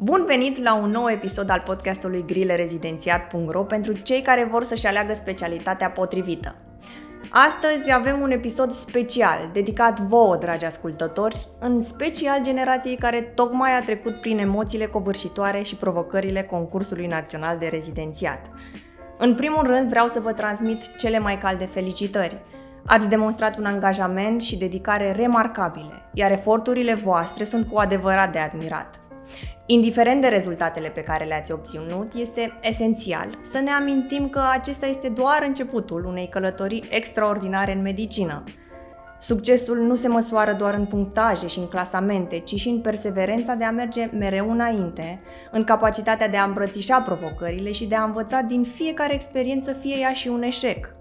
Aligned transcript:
Bun 0.00 0.24
venit 0.26 0.62
la 0.62 0.74
un 0.74 0.90
nou 0.90 1.10
episod 1.10 1.50
al 1.50 1.62
podcastului 1.64 2.24
grillerezidențiat.ro 2.26 3.62
pentru 3.62 3.92
cei 3.92 4.22
care 4.22 4.48
vor 4.50 4.64
să-și 4.64 4.86
aleagă 4.86 5.14
specialitatea 5.14 5.90
potrivită. 5.90 6.54
Astăzi 7.30 7.92
avem 7.92 8.20
un 8.20 8.30
episod 8.30 8.72
special 8.72 9.50
dedicat 9.52 10.00
vouă, 10.00 10.36
dragi 10.36 10.64
ascultători, 10.64 11.48
în 11.58 11.80
special 11.80 12.42
generației 12.42 12.96
care 12.96 13.20
tocmai 13.20 13.76
a 13.76 13.82
trecut 13.82 14.20
prin 14.20 14.38
emoțiile 14.38 14.86
covârșitoare 14.86 15.62
și 15.62 15.76
provocările 15.76 16.42
concursului 16.42 17.06
național 17.06 17.58
de 17.58 17.66
rezidențiat. 17.66 18.50
În 19.16 19.34
primul 19.34 19.66
rând 19.66 19.88
vreau 19.88 20.08
să 20.08 20.20
vă 20.20 20.32
transmit 20.32 20.96
cele 20.96 21.18
mai 21.18 21.38
calde 21.38 21.64
felicitări. 21.64 22.42
Ați 22.86 23.08
demonstrat 23.08 23.58
un 23.58 23.64
angajament 23.64 24.40
și 24.40 24.58
dedicare 24.58 25.12
remarcabile, 25.12 26.02
iar 26.12 26.30
eforturile 26.30 26.94
voastre 26.94 27.44
sunt 27.44 27.66
cu 27.66 27.78
adevărat 27.78 28.32
de 28.32 28.38
admirat. 28.38 29.00
Indiferent 29.66 30.20
de 30.20 30.28
rezultatele 30.28 30.88
pe 30.88 31.00
care 31.00 31.24
le-ați 31.24 31.52
obținut, 31.52 32.12
este 32.14 32.54
esențial 32.62 33.38
să 33.42 33.58
ne 33.58 33.70
amintim 33.70 34.28
că 34.28 34.42
acesta 34.52 34.86
este 34.86 35.08
doar 35.08 35.44
începutul 35.46 36.04
unei 36.04 36.28
călătorii 36.28 36.84
extraordinare 36.90 37.72
în 37.72 37.82
medicină. 37.82 38.42
Succesul 39.20 39.78
nu 39.78 39.94
se 39.94 40.08
măsoară 40.08 40.52
doar 40.52 40.74
în 40.74 40.86
punctaje 40.86 41.46
și 41.46 41.58
în 41.58 41.66
clasamente, 41.66 42.38
ci 42.38 42.54
și 42.54 42.68
în 42.68 42.80
perseverența 42.80 43.54
de 43.54 43.64
a 43.64 43.70
merge 43.70 44.08
mereu 44.18 44.50
înainte, 44.50 45.20
în 45.50 45.64
capacitatea 45.64 46.28
de 46.28 46.36
a 46.36 46.44
îmbrățișa 46.44 47.00
provocările 47.00 47.72
și 47.72 47.86
de 47.86 47.94
a 47.94 48.02
învăța 48.02 48.40
din 48.40 48.62
fiecare 48.62 49.14
experiență, 49.14 49.72
fie 49.72 49.96
ea 50.00 50.12
și 50.12 50.28
un 50.28 50.42
eșec. 50.42 50.97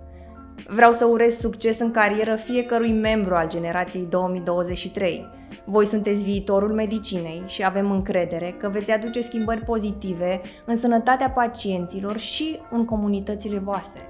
Vreau 0.65 0.93
să 0.93 1.05
urez 1.05 1.37
succes 1.39 1.79
în 1.79 1.91
carieră 1.91 2.35
fiecărui 2.35 2.91
membru 2.91 3.35
al 3.35 3.47
generației 3.47 4.07
2023. 4.09 5.27
Voi 5.65 5.85
sunteți 5.85 6.23
viitorul 6.23 6.73
medicinei 6.73 7.43
și 7.45 7.65
avem 7.65 7.91
încredere 7.91 8.55
că 8.59 8.69
veți 8.69 8.91
aduce 8.91 9.21
schimbări 9.21 9.63
pozitive 9.63 10.41
în 10.65 10.77
sănătatea 10.77 11.29
pacienților 11.29 12.17
și 12.17 12.59
în 12.71 12.85
comunitățile 12.85 13.57
voastre. 13.59 14.01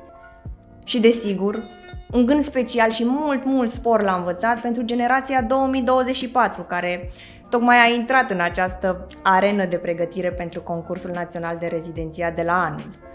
Și 0.86 1.00
desigur, 1.00 1.64
un 2.12 2.26
gând 2.26 2.42
special 2.42 2.90
și 2.90 3.06
mult, 3.06 3.46
mult 3.46 3.70
spor 3.70 4.02
la 4.02 4.16
învățat 4.16 4.62
pentru 4.62 4.84
generația 4.84 5.42
2024, 5.42 6.62
care 6.62 7.10
tocmai 7.50 7.78
a 7.78 7.94
intrat 7.94 8.32
în 8.32 8.40
această 8.40 9.08
arenă 9.24 9.66
de 9.66 9.78
pregătire 9.78 10.32
pentru 10.32 10.62
concursul 10.62 11.12
național 11.14 11.58
de 11.60 11.68
rezidențiat 11.68 12.36
de 12.36 12.42
la 12.42 12.64
anul. 12.64 13.07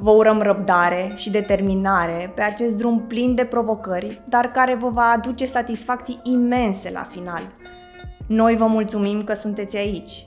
Vă 0.00 0.10
urăm 0.10 0.40
răbdare 0.40 1.12
și 1.16 1.30
determinare 1.30 2.32
pe 2.34 2.42
acest 2.42 2.76
drum 2.76 3.06
plin 3.06 3.34
de 3.34 3.44
provocări, 3.44 4.20
dar 4.28 4.50
care 4.50 4.74
vă 4.74 4.88
va 4.88 5.12
aduce 5.16 5.46
satisfacții 5.46 6.20
imense 6.22 6.90
la 6.90 7.06
final. 7.10 7.42
Noi 8.26 8.56
vă 8.56 8.66
mulțumim 8.66 9.24
că 9.24 9.34
sunteți 9.34 9.76
aici. 9.76 10.26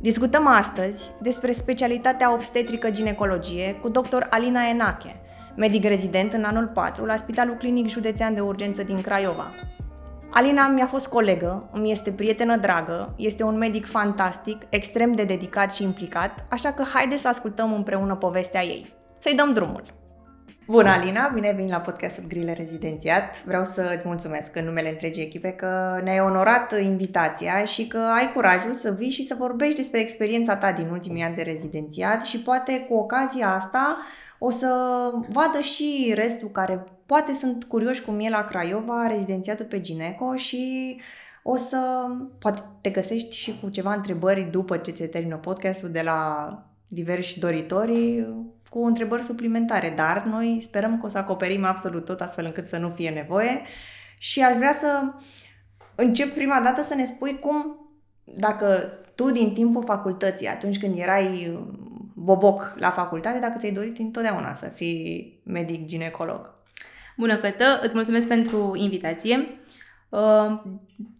Discutăm 0.00 0.46
astăzi 0.46 1.10
despre 1.20 1.52
specialitatea 1.52 2.32
obstetrică-ginecologie 2.32 3.78
cu 3.82 3.88
dr. 3.88 4.26
Alina 4.30 4.60
Enache, 4.68 5.20
medic 5.56 5.84
rezident 5.84 6.32
în 6.32 6.44
anul 6.44 6.66
4 6.66 7.04
la 7.04 7.16
Spitalul 7.16 7.54
Clinic 7.54 7.88
Județean 7.88 8.34
de 8.34 8.40
Urgență 8.40 8.82
din 8.82 9.00
Craiova. 9.00 9.50
Alina 10.34 10.68
mi-a 10.68 10.86
fost 10.86 11.06
colegă, 11.06 11.68
îmi 11.72 11.90
este 11.90 12.12
prietenă 12.12 12.56
dragă, 12.56 13.14
este 13.16 13.42
un 13.42 13.58
medic 13.58 13.86
fantastic, 13.86 14.62
extrem 14.68 15.12
de 15.12 15.24
dedicat 15.24 15.72
și 15.72 15.82
implicat, 15.82 16.44
așa 16.50 16.72
că 16.72 16.84
haide 16.94 17.16
să 17.16 17.28
ascultăm 17.28 17.72
împreună 17.72 18.16
povestea 18.16 18.62
ei. 18.62 18.94
Să-i 19.18 19.34
dăm 19.34 19.52
drumul! 19.52 20.00
Bună, 20.66 20.90
Alina! 20.90 21.30
Bine 21.34 21.46
ai 21.46 21.54
venit 21.54 21.70
la 21.70 21.80
podcastul 21.80 22.24
Grile 22.28 22.52
Rezidențiat. 22.52 23.44
Vreau 23.44 23.64
să 23.64 23.92
îți 23.96 24.06
mulțumesc 24.06 24.56
în 24.56 24.64
numele 24.64 24.88
întregii 24.88 25.22
echipe 25.22 25.50
că 25.50 26.00
ne-ai 26.04 26.20
onorat 26.20 26.80
invitația 26.80 27.64
și 27.64 27.86
că 27.86 27.98
ai 28.14 28.32
curajul 28.32 28.72
să 28.72 28.94
vii 28.98 29.10
și 29.10 29.24
să 29.24 29.34
vorbești 29.38 29.76
despre 29.76 30.00
experiența 30.00 30.56
ta 30.56 30.72
din 30.72 30.88
ultimii 30.90 31.22
ani 31.22 31.34
de 31.34 31.42
rezidențiat 31.42 32.24
și 32.24 32.40
poate 32.40 32.86
cu 32.88 32.94
ocazia 32.94 33.54
asta 33.54 33.98
o 34.38 34.50
să 34.50 34.68
vadă 35.28 35.60
și 35.60 36.12
restul 36.14 36.48
care 36.48 36.84
poate 37.12 37.32
sunt 37.32 37.64
curioși 37.64 38.02
cum 38.02 38.20
e 38.20 38.28
la 38.28 38.44
Craiova, 38.44 39.06
rezidențiatul 39.06 39.64
pe 39.64 39.80
Gineco 39.80 40.36
și 40.36 40.96
o 41.42 41.56
să 41.56 41.78
poate 42.38 42.62
te 42.80 42.90
găsești 42.90 43.36
și 43.36 43.58
cu 43.60 43.68
ceva 43.68 43.94
întrebări 43.94 44.48
după 44.50 44.76
ce 44.76 44.90
ți 44.90 45.02
termină 45.02 45.36
podcastul 45.36 45.88
de 45.88 46.02
la 46.02 46.52
diversi 46.88 47.38
doritori 47.38 48.28
cu 48.70 48.84
întrebări 48.84 49.24
suplimentare, 49.24 49.92
dar 49.96 50.24
noi 50.24 50.60
sperăm 50.62 51.00
că 51.00 51.06
o 51.06 51.08
să 51.08 51.18
acoperim 51.18 51.64
absolut 51.64 52.04
tot 52.04 52.20
astfel 52.20 52.44
încât 52.44 52.66
să 52.66 52.78
nu 52.78 52.88
fie 52.88 53.10
nevoie 53.10 53.60
și 54.18 54.42
aș 54.42 54.56
vrea 54.56 54.72
să 54.72 55.12
încep 55.94 56.34
prima 56.34 56.60
dată 56.60 56.82
să 56.82 56.94
ne 56.94 57.04
spui 57.04 57.38
cum, 57.38 57.88
dacă 58.24 58.92
tu 59.14 59.30
din 59.30 59.52
timpul 59.52 59.84
facultății, 59.84 60.46
atunci 60.46 60.78
când 60.78 60.98
erai 60.98 61.58
boboc 62.14 62.74
la 62.76 62.90
facultate, 62.90 63.38
dacă 63.38 63.58
ți-ai 63.58 63.72
dorit 63.72 63.98
întotdeauna 63.98 64.54
să 64.54 64.66
fii 64.66 65.40
medic 65.44 65.86
ginecolog. 65.86 66.60
Bună, 67.16 67.36
Cătă! 67.36 67.80
Îți 67.82 67.94
mulțumesc 67.94 68.28
pentru 68.28 68.72
invitație. 68.74 69.60
Uh, 70.08 70.62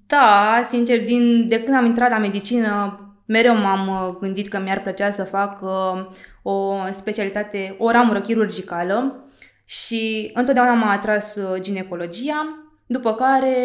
da, 0.06 0.66
sincer, 0.68 1.04
din, 1.04 1.48
de 1.48 1.62
când 1.62 1.76
am 1.76 1.84
intrat 1.84 2.10
la 2.10 2.18
medicină, 2.18 2.98
mereu 3.26 3.56
m-am 3.56 3.88
uh, 3.88 4.16
gândit 4.20 4.48
că 4.48 4.58
mi-ar 4.58 4.82
plăcea 4.82 5.10
să 5.10 5.24
fac 5.24 5.62
uh, 5.62 6.06
o 6.42 6.74
specialitate, 6.92 7.76
o 7.78 7.90
ramură 7.90 8.20
chirurgicală 8.20 9.26
și 9.64 10.30
întotdeauna 10.34 10.74
m-a 10.74 10.90
atras 10.92 11.38
ginecologia, 11.60 12.66
după 12.86 13.14
care 13.14 13.56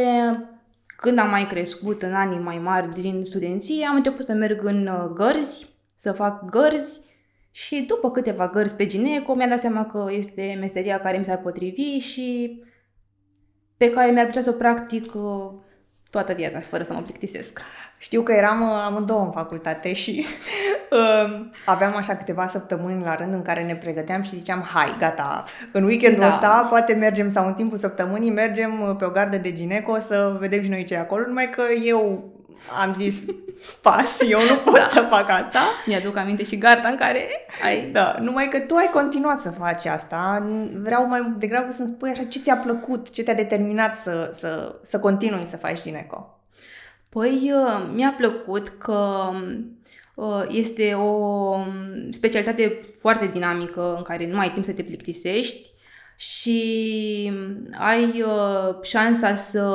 când 0.85 1.19
am 1.19 1.29
mai 1.29 1.47
crescut 1.47 2.01
în 2.01 2.13
anii 2.13 2.39
mai 2.39 2.57
mari 2.57 2.89
din 2.89 3.23
studenție, 3.23 3.85
am 3.85 3.95
început 3.95 4.25
să 4.25 4.33
merg 4.33 4.65
în 4.65 5.11
gărzi, 5.13 5.67
să 5.95 6.11
fac 6.11 6.49
gărzi 6.49 6.99
și 7.57 7.85
după 7.87 8.11
câteva 8.11 8.47
gărzi 8.47 8.75
pe 8.75 8.85
gineco, 8.85 9.35
mi-am 9.35 9.49
dat 9.49 9.59
seama 9.59 9.85
că 9.85 10.07
este 10.09 10.57
meseria 10.59 10.99
care 10.99 11.17
mi 11.17 11.25
s-ar 11.25 11.37
potrivi 11.37 11.97
și 11.97 12.59
pe 13.77 13.89
care 13.89 14.11
mi-ar 14.11 14.25
putea 14.25 14.41
să 14.41 14.49
o 14.49 14.53
practic 14.53 15.13
uh, 15.13 15.51
toată 16.09 16.33
viața, 16.33 16.59
fără 16.59 16.83
să 16.83 16.93
mă 16.93 17.01
plictisesc. 17.01 17.61
Știu 17.97 18.21
că 18.21 18.31
eram 18.31 18.61
uh, 18.61 18.83
amândouă 18.85 19.23
în 19.23 19.31
facultate 19.31 19.93
și 19.93 20.25
uh, 20.91 21.39
aveam 21.65 21.95
așa 21.95 22.15
câteva 22.15 22.47
săptămâni 22.47 23.03
la 23.03 23.15
rând 23.15 23.33
în 23.33 23.41
care 23.41 23.63
ne 23.63 23.75
pregăteam 23.75 24.21
și 24.21 24.35
ziceam, 24.35 24.61
hai, 24.73 24.95
gata, 24.99 25.43
în 25.71 25.83
weekendul 25.83 26.23
da. 26.23 26.29
ăsta 26.29 26.67
poate 26.69 26.93
mergem 26.93 27.29
sau 27.29 27.47
în 27.47 27.53
timpul 27.53 27.77
săptămânii 27.77 28.31
mergem 28.31 28.81
uh, 28.81 28.95
pe 28.97 29.05
o 29.05 29.09
gardă 29.09 29.37
de 29.37 29.53
gineco 29.53 29.99
să 29.99 30.35
vedem 30.39 30.63
și 30.63 30.69
noi 30.69 30.83
ce 30.83 30.93
e 30.93 30.99
acolo, 30.99 31.27
numai 31.27 31.49
că 31.49 31.63
eu 31.83 32.31
am 32.81 32.95
zis, 32.97 33.25
pas, 33.81 34.17
eu 34.29 34.39
nu 34.49 34.55
pot 34.55 34.77
da. 34.77 34.87
să 34.87 35.07
fac 35.09 35.29
asta. 35.29 35.59
Mi-aduc 35.85 36.17
aminte 36.17 36.43
și 36.43 36.57
garda 36.57 36.87
în 36.87 36.97
care 36.97 37.27
ai... 37.63 37.89
Da, 37.91 38.17
numai 38.19 38.49
că 38.49 38.59
tu 38.59 38.75
ai 38.75 38.89
continuat 38.93 39.39
să 39.39 39.49
faci 39.49 39.85
asta. 39.85 40.47
Vreau 40.73 41.07
mai 41.07 41.33
degrabă 41.37 41.71
să-mi 41.71 41.87
spui 41.87 42.09
așa 42.09 42.23
ce 42.23 42.39
ți-a 42.39 42.55
plăcut, 42.55 43.09
ce 43.09 43.23
te-a 43.23 43.33
determinat 43.33 43.97
să, 43.97 44.29
să, 44.31 44.79
să 44.81 44.99
continui 44.99 45.45
să 45.45 45.57
faci 45.57 45.81
gineco. 45.81 46.41
Păi, 47.09 47.51
uh, 47.53 47.89
mi-a 47.93 48.13
plăcut 48.17 48.67
că 48.67 49.29
uh, 50.15 50.45
este 50.49 50.93
o 50.93 51.55
specialitate 52.09 52.79
foarte 52.97 53.27
dinamică 53.27 53.93
în 53.97 54.03
care 54.03 54.27
nu 54.27 54.39
ai 54.39 54.51
timp 54.51 54.65
să 54.65 54.71
te 54.71 54.83
plictisești 54.83 55.69
și 56.15 57.31
ai 57.79 58.21
uh, 58.21 58.83
șansa 58.83 59.35
să 59.35 59.65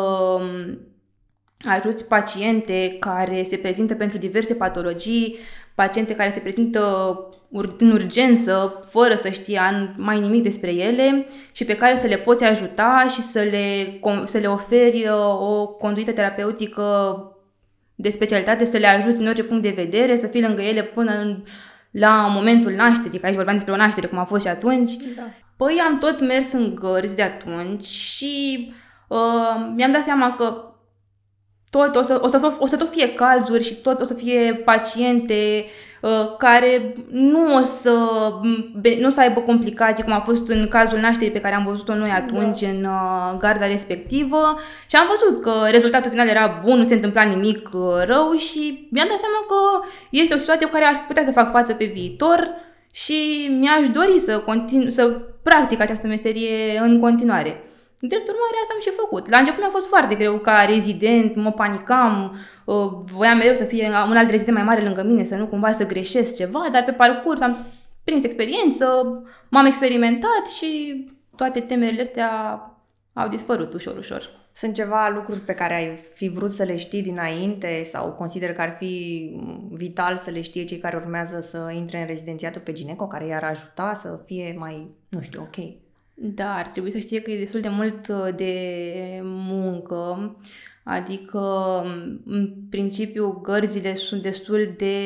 ajuți 1.65 2.09
paciente 2.09 2.97
care 2.99 3.43
se 3.43 3.57
prezintă 3.57 3.95
pentru 3.95 4.19
diverse 4.19 4.55
patologii, 4.55 5.39
paciente 5.75 6.15
care 6.15 6.31
se 6.31 6.39
prezintă 6.39 6.81
în 7.79 7.91
urgență, 7.91 8.85
fără 8.91 9.15
să 9.15 9.29
știe 9.29 9.61
mai 9.97 10.21
nimic 10.21 10.43
despre 10.43 10.75
ele 10.75 11.27
și 11.53 11.65
pe 11.65 11.77
care 11.77 11.97
să 11.97 12.07
le 12.07 12.17
poți 12.17 12.45
ajuta 12.45 13.07
și 13.09 13.23
să 13.23 13.39
le, 13.39 13.99
să 14.25 14.39
le 14.39 14.47
oferi 14.47 15.09
uh, 15.09 15.41
o 15.41 15.67
conduită 15.67 16.13
terapeutică 16.13 17.17
de 17.95 18.11
specialitate, 18.11 18.65
să 18.65 18.77
le 18.77 18.87
ajuți 18.87 19.21
în 19.21 19.27
orice 19.27 19.45
punct 19.45 19.63
de 19.63 19.73
vedere, 19.77 20.17
să 20.17 20.27
fii 20.27 20.43
lângă 20.43 20.63
ele 20.63 20.83
până 20.83 21.13
în, 21.13 21.43
la 21.91 22.27
momentul 22.35 22.73
nașterii, 22.73 23.19
că 23.19 23.27
aici 23.27 23.35
vorbeam 23.35 23.57
despre 23.57 23.75
o 23.75 23.77
naștere, 23.77 24.07
cum 24.07 24.19
a 24.19 24.25
fost 24.25 24.43
și 24.43 24.49
atunci. 24.49 24.93
Da. 25.17 25.23
Păi 25.57 25.83
am 25.89 25.99
tot 25.99 26.21
mers 26.21 26.53
în 26.53 26.75
gărzi 26.75 27.17
de 27.17 27.23
atunci 27.23 27.85
și 27.85 28.73
uh, 29.09 29.73
mi-am 29.75 29.93
dat 29.93 30.05
seama 30.05 30.35
că 30.37 30.72
tot, 31.73 31.97
o 31.97 32.03
să, 32.03 32.19
o, 32.23 32.29
să, 32.29 32.53
o 32.59 32.67
să 32.67 32.77
tot 32.77 32.91
fie 32.91 33.15
cazuri 33.15 33.65
și 33.65 33.75
tot 33.75 34.01
o 34.01 34.05
să 34.05 34.15
fie 34.15 34.63
paciente 34.65 35.65
uh, 36.01 36.37
care 36.39 36.95
nu 37.11 37.57
o, 37.57 37.63
să, 37.63 37.91
nu 39.01 39.07
o 39.07 39.11
să 39.11 39.21
aibă 39.21 39.41
complicații, 39.41 40.05
cum 40.05 40.13
a 40.13 40.21
fost 40.21 40.49
în 40.49 40.69
cazul 40.69 40.99
nașterii 40.99 41.33
pe 41.33 41.41
care 41.41 41.55
am 41.55 41.65
văzut-o 41.65 41.95
noi 41.95 42.11
atunci 42.11 42.61
da. 42.61 42.69
în 42.69 42.85
uh, 42.85 43.39
garda 43.39 43.67
respectivă 43.67 44.59
și 44.87 44.97
am 44.97 45.09
văzut 45.11 45.43
că 45.43 45.53
rezultatul 45.71 46.11
final 46.11 46.29
era 46.29 46.61
bun, 46.65 46.79
nu 46.79 46.85
se 46.85 46.95
întâmpla 46.95 47.23
nimic 47.23 47.69
uh, 47.73 47.83
rău 48.05 48.33
și 48.33 48.89
mi-am 48.91 49.09
dat 49.09 49.19
seama 49.19 49.45
că 49.49 49.87
este 50.11 50.35
o 50.35 50.39
situație 50.39 50.67
cu 50.67 50.73
care 50.73 50.85
aș 50.85 50.97
putea 51.07 51.25
să 51.25 51.33
fac 51.33 51.51
față 51.51 51.73
pe 51.73 51.85
viitor 51.85 52.49
și 52.91 53.49
mi-aș 53.61 53.89
dori 53.89 54.21
să, 54.21 54.39
continu, 54.39 54.91
să 54.91 55.21
practic 55.43 55.81
această 55.81 56.07
meserie 56.07 56.79
în 56.79 57.01
continuare. 57.01 57.65
Drept 58.05 58.29
urmare, 58.29 58.57
asta 58.63 58.75
am 58.75 58.81
și 58.81 59.01
făcut. 59.03 59.29
La 59.29 59.39
început 59.39 59.61
mi-a 59.61 59.71
fost 59.71 59.87
foarte 59.87 60.15
greu 60.15 60.39
ca 60.39 60.65
rezident, 60.65 61.35
mă 61.35 61.53
panicam, 61.53 62.37
uh, 62.65 62.89
voiam 63.05 63.37
mereu 63.37 63.55
să 63.55 63.65
fie 63.65 63.87
un 63.87 64.17
alt 64.17 64.31
rezident 64.31 64.57
mai 64.57 64.67
mare 64.67 64.83
lângă 64.83 65.03
mine, 65.03 65.25
să 65.25 65.35
nu 65.35 65.47
cumva 65.47 65.73
să 65.73 65.87
greșesc 65.87 66.37
ceva, 66.37 66.69
dar 66.73 66.85
pe 66.85 66.93
parcurs 66.93 67.41
am 67.41 67.57
prins 68.05 68.25
experiență, 68.25 68.87
m-am 69.49 69.67
experimentat 69.67 70.47
și 70.57 71.05
toate 71.37 71.61
temerile 71.61 72.03
astea 72.03 72.31
au 73.13 73.29
dispărut 73.29 73.73
ușor, 73.75 73.97
ușor. 73.97 74.31
Sunt 74.53 74.75
ceva 74.75 75.09
lucruri 75.15 75.41
pe 75.41 75.55
care 75.55 75.75
ai 75.75 75.97
fi 76.15 76.29
vrut 76.29 76.51
să 76.51 76.63
le 76.63 76.77
știi 76.77 77.03
dinainte 77.03 77.83
sau 77.83 78.13
consider 78.13 78.53
că 78.53 78.61
ar 78.61 78.77
fi 78.79 79.31
vital 79.71 80.17
să 80.17 80.31
le 80.31 80.41
știe 80.41 80.65
cei 80.65 80.79
care 80.79 80.97
urmează 80.97 81.41
să 81.41 81.73
intre 81.75 82.01
în 82.01 82.07
rezidențiatul 82.07 82.61
pe 82.61 82.73
Gineco, 82.73 83.07
care 83.07 83.27
i-ar 83.27 83.45
ajuta 83.45 83.95
să 83.95 84.21
fie 84.25 84.55
mai, 84.59 84.95
nu 85.09 85.21
știu, 85.21 85.41
ok? 85.41 85.82
Da, 86.25 86.55
ar 86.55 86.67
trebui 86.67 86.91
să 86.91 86.99
știe 86.99 87.21
că 87.21 87.31
e 87.31 87.39
destul 87.39 87.61
de 87.61 87.69
mult 87.69 88.09
uh, 88.09 88.35
de 88.37 89.21
muncă, 89.23 90.37
adică 90.83 91.41
în 92.25 92.55
principiu 92.71 93.41
gărzile 93.43 93.95
sunt 93.95 94.23
destul 94.23 94.75
de, 94.77 95.05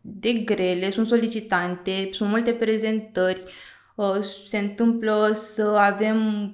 de 0.00 0.32
grele, 0.32 0.90
sunt 0.90 1.06
solicitante, 1.06 2.08
sunt 2.12 2.28
multe 2.28 2.52
prezentări, 2.52 3.42
uh, 3.94 4.20
se 4.46 4.58
întâmplă 4.58 5.32
să 5.34 5.62
avem 5.62 6.52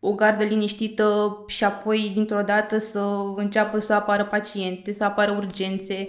o 0.00 0.12
gardă 0.14 0.44
liniștită 0.44 1.38
și 1.46 1.64
apoi 1.64 2.10
dintr-o 2.14 2.42
dată 2.42 2.78
să 2.78 3.06
înceapă 3.36 3.78
să 3.78 3.92
apară 3.92 4.24
paciente, 4.24 4.92
să 4.92 5.04
apară 5.04 5.32
urgențe. 5.32 6.08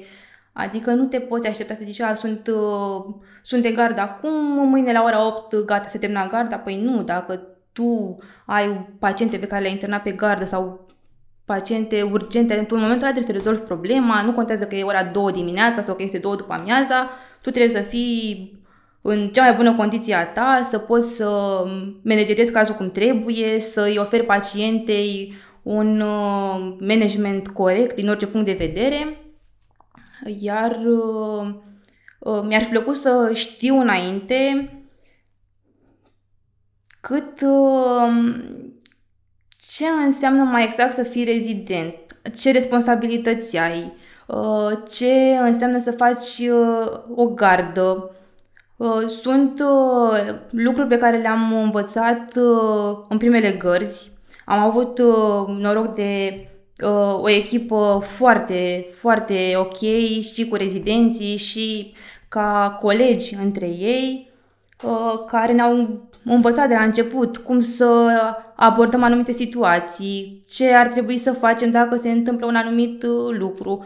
Adică 0.54 0.92
nu 0.92 1.06
te 1.06 1.20
poți 1.20 1.48
aștepta 1.48 1.74
să 1.74 1.82
zici, 1.86 2.02
a, 2.02 2.14
sunt, 2.14 2.48
uh, 2.48 3.14
sunt 3.42 3.62
de 3.62 3.72
gardă 3.72 4.02
acum, 4.02 4.68
mâine 4.70 4.92
la 4.92 5.04
ora 5.04 5.28
8 5.28 5.56
gata, 5.66 5.88
se 5.88 5.98
termina 5.98 6.28
garda. 6.28 6.58
Păi 6.58 6.82
nu, 6.82 7.04
dacă 7.04 7.48
tu 7.74 8.18
ai 8.46 8.88
paciente 9.00 9.38
pe 9.38 9.48
care 9.48 9.62
le-ai 9.62 9.74
internat 9.74 10.04
pe 10.04 10.12
gardă 10.12 10.46
sau 10.46 10.86
paciente 11.46 12.02
urgente, 12.02 12.54
în 12.54 12.66
momentul 12.70 13.08
ăla 13.08 13.12
trebuie 13.12 13.24
să 13.24 13.32
rezolvi 13.32 13.62
problema, 13.62 14.22
nu 14.22 14.34
contează 14.34 14.66
că 14.66 14.76
e 14.76 14.84
ora 14.84 15.04
2 15.04 15.32
dimineața 15.32 15.84
sau 15.84 15.96
că 15.96 16.04
este 16.04 16.18
2 16.18 16.36
după 16.36 16.54
amiaza, 16.54 17.10
tu 17.42 17.50
trebuie 17.50 17.82
să 17.82 17.82
fii 17.82 18.60
în 19.02 19.30
cea 19.30 19.44
mai 19.44 19.54
bună 19.54 19.76
condiție 19.76 20.14
a 20.14 20.28
ta, 20.28 20.62
să 20.70 20.78
poți 20.78 21.16
să 21.16 21.64
managerezi 22.02 22.52
cazul 22.52 22.76
cum 22.76 22.92
trebuie, 22.92 23.60
să 23.60 23.82
îi 23.82 23.98
oferi 23.98 24.24
pacientei 24.24 25.34
un 25.62 26.02
uh, 26.02 26.76
management 26.80 27.48
corect 27.48 27.96
din 27.96 28.10
orice 28.10 28.28
punct 28.28 28.46
de 28.46 28.56
vedere. 28.66 29.18
Iar 30.26 30.80
uh, 30.86 31.54
uh, 32.20 32.42
mi-ar 32.44 32.62
fi 32.62 32.70
plăcut 32.70 32.96
să 32.96 33.32
știu 33.34 33.80
înainte 33.80 34.74
cât 37.02 37.40
ce 39.76 39.86
înseamnă 40.06 40.44
mai 40.44 40.64
exact 40.64 40.94
să 40.94 41.04
fii 41.04 41.24
rezident, 41.24 41.96
ce 42.38 42.52
responsabilități 42.52 43.58
ai, 43.58 43.94
ce 44.90 45.38
înseamnă 45.42 45.80
să 45.80 45.92
faci 45.92 46.42
o 47.16 47.26
gardă, 47.26 48.12
Uh, 48.82 49.08
sunt 49.08 49.60
uh, 49.60 50.36
lucruri 50.50 50.88
pe 50.88 50.98
care 50.98 51.18
le-am 51.18 51.54
învățat 51.54 52.36
uh, 52.36 52.98
în 53.10 53.18
primele 53.18 53.52
gărzi. 53.52 54.12
Am 54.46 54.60
avut 54.60 55.00
noroc 55.48 55.94
de 55.96 56.34
o 57.22 57.30
echipă 57.30 58.02
foarte, 58.04 58.88
foarte 58.98 59.54
ok 59.56 59.78
și 60.34 60.48
cu 60.50 60.56
rezidenții 60.56 61.38
și 61.38 61.94
ca 62.28 62.78
colegi 62.82 63.36
între 63.44 63.66
ei 63.66 64.30
care 65.28 65.52
ne-au 65.54 66.02
învățat 66.26 66.68
de 66.68 66.74
la 66.74 66.84
început 66.84 67.38
cum 67.38 67.62
să 67.62 68.10
abordăm 68.56 69.04
anumite 69.04 69.32
situații, 69.32 70.44
ce 70.50 70.74
ar 70.74 70.88
trebui 70.88 71.18
să 71.18 71.32
facem 71.32 71.72
dacă 71.72 71.96
se 71.96 72.12
întâmplă 72.12 72.46
un 72.46 72.56
anumit 72.56 73.04
lucru, 73.30 73.86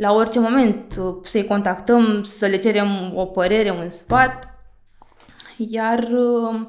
la 0.00 0.12
orice 0.12 0.38
moment 0.40 0.96
uh, 0.98 1.14
să-i 1.22 1.46
contactăm, 1.46 2.22
să 2.22 2.46
le 2.46 2.56
cerem 2.56 3.12
o 3.14 3.24
părere, 3.24 3.70
un 3.70 3.88
sfat. 3.88 4.48
Iar 5.56 5.98
uh, 5.98 6.60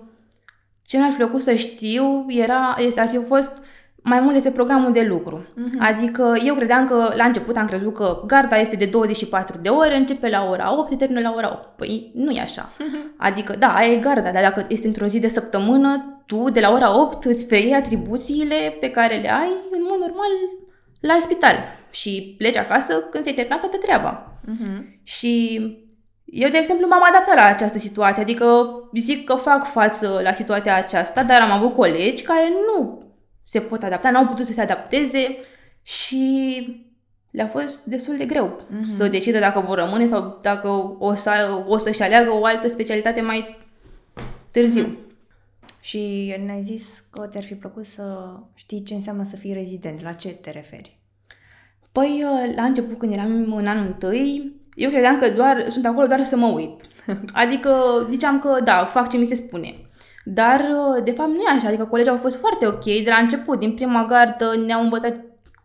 ce 0.85 0.97
mi-ar 0.97 1.09
fi 1.09 1.18
plăcut 1.18 1.41
să 1.41 1.56
știu 1.56 2.25
era, 2.27 2.75
este, 2.77 3.00
ar 3.00 3.09
fi 3.09 3.19
fost 3.27 3.63
mai 4.03 4.19
mult 4.19 4.33
despre 4.33 4.51
programul 4.51 4.92
de 4.92 5.01
lucru. 5.01 5.45
Uh-huh. 5.45 5.80
Adică 5.80 6.36
eu 6.45 6.56
credeam 6.56 6.88
că 6.88 7.13
la 7.15 7.24
început 7.24 7.57
am 7.57 7.65
crezut 7.65 7.94
că 7.94 8.24
garda 8.25 8.57
este 8.57 8.75
de 8.75 8.86
24 8.86 9.57
de 9.62 9.69
ore, 9.69 9.95
începe 9.95 10.30
la 10.30 10.48
ora 10.50 10.77
8, 10.77 10.98
termină 10.98 11.19
la 11.19 11.33
ora 11.36 11.51
8. 11.51 11.68
Păi 11.75 12.12
nu 12.13 12.31
e 12.31 12.42
așa. 12.42 12.69
Uh-huh. 12.69 13.15
Adică 13.27 13.56
da, 13.59 13.74
aia 13.75 13.92
e 13.92 13.98
garda, 13.98 14.31
dar 14.31 14.44
dacă 14.44 14.65
este 14.69 14.88
într-o 14.88 15.06
zi 15.06 15.19
de 15.19 15.27
săptămână, 15.27 16.21
tu 16.25 16.50
de 16.50 16.59
la 16.59 16.71
ora 16.71 17.01
8 17.01 17.25
îți 17.25 17.48
preiei 17.48 17.74
atribuțiile 17.74 18.77
pe 18.80 18.92
care 18.92 19.15
le 19.15 19.31
ai 19.31 19.51
în 19.71 19.81
mod 19.89 20.00
normal 20.00 20.31
la 21.00 21.18
spital 21.21 21.56
și 21.89 22.36
pleci 22.38 22.57
acasă 22.57 22.94
când 22.94 23.24
ți-ai 23.24 23.36
terminat 23.36 23.59
toată 23.59 23.77
treaba. 23.77 24.39
Uh-huh. 24.47 24.83
Și 25.04 25.59
eu, 26.25 26.50
de 26.50 26.57
exemplu, 26.57 26.88
m-am 26.88 27.04
adaptat 27.09 27.36
la 27.36 27.44
această 27.44 27.77
situație, 27.77 28.21
adică 28.21 28.69
zic 28.94 29.24
că 29.24 29.36
fac 29.36 29.65
față 29.65 30.19
la 30.24 30.33
situația 30.33 30.75
aceasta, 30.75 31.24
dar 31.24 31.42
am 31.42 31.51
avut 31.51 31.75
colegi 31.75 32.24
care 32.24 32.50
nu 32.50 33.09
se 33.51 33.59
pot 33.59 33.83
adapta, 33.83 34.12
n-au 34.12 34.25
putut 34.25 34.45
să 34.45 34.53
se 34.53 34.62
adapteze 34.62 35.38
și 35.81 36.86
le-a 37.31 37.48
fost 37.48 37.83
destul 37.83 38.18
de 38.18 38.25
greu 38.25 38.59
uh-huh. 38.62 38.83
să 38.83 39.07
decidă 39.07 39.39
dacă 39.39 39.59
vor 39.59 39.77
rămâne 39.77 40.07
sau 40.07 40.39
dacă 40.42 40.68
o, 41.00 41.13
să, 41.13 41.63
o 41.68 41.77
să-și 41.77 42.01
aleagă 42.01 42.31
o 42.31 42.45
altă 42.45 42.68
specialitate 42.68 43.21
mai 43.21 43.57
târziu. 44.51 44.86
Uh-huh. 44.86 45.80
Și 45.80 46.33
ne-ai 46.45 46.62
zis 46.62 47.03
că 47.09 47.27
ți-ar 47.27 47.44
fi 47.44 47.53
plăcut 47.53 47.86
să 47.86 48.33
știi 48.53 48.83
ce 48.83 48.94
înseamnă 48.94 49.24
să 49.24 49.36
fii 49.36 49.54
rezident. 49.54 50.01
La 50.01 50.12
ce 50.12 50.30
te 50.30 50.51
referi? 50.51 51.00
Păi, 51.92 52.24
uh, 52.24 52.56
la 52.56 52.63
început, 52.63 52.97
când 52.97 53.13
eram 53.13 53.54
în 53.54 53.68
anul 53.68 53.86
întâi, 53.86 54.51
eu 54.75 54.89
credeam 54.89 55.18
că 55.18 55.30
doar 55.30 55.65
sunt 55.69 55.86
acolo 55.86 56.07
doar 56.07 56.24
să 56.24 56.36
mă 56.36 56.47
uit. 56.47 56.81
Adică 57.44 57.74
ziceam 58.09 58.39
că 58.39 58.59
da, 58.63 58.86
fac 58.86 59.09
ce 59.09 59.18
mi 59.18 59.25
se 59.25 59.36
spune. 59.36 59.75
Dar, 60.23 60.59
uh, 60.59 61.03
de 61.03 61.12
fapt, 61.12 61.29
nu 61.29 61.41
e 61.41 61.56
așa. 61.56 61.68
Adică 61.68 61.85
colegii 61.85 62.12
au 62.12 62.18
fost 62.18 62.39
foarte 62.39 62.68
ok 62.68 62.83
de 62.83 63.09
la 63.09 63.21
început. 63.21 63.59
Din 63.59 63.73
prima 63.73 64.06
gardă 64.06 64.63
ne-au 64.65 64.81
învățat 64.81 65.15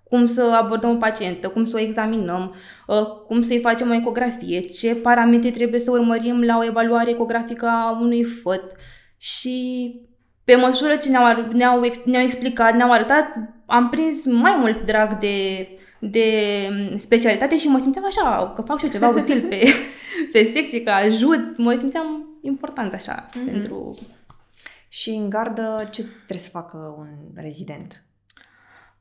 cum 0.03 0.27
să 0.27 0.59
abordăm 0.63 0.91
o 0.91 0.97
pacientă, 0.97 1.49
cum 1.49 1.65
să 1.65 1.77
o 1.77 1.81
examinăm, 1.81 2.55
uh, 2.87 3.07
cum 3.27 3.43
să-i 3.43 3.61
facem 3.61 3.91
o 3.91 3.95
ecografie, 3.95 4.61
ce 4.61 4.95
parametri 4.95 5.51
trebuie 5.51 5.81
să 5.81 5.91
urmărim 5.91 6.43
la 6.43 6.57
o 6.59 6.65
evaluare 6.65 7.11
ecografică 7.11 7.67
a 7.67 7.99
unui 8.01 8.23
făt. 8.23 8.63
Și 9.17 9.95
pe 10.45 10.55
măsură 10.55 10.97
ce 10.97 11.09
ne-au, 11.09 11.51
ne-au, 11.53 11.81
ne-au 12.05 12.23
explicat, 12.23 12.75
ne-au 12.75 12.93
arătat, 12.93 13.35
am 13.67 13.89
prins 13.89 14.25
mai 14.25 14.57
mult 14.59 14.87
drag 14.87 15.19
de 15.19 15.69
de 15.99 16.69
specialitate 16.97 17.59
și 17.59 17.69
mă 17.69 17.79
simțeam 17.79 18.05
așa, 18.05 18.53
că 18.55 18.63
fac 18.63 18.79
și 18.79 18.85
eu 18.85 18.91
ceva 18.91 19.09
util 19.17 19.41
pe, 19.49 19.63
pe 20.33 20.51
secție, 20.55 20.83
că 20.83 20.91
ajut, 20.91 21.57
mă 21.57 21.75
simțeam 21.79 22.39
important 22.43 22.95
așa 22.95 23.27
mm-hmm. 23.27 23.45
pentru... 23.45 23.95
Și 24.89 25.11
în 25.11 25.29
gardă 25.29 25.89
ce 25.91 26.03
trebuie 26.03 26.39
să 26.39 26.49
facă 26.49 26.95
un 26.99 27.09
rezident? 27.35 28.05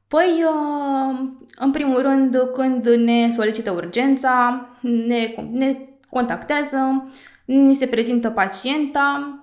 Păi, 0.08 0.44
uh, 0.44 1.20
în 1.56 1.72
primul 1.72 2.01
rând, 2.01 2.38
când 2.54 2.88
ne 2.88 3.32
solicită 3.32 3.72
urgența, 3.72 4.65
ne, 4.82 5.36
ne 5.51 5.77
contactează, 6.10 7.10
ni 7.46 7.75
se 7.75 7.88
prezintă 7.88 8.30
pacienta, 8.30 9.39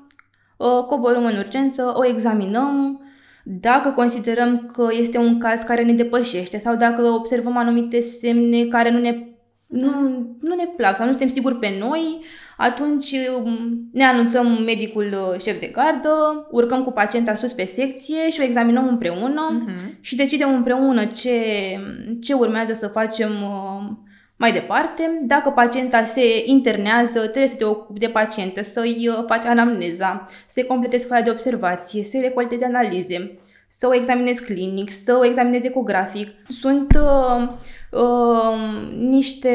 uh, 0.57 0.85
coborâm 0.89 1.25
în 1.25 1.37
urgență, 1.37 1.93
o 1.97 2.07
examinăm, 2.07 3.01
dacă 3.45 3.91
considerăm 3.91 4.71
că 4.73 4.89
este 4.91 5.19
un 5.19 5.39
caz 5.39 5.61
care 5.61 5.83
ne 5.83 5.93
depășește 5.93 6.59
sau 6.59 6.77
dacă 6.77 7.03
observăm 7.03 7.57
anumite 7.57 8.01
semne 8.01 8.65
care 8.65 8.91
nu 8.91 8.99
ne, 8.99 9.27
nu, 9.67 9.91
nu 10.41 10.55
ne 10.55 10.65
plac 10.77 10.97
sau 10.97 11.05
nu 11.05 11.11
suntem 11.11 11.29
siguri 11.29 11.59
pe 11.59 11.77
noi, 11.79 12.25
atunci 12.62 13.14
um, 13.45 13.88
ne 13.92 14.04
anunțăm 14.04 14.62
medicul 14.64 15.07
uh, 15.12 15.40
șef 15.40 15.61
de 15.61 15.66
gardă, 15.66 16.47
urcăm 16.50 16.85
cu 16.85 16.90
pacienta 16.90 17.35
sus 17.35 17.52
pe 17.52 17.64
secție 17.76 18.31
și 18.31 18.40
o 18.40 18.45
examinăm 18.45 18.88
împreună 18.88 19.64
uh-huh. 19.64 20.00
și 20.00 20.16
decidem 20.16 20.54
împreună 20.54 21.04
ce, 21.04 21.40
ce 22.21 22.35
urmează 22.35 22.75
să 22.75 22.87
facem 22.87 23.31
uh, 23.31 23.90
mai 24.37 24.52
departe. 24.52 25.23
Dacă 25.23 25.50
pacienta 25.50 26.04
se 26.04 26.42
internează, 26.45 27.19
trebuie 27.21 27.49
să 27.49 27.57
te 27.57 27.64
ocupi 27.64 27.99
de 27.99 28.09
pacientă, 28.09 28.62
să-i 28.62 29.09
uh, 29.09 29.25
faci 29.26 29.45
anamneza, 29.45 30.26
să-i 30.49 30.66
completezi 30.66 31.07
foaia 31.07 31.23
de 31.23 31.31
observație, 31.31 32.04
să-i 32.04 32.21
recoltezi 32.21 32.64
analize, 32.64 33.38
să 33.69 33.87
o 33.87 33.95
examinezi 33.95 34.45
clinic, 34.45 34.90
să 34.90 35.16
o 35.21 35.25
examinezi 35.25 35.66
ecografic. 35.66 36.28
Sunt 36.49 36.99
uh, 37.00 37.47
uh, 37.90 38.59
niște 38.99 39.50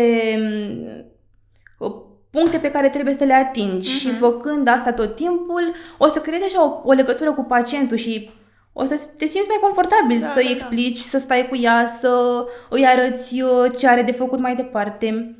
uh, 1.78 2.06
puncte 2.38 2.58
pe 2.58 2.72
care 2.72 2.90
trebuie 2.90 3.14
să 3.14 3.24
le 3.24 3.34
atingi 3.34 3.90
uh-huh. 3.90 4.00
și 4.00 4.14
făcând 4.14 4.68
asta 4.68 4.94
tot 4.94 5.16
timpul, 5.16 5.74
o 5.98 6.08
să 6.08 6.20
creezi 6.20 6.46
așa 6.46 6.66
o, 6.66 6.82
o 6.84 6.92
legătură 6.92 7.34
cu 7.34 7.44
pacientul 7.44 7.98
și 7.98 8.30
o 8.74 8.86
să 8.86 8.96
te 9.18 9.26
simți 9.26 9.48
mai 9.48 9.58
confortabil 9.62 10.20
da, 10.20 10.28
să-i 10.28 10.44
da, 10.44 10.50
da. 10.50 10.56
explici, 10.56 11.00
da. 11.00 11.06
să 11.06 11.18
stai 11.20 11.48
cu 11.50 11.56
ea, 11.56 11.88
să 12.00 12.46
îi 12.70 12.86
arăți 12.86 13.42
uh, 13.42 13.72
ce 13.78 13.88
are 13.88 14.02
de 14.02 14.12
făcut 14.12 14.40
mai 14.40 14.56
departe. 14.56 15.38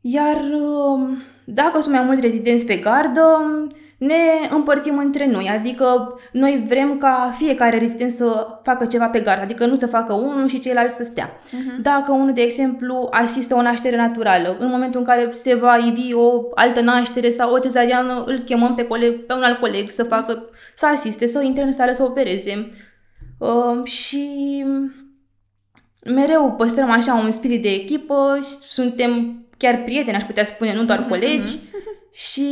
Iar 0.00 0.36
um, 0.52 1.22
dacă 1.44 1.80
sunt 1.80 1.94
mai 1.94 2.02
mulți 2.02 2.20
rezidenți 2.20 2.66
pe 2.66 2.76
gardă, 2.76 3.22
ne 4.00 4.48
împărțim 4.50 4.98
între 4.98 5.26
noi, 5.26 5.48
adică 5.48 6.18
noi 6.32 6.64
vrem 6.66 6.98
ca 6.98 7.34
fiecare 7.36 7.78
rezident 7.78 8.10
să 8.10 8.46
facă 8.62 8.84
ceva 8.84 9.08
pe 9.08 9.20
gard, 9.20 9.40
adică 9.40 9.66
nu 9.66 9.74
să 9.74 9.86
facă 9.86 10.12
unul 10.12 10.48
și 10.48 10.60
ceilalți 10.60 10.96
să 10.96 11.04
stea. 11.04 11.40
Uh-huh. 11.40 11.82
Dacă 11.82 12.12
unul, 12.12 12.32
de 12.32 12.40
exemplu, 12.40 13.08
asistă 13.10 13.54
o 13.54 13.62
naștere 13.62 13.96
naturală, 13.96 14.56
în 14.58 14.68
momentul 14.68 15.00
în 15.00 15.06
care 15.06 15.28
se 15.32 15.54
va 15.54 15.76
ivi 15.76 16.14
o 16.14 16.42
altă 16.54 16.80
naștere 16.80 17.30
sau 17.30 17.52
o 17.52 17.58
cezariană, 17.58 18.24
îl 18.26 18.38
chemăm 18.38 18.74
pe, 18.74 18.86
coleg, 18.86 19.26
pe 19.26 19.32
un 19.32 19.42
alt 19.42 19.58
coleg 19.58 19.90
să 19.90 20.02
facă, 20.02 20.48
să 20.74 20.86
asiste, 20.86 21.26
să 21.26 21.42
intre 21.42 21.62
în 21.62 21.72
sală 21.72 21.92
să 21.92 22.02
opereze. 22.02 22.70
Uh, 23.38 23.84
și 23.84 24.64
mereu 26.04 26.54
păstrăm 26.56 26.90
așa 26.90 27.14
un 27.14 27.30
spirit 27.30 27.62
de 27.62 27.70
echipă, 27.70 28.38
suntem 28.68 29.42
chiar 29.56 29.82
prieteni, 29.82 30.16
aș 30.16 30.22
putea 30.22 30.44
spune, 30.44 30.74
nu 30.74 30.84
doar 30.84 30.98
mhm, 30.98 31.08
colegi. 31.08 31.56
Uh-huh. 31.56 32.12
Și 32.12 32.48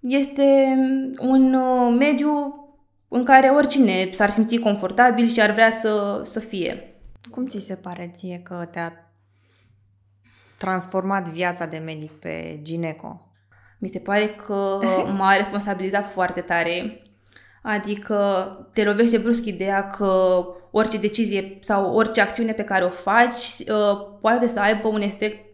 este 0.00 0.76
un 1.20 1.54
uh, 1.54 1.96
mediu 1.98 2.54
în 3.08 3.24
care 3.24 3.48
oricine 3.48 4.08
s-ar 4.10 4.30
simți 4.30 4.56
confortabil 4.56 5.26
și 5.26 5.40
ar 5.40 5.50
vrea 5.50 5.70
să, 5.70 6.20
să 6.24 6.40
fie. 6.40 6.94
Cum 7.30 7.46
ți 7.46 7.58
se 7.58 7.74
pare 7.74 8.10
ție 8.16 8.40
că 8.44 8.68
te-a 8.70 9.12
transformat 10.58 11.28
viața 11.28 11.66
de 11.66 11.78
medic 11.78 12.10
pe 12.10 12.58
gineco? 12.62 13.30
Mi 13.78 13.88
se 13.88 13.98
pare 13.98 14.28
că 14.28 14.78
m-a 15.18 15.36
responsabilizat 15.36 16.10
foarte 16.10 16.40
tare. 16.40 17.02
Adică 17.62 18.46
te 18.72 18.84
lovește 18.84 19.18
brusc 19.18 19.44
ideea 19.46 19.86
că 19.88 20.44
orice 20.70 20.98
decizie 20.98 21.58
sau 21.60 21.94
orice 21.94 22.20
acțiune 22.20 22.52
pe 22.52 22.64
care 22.64 22.84
o 22.84 22.88
faci 22.88 23.58
uh, 23.58 24.18
poate 24.20 24.48
să 24.48 24.60
aibă 24.60 24.88
un 24.88 25.00
efect 25.00 25.49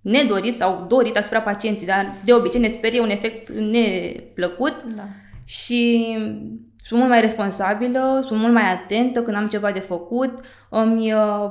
nedorit 0.00 0.56
sau 0.56 0.84
dorit 0.88 1.16
asupra 1.16 1.40
pacientului, 1.40 1.86
dar 1.86 2.14
de 2.24 2.32
obicei 2.32 2.60
ne 2.60 2.68
sperie 2.68 3.00
un 3.00 3.10
efect 3.10 3.50
neplăcut 3.50 4.82
da. 4.96 5.02
și 5.44 6.12
sunt 6.84 6.98
mult 6.98 7.10
mai 7.10 7.20
responsabilă, 7.20 8.20
sunt 8.26 8.40
mult 8.40 8.52
mai 8.52 8.72
atentă 8.72 9.22
când 9.22 9.36
am 9.36 9.48
ceva 9.48 9.70
de 9.70 9.80
făcut, 9.80 10.40
îmi 10.68 11.12
uh, 11.12 11.50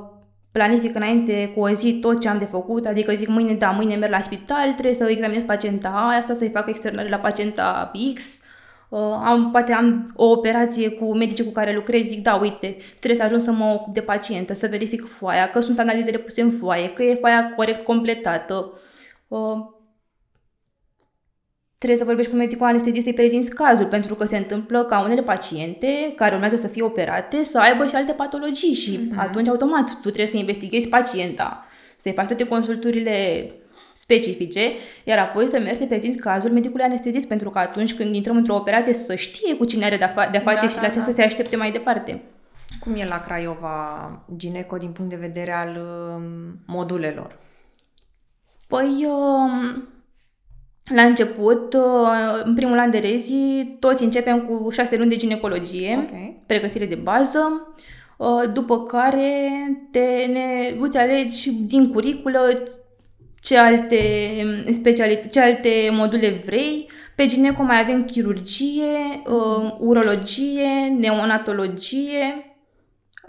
planific 0.51 0.95
înainte 0.95 1.51
cu 1.55 1.59
o 1.59 1.69
zi 1.69 1.93
tot 1.93 2.21
ce 2.21 2.29
am 2.29 2.37
de 2.37 2.45
făcut, 2.45 2.85
adică 2.85 3.13
zic 3.13 3.27
mâine, 3.27 3.53
da, 3.53 3.71
mâine 3.71 3.95
merg 3.95 4.11
la 4.11 4.21
spital, 4.21 4.71
trebuie 4.71 4.93
să 4.93 5.09
examinez 5.09 5.43
pacienta 5.43 5.89
A, 5.89 6.15
asta 6.15 6.33
să-i 6.33 6.49
fac 6.49 6.67
externare 6.67 7.09
la 7.09 7.17
pacienta 7.17 7.91
X, 8.13 8.41
Uh, 8.43 8.48
am, 8.97 9.49
poate 9.51 9.73
am 9.73 10.11
o 10.15 10.25
operație 10.25 10.89
cu 10.89 11.15
medicii 11.15 11.45
cu 11.45 11.51
care 11.51 11.75
lucrez, 11.75 12.01
zic, 12.01 12.23
da, 12.23 12.35
uite, 12.35 12.77
trebuie 12.99 13.19
să 13.19 13.25
ajung 13.25 13.41
să 13.41 13.51
mă 13.51 13.65
ocup 13.65 13.93
de 13.93 14.01
pacientă, 14.01 14.53
să 14.53 14.67
verific 14.67 15.05
foaia, 15.07 15.49
că 15.49 15.59
sunt 15.59 15.79
analizele 15.79 16.17
puse 16.17 16.41
în 16.41 16.51
foaie, 16.51 16.89
că 16.89 17.03
e 17.03 17.15
foaia 17.15 17.53
corect 17.55 17.83
completată. 17.83 18.79
Uh, 19.27 19.57
trebuie 21.77 21.99
să 21.99 22.05
vorbești 22.05 22.31
cu 22.31 22.37
medicul 22.37 22.65
anestezist 22.65 23.03
să-i 23.03 23.13
prezinți 23.13 23.55
cazul, 23.55 23.85
pentru 23.85 24.15
că 24.15 24.25
se 24.25 24.37
întâmplă 24.37 24.83
ca 24.83 25.01
unele 25.03 25.21
paciente 25.21 26.13
care 26.15 26.33
urmează 26.33 26.55
să 26.55 26.67
fie 26.67 26.83
operate 26.83 27.43
să 27.43 27.59
aibă 27.59 27.87
și 27.87 27.95
alte 27.95 28.11
patologii 28.11 28.73
și 28.73 28.97
mm-hmm. 28.97 29.17
atunci 29.17 29.47
automat 29.47 29.89
tu 29.89 29.99
trebuie 29.99 30.27
să 30.27 30.37
investighezi 30.37 30.89
pacienta, 30.89 31.65
să-i 32.01 32.13
faci 32.13 32.27
toate 32.27 32.47
consulturile 32.47 33.49
specifice, 33.99 34.71
iar 35.03 35.17
apoi 35.17 35.47
să 35.47 35.59
mergi 35.59 35.79
să 35.79 35.85
prezinți 35.85 36.17
cazul 36.17 36.51
medicului 36.51 36.85
anestezist, 36.85 37.27
pentru 37.27 37.49
că 37.49 37.59
atunci 37.59 37.95
când 37.95 38.15
intrăm 38.15 38.35
într-o 38.35 38.55
operație 38.55 38.93
să 38.93 39.15
știe 39.15 39.55
cu 39.55 39.65
cine 39.65 39.85
are 39.85 39.97
de-a, 39.97 40.11
fa- 40.11 40.31
de-a 40.31 40.39
face 40.39 40.65
da, 40.65 40.67
și 40.67 40.75
da, 40.75 40.81
la 40.81 40.87
ce 40.89 40.99
da. 40.99 41.03
să 41.03 41.11
se 41.11 41.21
aștepte 41.21 41.55
mai 41.55 41.71
departe. 41.71 42.21
Cum 42.79 42.95
e 42.95 43.05
la 43.05 43.21
Craiova 43.21 44.25
Gineco 44.35 44.77
din 44.77 44.91
punct 44.91 45.09
de 45.09 45.15
vedere 45.15 45.53
al 45.53 45.75
uh, 45.75 46.23
modulelor? 46.65 47.37
Păi, 48.67 49.07
uh, 49.07 49.81
la 50.95 51.01
început, 51.01 51.73
uh, 51.73 52.43
în 52.43 52.55
primul 52.55 52.79
an 52.79 52.89
de 52.89 52.97
rezi, 52.97 53.33
toți 53.79 54.03
începem 54.03 54.41
cu 54.41 54.69
șase 54.69 54.97
luni 54.97 55.09
de 55.09 55.15
ginecologie, 55.15 56.05
okay. 56.07 56.41
pregătire 56.45 56.85
de 56.85 56.95
bază, 56.95 57.73
uh, 58.17 58.43
după 58.53 58.83
care 58.83 59.49
te, 59.91 60.25
ne, 60.31 60.75
uite, 60.79 60.97
alegi 60.97 61.51
din 61.51 61.91
curiculă 61.91 62.39
ce 63.41 63.57
alte, 63.57 63.99
speciali- 64.71 65.29
ce 65.31 65.39
alte 65.39 65.69
module 65.91 66.41
vrei. 66.45 66.89
Pe 67.15 67.25
gineco 67.25 67.63
mai 67.63 67.79
avem 67.79 68.03
chirurgie, 68.05 69.21
uh, 69.25 69.75
urologie, 69.79 70.95
neonatologie, 70.99 72.45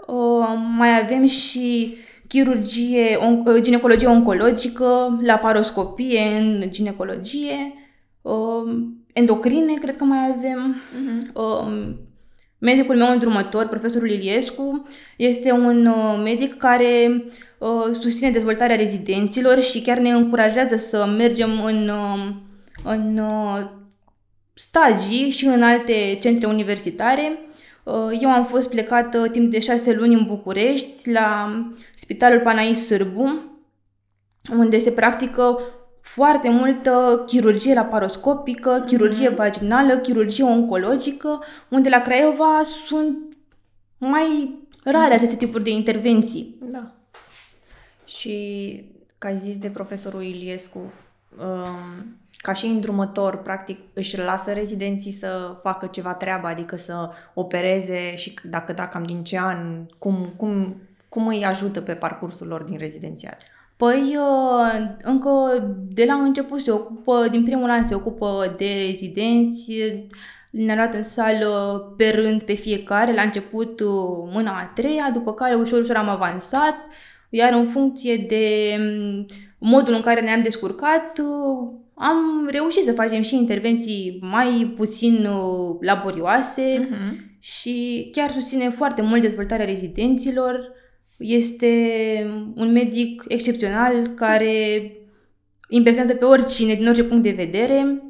uh, 0.07 0.47
mai 0.77 0.99
avem 0.99 1.25
și 1.25 1.95
chirurgie, 2.27 3.15
on- 3.15 3.43
uh, 3.45 3.61
ginecologie 3.61 4.07
oncologică, 4.07 5.17
laparoscopie 5.21 6.21
în 6.39 6.63
ginecologie, 6.69 7.73
uh, 8.21 8.83
endocrine, 9.13 9.73
cred 9.73 9.95
că 9.95 10.03
mai 10.03 10.33
avem. 10.37 10.75
Uh-huh. 10.75 11.33
Uh, 11.33 11.93
medicul 12.61 12.95
meu 12.95 13.11
îndrumător, 13.11 13.67
profesorul 13.67 14.09
Iliescu, 14.09 14.85
este 15.17 15.51
un 15.51 15.85
uh, 15.85 16.21
medic 16.23 16.57
care 16.57 17.23
Uh, 17.61 17.95
susține 18.01 18.31
dezvoltarea 18.31 18.75
rezidenților 18.75 19.59
și 19.59 19.81
chiar 19.81 19.97
ne 19.97 20.09
încurajează 20.09 20.75
să 20.75 21.05
mergem 21.05 21.63
în, 21.63 21.89
uh, 21.89 22.33
în 22.83 23.17
uh, 23.17 23.69
stagii 24.53 25.29
și 25.29 25.45
în 25.45 25.63
alte 25.63 26.17
centre 26.21 26.47
universitare. 26.47 27.37
Eu 28.19 28.29
am 28.29 28.45
fost 28.45 28.69
plecată 28.69 29.27
timp 29.27 29.51
de 29.51 29.59
șase 29.59 29.93
luni 29.93 30.13
în 30.13 30.25
București, 30.25 31.11
la 31.11 31.59
Spitalul 31.95 32.39
Panais 32.39 32.85
Sârbu, 32.85 33.41
unde 34.57 34.79
se 34.79 34.91
practică 34.91 35.59
foarte 36.13 36.49
multă 36.49 37.23
chirurgie 37.25 37.73
laparoscopică, 37.73 38.83
chirurgie 38.85 39.31
mm-hmm. 39.31 39.35
vaginală, 39.35 39.97
chirurgie 39.97 40.43
oncologică, 40.43 41.43
unde 41.69 41.89
la 41.89 42.01
Craiova 42.01 42.61
sunt 42.85 43.17
mai 43.97 44.59
rare 44.83 45.13
aceste 45.13 45.35
tipuri 45.35 45.63
de 45.63 45.69
intervenții. 45.69 46.55
Da. 46.61 46.91
Și 48.05 48.35
ca 49.17 49.27
ai 49.27 49.37
zis 49.37 49.57
de 49.57 49.69
profesorul 49.69 50.23
Iliescu, 50.23 50.79
um, 50.79 52.15
ca 52.37 52.53
și 52.53 52.65
îndrumător, 52.65 53.41
practic 53.41 53.79
își 53.93 54.17
lasă 54.17 54.51
rezidenții 54.51 55.11
să 55.11 55.57
facă 55.61 55.85
ceva 55.85 56.13
treabă, 56.13 56.47
adică 56.47 56.75
să 56.75 57.09
opereze 57.33 58.15
și 58.15 58.39
dacă 58.43 58.73
da, 58.73 58.87
cam 58.87 59.03
din 59.03 59.23
ce 59.23 59.39
an, 59.39 59.85
cum, 59.97 60.33
cum, 60.37 60.81
cum 61.09 61.27
îi 61.27 61.45
ajută 61.45 61.81
pe 61.81 61.93
parcursul 61.93 62.47
lor 62.47 62.63
din 62.63 62.77
rezidențiat? 62.77 63.37
Păi, 63.81 64.17
uh, 64.17 64.95
încă 65.01 65.29
de 65.93 66.03
la 66.05 66.13
început 66.13 66.59
se 66.59 66.71
ocupă, 66.71 67.27
din 67.31 67.43
primul 67.43 67.69
an 67.69 67.83
se 67.83 67.95
ocupă 67.95 68.55
de 68.57 68.75
rezidenți, 68.77 69.71
ne-a 70.51 70.75
luat 70.75 70.93
în 70.93 71.03
sală 71.03 71.93
pe 71.97 72.09
rând 72.09 72.43
pe 72.43 72.53
fiecare, 72.53 73.13
la 73.13 73.21
început 73.21 73.79
uh, 73.79 74.29
mâna 74.33 74.51
a 74.51 74.71
treia, 74.75 75.09
după 75.13 75.33
care 75.33 75.55
ușor, 75.55 75.79
ușor 75.79 75.95
am 75.95 76.09
avansat, 76.09 76.75
iar 77.29 77.53
în 77.53 77.67
funcție 77.67 78.25
de 78.29 78.75
mm, 78.79 79.25
modul 79.57 79.93
în 79.93 80.01
care 80.01 80.21
ne-am 80.21 80.41
descurcat, 80.41 81.19
uh, 81.19 81.69
am 81.93 82.47
reușit 82.51 82.83
să 82.83 82.91
facem 82.91 83.21
și 83.21 83.35
intervenții 83.35 84.19
mai 84.21 84.73
puțin 84.75 85.25
uh, 85.25 85.77
laborioase 85.79 86.89
uh-huh. 86.89 87.39
și 87.39 88.09
chiar 88.11 88.31
susține 88.31 88.69
foarte 88.69 89.01
mult 89.01 89.21
dezvoltarea 89.21 89.65
rezidenților. 89.65 90.79
Este 91.21 91.73
un 92.55 92.71
medic 92.71 93.23
excepțional 93.27 94.07
care 94.07 94.91
impresionează 95.69 96.17
pe 96.17 96.25
oricine, 96.25 96.73
din 96.73 96.87
orice 96.87 97.03
punct 97.03 97.23
de 97.23 97.31
vedere. 97.31 98.03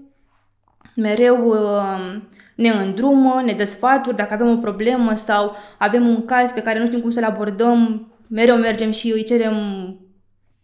Mereu 0.96 1.48
uh, 1.48 2.22
ne 2.56 2.70
îndrumă, 2.70 3.42
ne 3.46 3.54
dă 3.54 3.66
sfaturi 3.66 4.16
dacă 4.16 4.34
avem 4.34 4.50
o 4.50 4.58
problemă 4.58 5.16
sau 5.16 5.56
avem 5.78 6.08
un 6.08 6.26
caz 6.26 6.52
pe 6.52 6.62
care 6.62 6.80
nu 6.80 6.86
știm 6.86 7.02
cum 7.02 7.10
să-l 7.10 7.24
abordăm, 7.24 8.12
mereu 8.28 8.56
mergem 8.56 8.92
și 8.92 9.12
îi 9.12 9.24
cerem 9.24 9.56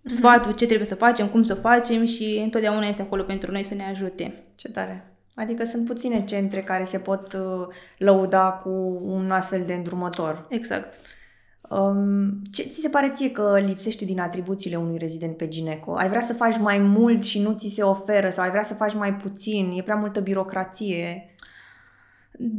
sfatul 0.04 0.52
ce 0.52 0.66
trebuie 0.66 0.88
să 0.88 0.96
facem, 0.96 1.28
cum 1.28 1.44
să 1.44 1.54
facem 1.54 2.06
și 2.06 2.40
întotdeauna 2.44 2.88
este 2.88 3.02
acolo 3.02 3.24
pentru 3.24 3.52
noi 3.52 3.64
să 3.64 3.74
ne 3.74 3.84
ajute. 3.92 4.44
Ce 4.56 4.70
tare! 4.70 5.12
Adică 5.36 5.64
sunt 5.66 5.86
puține 5.86 6.24
centre 6.24 6.62
care 6.62 6.84
se 6.84 6.98
pot 6.98 7.34
uh, 7.34 7.68
lăuda 7.98 8.50
cu 8.50 9.02
un 9.04 9.32
astfel 9.32 9.64
de 9.66 9.74
îndrumător. 9.74 10.46
Exact. 10.50 11.00
Um, 11.70 12.42
ce 12.52 12.64
ți 12.64 12.80
se 12.80 12.90
pare 12.90 13.12
ție 13.14 13.32
că 13.32 13.64
lipsește 13.66 14.06
din 14.06 14.20
atribuțiile 14.20 14.76
unui 14.76 14.98
rezident 14.98 15.38
pe 15.38 15.48
gineco? 15.48 15.94
Ai 15.94 16.10
vrea 16.10 16.22
să 16.22 16.34
faci 16.34 16.58
mai 16.58 16.78
mult 16.78 17.24
și 17.24 17.42
nu 17.42 17.54
ți 17.54 17.70
se 17.70 17.84
oferă 17.84 18.30
sau 18.30 18.44
ai 18.44 18.50
vrea 18.50 18.64
să 18.64 18.74
faci 18.74 18.94
mai 18.94 19.14
puțin? 19.14 19.72
E 19.76 19.82
prea 19.82 19.96
multă 19.96 20.20
birocrație? 20.20 21.36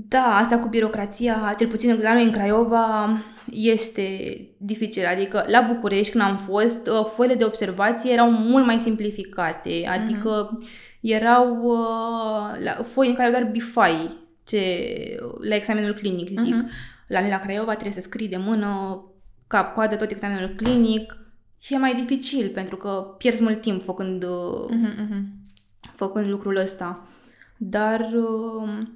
Da, 0.09 0.37
asta 0.37 0.59
cu 0.59 0.69
birocrația, 0.69 1.55
cel 1.59 1.69
puțin 1.69 1.99
la 2.03 2.13
noi 2.13 2.25
în 2.25 2.31
Craiova, 2.31 3.23
este 3.51 4.39
dificil. 4.57 5.07
Adică 5.07 5.45
la 5.47 5.61
București, 5.61 6.11
când 6.11 6.25
am 6.25 6.37
fost, 6.37 6.87
uh, 6.87 7.07
foile 7.15 7.35
de 7.35 7.45
observație 7.45 8.13
erau 8.13 8.31
mult 8.31 8.67
mai 8.67 8.79
simplificate. 8.79 9.87
Adică 9.89 10.51
uh-huh. 10.51 10.69
erau 11.01 11.61
uh, 11.63 12.85
foi 12.85 13.09
în 13.09 13.15
care 13.15 13.31
doar 13.31 13.49
bifai 13.53 14.17
ce, 14.45 14.61
la 15.49 15.55
examenul 15.55 15.95
clinic, 15.95 16.29
zic. 16.29 16.55
Uh-huh. 16.55 16.97
La 17.09 17.21
noi 17.21 17.31
la 17.31 17.39
Craiova 17.39 17.73
trebuie 17.73 17.93
să 17.93 18.01
scrii 18.01 18.29
de 18.29 18.37
mână, 18.37 19.03
cap-coadă 19.47 19.97
tot 19.97 20.11
examenul 20.11 20.55
clinic 20.57 21.17
și 21.59 21.75
e 21.75 21.79
mai 21.79 21.95
dificil 21.95 22.49
pentru 22.49 22.77
că 22.77 23.15
pierzi 23.19 23.43
mult 23.43 23.61
timp 23.61 23.83
făcând, 23.83 24.25
uh-huh, 24.25 24.95
uh-huh. 24.95 25.23
făcând 25.95 26.27
lucrul 26.27 26.57
ăsta. 26.57 27.09
dar 27.57 28.11
uh, 28.15 28.87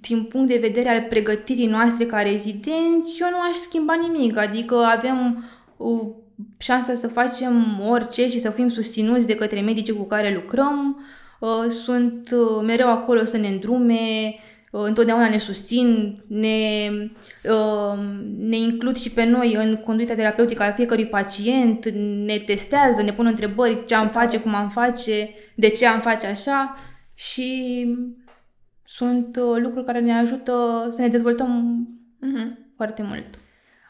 din 0.00 0.24
punct 0.24 0.48
de 0.48 0.58
vedere 0.58 0.88
al 0.88 1.06
pregătirii 1.08 1.66
noastre 1.66 2.06
ca 2.06 2.22
rezidenți, 2.22 3.16
eu 3.20 3.28
nu 3.30 3.40
aș 3.50 3.56
schimba 3.56 3.94
nimic. 3.94 4.36
Adică 4.36 4.74
avem 4.74 5.44
o 5.76 6.06
șansa 6.58 6.94
să 6.94 7.08
facem 7.08 7.80
orice 7.88 8.28
și 8.28 8.40
să 8.40 8.50
fim 8.50 8.68
susținuți 8.68 9.26
de 9.26 9.34
către 9.34 9.60
medicii 9.60 9.96
cu 9.96 10.02
care 10.02 10.34
lucrăm. 10.34 11.04
Uh, 11.40 11.70
sunt 11.70 12.30
uh, 12.32 12.62
mereu 12.64 12.90
acolo 12.90 13.24
să 13.24 13.36
ne 13.36 13.48
îndrume, 13.48 14.34
uh, 14.34 14.49
întotdeauna 14.70 15.28
ne 15.28 15.38
susțin, 15.38 16.18
ne, 16.26 16.88
ne 18.36 18.56
includ 18.56 18.96
și 18.96 19.10
pe 19.10 19.24
noi 19.24 19.54
în 19.54 19.76
conduita 19.76 20.14
terapeutică 20.14 20.62
a 20.62 20.72
fiecărui 20.72 21.06
pacient, 21.06 21.88
ne 22.24 22.38
testează, 22.38 23.02
ne 23.02 23.12
pun 23.12 23.26
întrebări 23.26 23.84
ce 23.86 23.94
am 23.94 24.08
face, 24.08 24.40
cum 24.40 24.54
am 24.54 24.68
face, 24.68 25.30
de 25.54 25.68
ce 25.68 25.86
am 25.86 26.00
face 26.00 26.26
așa 26.26 26.74
și 27.14 27.86
sunt 28.84 29.36
lucruri 29.36 29.84
care 29.84 30.00
ne 30.00 30.18
ajută 30.18 30.88
să 30.90 31.00
ne 31.00 31.08
dezvoltăm 31.08 31.86
uh-huh. 32.22 32.74
foarte 32.76 33.02
mult. 33.02 33.24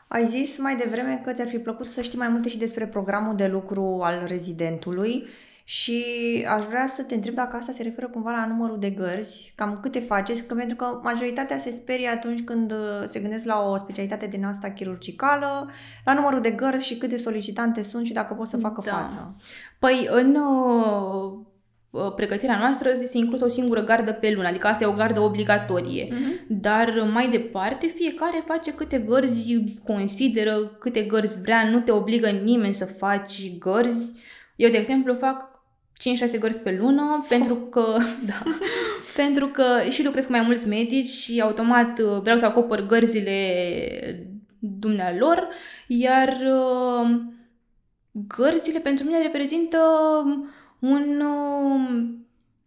Ai 0.08 0.26
zis 0.26 0.58
mai 0.58 0.76
devreme 0.76 1.20
că 1.25 1.32
ți-ar 1.32 1.49
fi 1.49 1.58
plăcut 1.58 1.90
să 1.90 2.02
știi 2.02 2.18
mai 2.18 2.28
multe 2.28 2.49
și 2.49 2.58
despre 2.58 2.87
programul 2.87 3.37
de 3.37 3.46
lucru 3.46 4.00
al 4.02 4.25
rezidentului 4.26 5.26
și 5.70 6.04
aș 6.48 6.64
vrea 6.64 6.86
să 6.86 7.02
te 7.02 7.14
întreb 7.14 7.34
dacă 7.34 7.56
asta 7.56 7.72
se 7.72 7.82
referă 7.82 8.08
cumva 8.08 8.30
la 8.30 8.46
numărul 8.46 8.78
de 8.78 8.90
gărzi, 8.90 9.52
cam 9.54 9.78
câte 9.82 10.00
faceți, 10.00 10.42
că 10.42 10.54
pentru 10.54 10.76
că 10.76 11.00
majoritatea 11.02 11.58
se 11.58 11.70
sperie 11.70 12.08
atunci 12.08 12.44
când 12.44 12.72
uh, 12.72 12.78
se 13.04 13.20
gândesc 13.20 13.44
la 13.44 13.62
o 13.62 13.76
specialitate 13.76 14.26
din 14.26 14.44
asta 14.44 14.70
chirurgicală, 14.70 15.70
la 16.04 16.14
numărul 16.14 16.40
de 16.40 16.50
gărzi 16.50 16.86
și 16.86 16.96
câte 16.96 17.16
solicitante 17.16 17.82
sunt 17.82 18.06
și 18.06 18.12
dacă 18.12 18.34
pot 18.34 18.46
să 18.46 18.56
facă 18.56 18.82
da. 18.84 18.90
față. 18.90 19.36
Păi 19.78 20.08
în 20.10 20.34
uh, 20.34 21.46
Uh, 21.90 22.12
pregătirea 22.14 22.58
noastră 22.58 22.90
este 23.00 23.18
inclusă 23.18 23.44
o 23.44 23.48
singură 23.48 23.84
gardă 23.84 24.12
pe 24.12 24.32
lună, 24.34 24.48
adică 24.48 24.66
asta 24.66 24.84
e 24.84 24.86
o 24.86 24.92
gardă 24.92 25.20
obligatorie. 25.20 26.06
Uh-huh. 26.06 26.46
Dar 26.48 27.08
mai 27.12 27.28
departe, 27.28 27.86
fiecare 27.86 28.42
face 28.46 28.72
câte 28.72 28.98
gărzi 28.98 29.78
consideră, 29.84 30.56
câte 30.78 31.02
gărzi 31.02 31.40
vrea, 31.40 31.68
nu 31.70 31.80
te 31.80 31.90
obligă 31.90 32.28
nimeni 32.28 32.74
să 32.74 32.84
faci 32.84 33.58
gărzi. 33.58 34.12
Eu, 34.56 34.70
de 34.70 34.76
exemplu, 34.76 35.14
fac 35.14 35.50
5-6 36.00 36.38
gărzi 36.38 36.59
pe 36.59 36.76
lună 36.80 37.25
pentru 37.28 37.54
că, 37.54 37.97
da, 38.28 38.42
pentru 39.16 39.47
că 39.47 39.64
și 39.88 40.04
lucrez 40.04 40.25
cu 40.25 40.30
mai 40.30 40.40
mulți 40.40 40.69
medici 40.69 41.09
și 41.09 41.40
automat 41.40 41.99
uh, 41.99 42.21
vreau 42.23 42.38
să 42.38 42.45
acopăr 42.45 42.87
gărzile 42.87 43.37
dumnealor, 44.59 45.49
iar 45.87 46.28
uh, 46.28 47.11
gărzile 48.11 48.78
pentru 48.78 49.04
mine 49.04 49.23
reprezintă 49.23 49.78
un... 50.78 51.23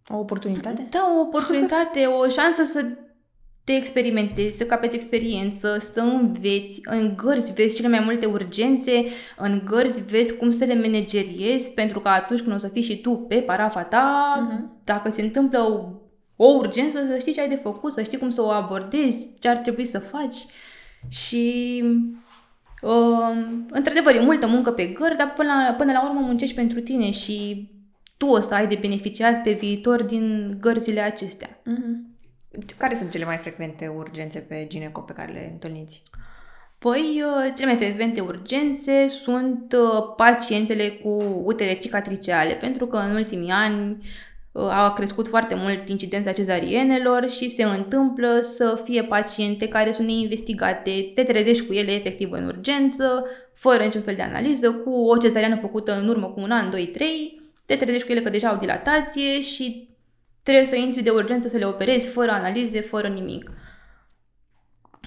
O 0.07 0.17
oportunitate? 0.17 0.87
Da, 0.89 1.13
o 1.17 1.19
oportunitate, 1.19 2.05
o 2.05 2.27
șansă 2.27 2.63
să 2.63 2.85
te 3.63 3.75
experimentezi, 3.75 4.57
să 4.57 4.65
capeți 4.65 4.95
experiență, 4.95 5.77
să 5.79 6.01
înveți, 6.01 6.79
în 6.83 7.13
gărzi 7.15 7.53
vezi 7.53 7.75
cele 7.75 7.87
mai 7.87 7.99
multe 7.99 8.25
urgențe, 8.25 9.05
în 9.37 9.61
gărzi 9.65 10.03
vezi 10.03 10.37
cum 10.37 10.51
să 10.51 10.65
le 10.65 10.73
manageriezi, 10.75 11.73
pentru 11.73 11.99
că 11.99 12.07
atunci 12.07 12.41
când 12.41 12.55
o 12.55 12.57
să 12.57 12.67
fii 12.67 12.81
și 12.81 13.01
tu 13.01 13.11
pe 13.11 13.35
parafa 13.35 13.83
ta, 13.83 14.37
uh-huh. 14.37 14.83
dacă 14.83 15.09
se 15.09 15.21
întâmplă 15.21 15.59
o, 15.59 16.45
o 16.45 16.47
urgență, 16.47 16.99
să 17.09 17.17
știi 17.17 17.33
ce 17.33 17.41
ai 17.41 17.49
de 17.49 17.59
făcut, 17.63 17.93
să 17.93 18.03
știi 18.03 18.17
cum 18.17 18.29
să 18.29 18.41
o 18.41 18.49
abordezi, 18.49 19.29
ce 19.39 19.47
ar 19.47 19.57
trebui 19.57 19.85
să 19.85 19.99
faci 19.99 20.37
și 21.09 21.83
uh, 22.81 23.61
într-adevăr 23.69 24.15
e 24.15 24.19
multă 24.19 24.47
muncă 24.47 24.71
pe 24.71 24.85
gări, 24.85 25.17
dar 25.17 25.33
până 25.33 25.53
la, 25.53 25.73
până 25.73 25.91
la 25.91 26.03
urmă 26.03 26.19
muncești 26.19 26.55
pentru 26.55 26.79
tine 26.79 27.11
și 27.11 27.67
tu 28.17 28.25
o 28.25 28.39
să 28.39 28.53
ai 28.53 28.67
de 28.67 28.77
beneficiat 28.81 29.41
pe 29.41 29.51
viitor 29.51 30.03
din 30.03 30.57
gărzile 30.59 30.99
acestea. 30.99 31.49
Mm-hmm. 31.49 32.12
Care 32.77 32.95
sunt 32.95 33.11
cele 33.11 33.25
mai 33.25 33.37
frecvente 33.37 33.87
urgențe 33.87 34.39
pe 34.39 34.65
gineco 34.67 35.01
pe 35.01 35.13
care 35.13 35.31
le 35.31 35.49
întâlniți? 35.51 36.03
Păi, 36.83 37.23
uh, 37.25 37.53
cele 37.55 37.67
mai 37.67 37.77
frecvente 37.77 38.21
urgențe 38.21 39.07
sunt 39.07 39.75
uh, 39.77 40.03
pacientele 40.15 40.89
cu 40.89 41.41
utere 41.43 41.73
cicatriciale, 41.73 42.53
pentru 42.53 42.87
că 42.87 42.97
în 42.97 43.15
ultimii 43.15 43.49
ani 43.49 43.97
uh, 44.51 44.63
a 44.63 44.93
crescut 44.93 45.27
foarte 45.27 45.55
mult 45.55 45.89
incidența 45.89 46.31
cezarienelor 46.31 47.29
și 47.29 47.49
se 47.49 47.63
întâmplă 47.63 48.39
să 48.41 48.81
fie 48.83 49.03
paciente 49.03 49.67
care 49.67 49.91
sunt 49.91 50.07
neinvestigate, 50.07 51.11
te 51.15 51.23
trezești 51.23 51.65
cu 51.65 51.73
ele 51.73 51.91
efectiv 51.91 52.31
în 52.31 52.45
urgență, 52.45 53.25
fără 53.53 53.83
niciun 53.83 54.01
fel 54.01 54.15
de 54.15 54.21
analiză, 54.21 54.71
cu 54.71 54.89
o 54.89 55.17
cezariană 55.17 55.57
făcută 55.61 55.99
în 55.99 56.07
urmă 56.07 56.27
cu 56.27 56.39
un 56.39 56.51
an, 56.51 56.69
doi, 56.69 56.85
trei, 56.87 57.41
te 57.65 57.75
trezești 57.75 58.05
cu 58.05 58.11
ele 58.11 58.21
că 58.21 58.29
deja 58.29 58.49
au 58.49 58.57
dilatație 58.57 59.41
și 59.41 59.92
trebuie 60.43 60.65
să 60.65 60.75
intri 60.75 61.03
de 61.03 61.09
urgență 61.09 61.47
să 61.47 61.57
le 61.57 61.65
operezi 61.65 62.07
fără 62.07 62.31
analize, 62.31 62.81
fără 62.81 63.07
nimic. 63.07 63.51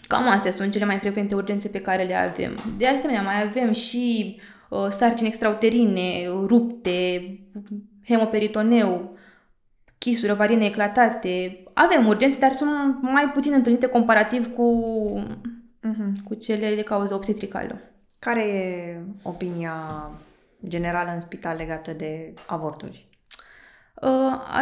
Cam 0.06 0.28
astea 0.28 0.50
sunt 0.50 0.72
cele 0.72 0.84
mai 0.84 0.98
frecvente 0.98 1.34
urgențe 1.34 1.68
pe 1.68 1.80
care 1.80 2.02
le 2.02 2.14
avem. 2.14 2.58
De 2.78 2.86
asemenea, 2.86 3.22
mai 3.22 3.42
avem 3.42 3.72
și 3.72 4.36
uh, 4.70 4.86
sarcini 4.90 5.28
extrauterine, 5.28 6.26
rupte, 6.46 7.22
hemoperitoneu, 8.06 9.18
chisuri 9.98 10.32
ovarine 10.32 10.64
eclatate. 10.64 11.62
Avem 11.74 12.06
urgențe, 12.06 12.38
dar 12.38 12.52
sunt 12.52 12.70
mai 13.00 13.30
puțin 13.30 13.52
întâlnite 13.52 13.86
comparativ 13.86 14.54
cu, 14.54 14.82
uh-huh. 15.82 16.24
cu 16.24 16.34
cele 16.34 16.74
de 16.74 16.82
cauză 16.82 17.14
obstetricală. 17.14 17.80
Care 18.18 18.42
e 18.42 19.00
opinia 19.22 20.10
generală 20.68 21.10
în 21.14 21.20
spital 21.20 21.56
legată 21.56 21.92
de 21.92 22.34
avorturi? 22.46 23.08
Uh, 24.02 24.10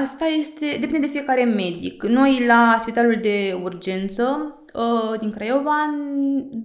asta 0.00 0.24
este, 0.24 0.76
depinde 0.80 1.06
de 1.06 1.12
fiecare 1.12 1.44
medic. 1.44 2.02
Noi 2.02 2.44
la 2.46 2.78
spitalul 2.80 3.18
de 3.22 3.60
urgență 3.62 4.54
uh, 4.74 5.20
din 5.20 5.30
Craiova 5.30 5.94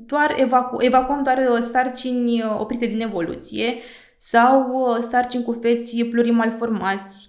doar 0.05 0.35
evacu- 0.37 0.83
evacuăm 0.83 1.23
doar 1.23 1.37
uh, 1.37 1.61
sarcini 1.61 2.43
oprite 2.57 2.85
din 2.85 3.01
evoluție 3.01 3.75
sau 4.17 4.87
sarcini 5.09 5.43
cu 5.43 5.57
feți 5.61 6.05
plurimalformați 6.05 7.27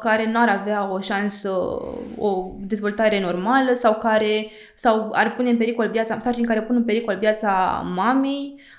care 0.00 0.30
nu 0.30 0.40
ar 0.40 0.48
avea 0.48 0.92
o 0.92 1.00
șansă, 1.00 1.50
o 2.18 2.50
dezvoltare 2.58 3.20
normală 3.20 3.74
sau 3.74 3.94
care 3.94 4.46
sau 4.76 5.10
ar 5.12 5.34
pune 5.34 5.50
în 5.50 5.56
pericol 5.56 5.88
viața, 5.90 6.18
sarcini 6.18 6.46
care 6.46 6.62
pun 6.62 6.76
în 6.76 6.84
pericol 6.84 7.16
viața 7.18 7.82
mamei 7.94 8.60
Uh, 8.60 8.75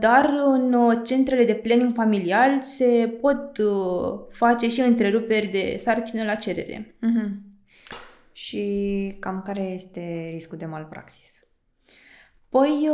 dar 0.00 0.34
în 0.44 0.72
uh, 0.72 1.00
centrele 1.04 1.44
de 1.44 1.54
planning 1.54 1.92
familial 1.94 2.62
se 2.62 3.16
pot 3.20 3.58
uh, 3.58 4.20
face 4.30 4.68
și 4.68 4.80
întreruperi 4.80 5.46
de 5.46 5.78
sarcină 5.82 6.24
la 6.24 6.34
cerere. 6.34 6.96
Uh-huh. 6.96 7.28
Și 8.32 9.16
cam 9.20 9.42
care 9.44 9.62
este 9.62 10.28
riscul 10.30 10.58
de 10.58 10.66
malpraxis? 10.66 11.32
Păi, 12.48 12.88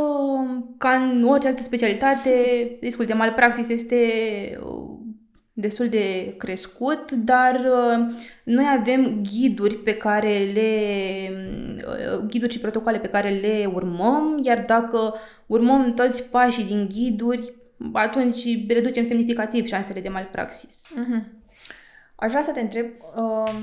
ca 0.77 0.89
în 0.89 1.23
orice 1.23 1.47
altă 1.47 1.63
specialitate, 1.63 2.31
riscul 2.81 3.05
de 3.05 3.13
malpraxis 3.13 3.69
este 3.69 3.97
destul 5.53 5.89
de 5.89 6.35
crescut, 6.37 7.11
dar 7.11 7.61
noi 8.43 8.65
avem 8.79 9.21
ghiduri 9.31 9.75
pe 9.75 9.97
care 9.97 10.37
le 10.53 10.71
ghiduri 12.27 12.51
și 12.51 12.59
protocoale 12.59 12.99
pe 12.99 13.09
care 13.09 13.29
le 13.29 13.69
urmăm, 13.73 14.39
iar 14.43 14.63
dacă 14.67 15.13
urmăm 15.45 15.93
toți 15.93 16.23
pașii 16.23 16.63
din 16.63 16.87
ghiduri, 16.87 17.53
atunci 17.93 18.67
reducem 18.67 19.05
semnificativ 19.05 19.65
șansele 19.65 20.01
de 20.01 20.09
malpraxis. 20.09 20.87
Uh-huh. 20.91 21.23
Aș 22.15 22.29
vrea 22.29 22.43
să 22.43 22.51
te 22.51 22.59
întreb, 22.59 22.85
uh, 23.15 23.55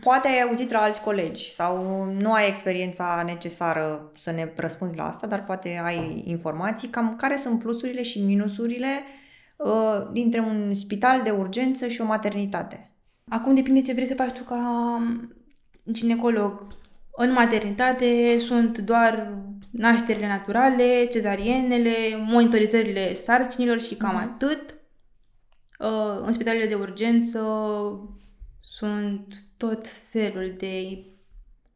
poate 0.00 0.28
ai 0.28 0.40
auzit 0.40 0.70
la 0.70 0.78
alți 0.78 1.02
colegi 1.02 1.50
sau 1.50 2.04
nu 2.20 2.32
ai 2.32 2.48
experiența 2.48 3.22
necesară 3.26 4.12
să 4.16 4.30
ne 4.30 4.52
răspunzi 4.56 4.96
la 4.96 5.08
asta, 5.08 5.26
dar 5.26 5.44
poate 5.44 5.80
ai 5.84 6.22
informații, 6.26 6.88
cam 6.88 7.16
care 7.16 7.36
sunt 7.36 7.58
plusurile 7.58 8.02
și 8.02 8.22
minusurile 8.22 8.88
uh, 9.56 10.08
dintre 10.12 10.40
un 10.40 10.74
spital 10.74 11.22
de 11.22 11.30
urgență 11.30 11.88
și 11.88 12.00
o 12.00 12.04
maternitate. 12.04 12.90
Acum 13.28 13.54
depinde 13.54 13.80
ce 13.80 13.92
vrei 13.92 14.06
să 14.06 14.14
faci 14.14 14.32
tu 14.32 14.44
ca 14.44 15.00
ginecolog. 15.92 16.66
În 17.10 17.32
maternitate 17.32 18.38
sunt 18.38 18.78
doar 18.78 19.32
nașterile 19.70 20.26
naturale, 20.26 21.08
cezarienele, 21.12 21.92
monitorizările 22.16 23.14
sarcinilor 23.14 23.80
și 23.80 23.94
cam 23.94 24.20
mm-hmm. 24.20 24.32
atât. 24.32 24.74
Uh, 25.78 26.22
în 26.24 26.32
spitalele 26.32 26.66
de 26.66 26.74
urgență 26.74 27.40
sunt 28.60 29.42
tot 29.56 29.86
felul 30.10 30.54
de 30.58 31.04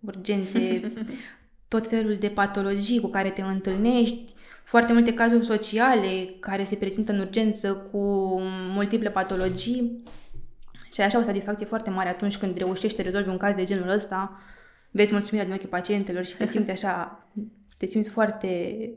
urgențe, 0.00 0.92
tot 1.68 1.86
felul 1.86 2.14
de 2.14 2.28
patologii 2.28 3.00
cu 3.00 3.08
care 3.08 3.30
te 3.30 3.42
întâlnești, 3.42 4.32
foarte 4.64 4.92
multe 4.92 5.14
cazuri 5.14 5.44
sociale 5.44 6.34
care 6.40 6.64
se 6.64 6.74
prezintă 6.74 7.12
în 7.12 7.18
urgență 7.18 7.74
cu 7.74 7.98
multiple 8.74 9.10
patologii 9.10 10.02
și 10.92 11.00
așa 11.00 11.18
o 11.18 11.22
satisfacție 11.22 11.66
foarte 11.66 11.90
mare 11.90 12.08
atunci 12.08 12.36
când 12.36 12.56
reușești 12.56 12.96
să 12.96 13.02
rezolvi 13.02 13.28
un 13.28 13.36
caz 13.36 13.54
de 13.54 13.64
genul 13.64 13.88
ăsta, 13.88 14.40
vezi 14.90 15.12
mulțumirea 15.12 15.44
din 15.44 15.54
ochii 15.54 15.68
pacientelor 15.68 16.24
și 16.24 16.36
te 16.36 16.46
simți 16.46 16.70
așa, 16.70 17.26
te 17.78 17.86
simți 17.86 18.08
foarte 18.08 18.90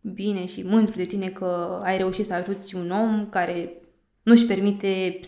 bine 0.00 0.46
și 0.46 0.62
mândru 0.62 0.94
de 0.96 1.04
tine 1.04 1.28
că 1.28 1.80
ai 1.84 1.96
reușit 1.96 2.26
să 2.26 2.34
ajuți 2.34 2.74
un 2.74 2.90
om 2.90 3.28
care 3.30 3.72
nu-și 4.22 4.46
permite 4.46 5.18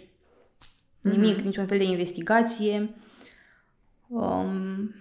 Nimic, 1.10 1.40
niciun 1.40 1.66
fel 1.66 1.78
de 1.78 1.84
investigație. 1.84 2.94
Um, 4.08 4.94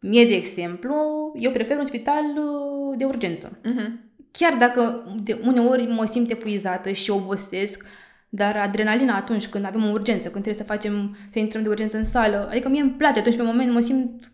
mie, 0.00 0.24
de 0.24 0.34
exemplu, 0.34 0.94
eu 1.38 1.50
prefer 1.50 1.78
un 1.78 1.84
spital 1.84 2.24
uh, 2.36 2.98
de 2.98 3.04
urgență. 3.04 3.58
Mhm. 3.64 4.00
Chiar 4.30 4.54
dacă 4.54 5.04
de 5.22 5.40
uneori 5.44 5.86
mă 5.86 6.06
simt 6.06 6.30
epuizată 6.30 6.90
și 6.90 7.10
obosesc, 7.10 7.86
dar 8.28 8.56
adrenalina 8.56 9.16
atunci 9.16 9.48
când 9.48 9.64
avem 9.64 9.84
o 9.84 9.90
urgență, 9.90 10.30
când 10.30 10.44
trebuie 10.44 10.66
să 10.66 10.72
facem, 10.72 11.16
să 11.30 11.38
intrăm 11.38 11.62
de 11.62 11.68
urgență 11.68 11.96
în 11.96 12.04
sală, 12.04 12.48
adică 12.50 12.68
mie 12.68 12.80
îmi 12.80 12.90
place 12.90 13.18
atunci 13.18 13.36
pe 13.36 13.42
moment, 13.42 13.72
mă 13.72 13.80
simt, 13.80 14.32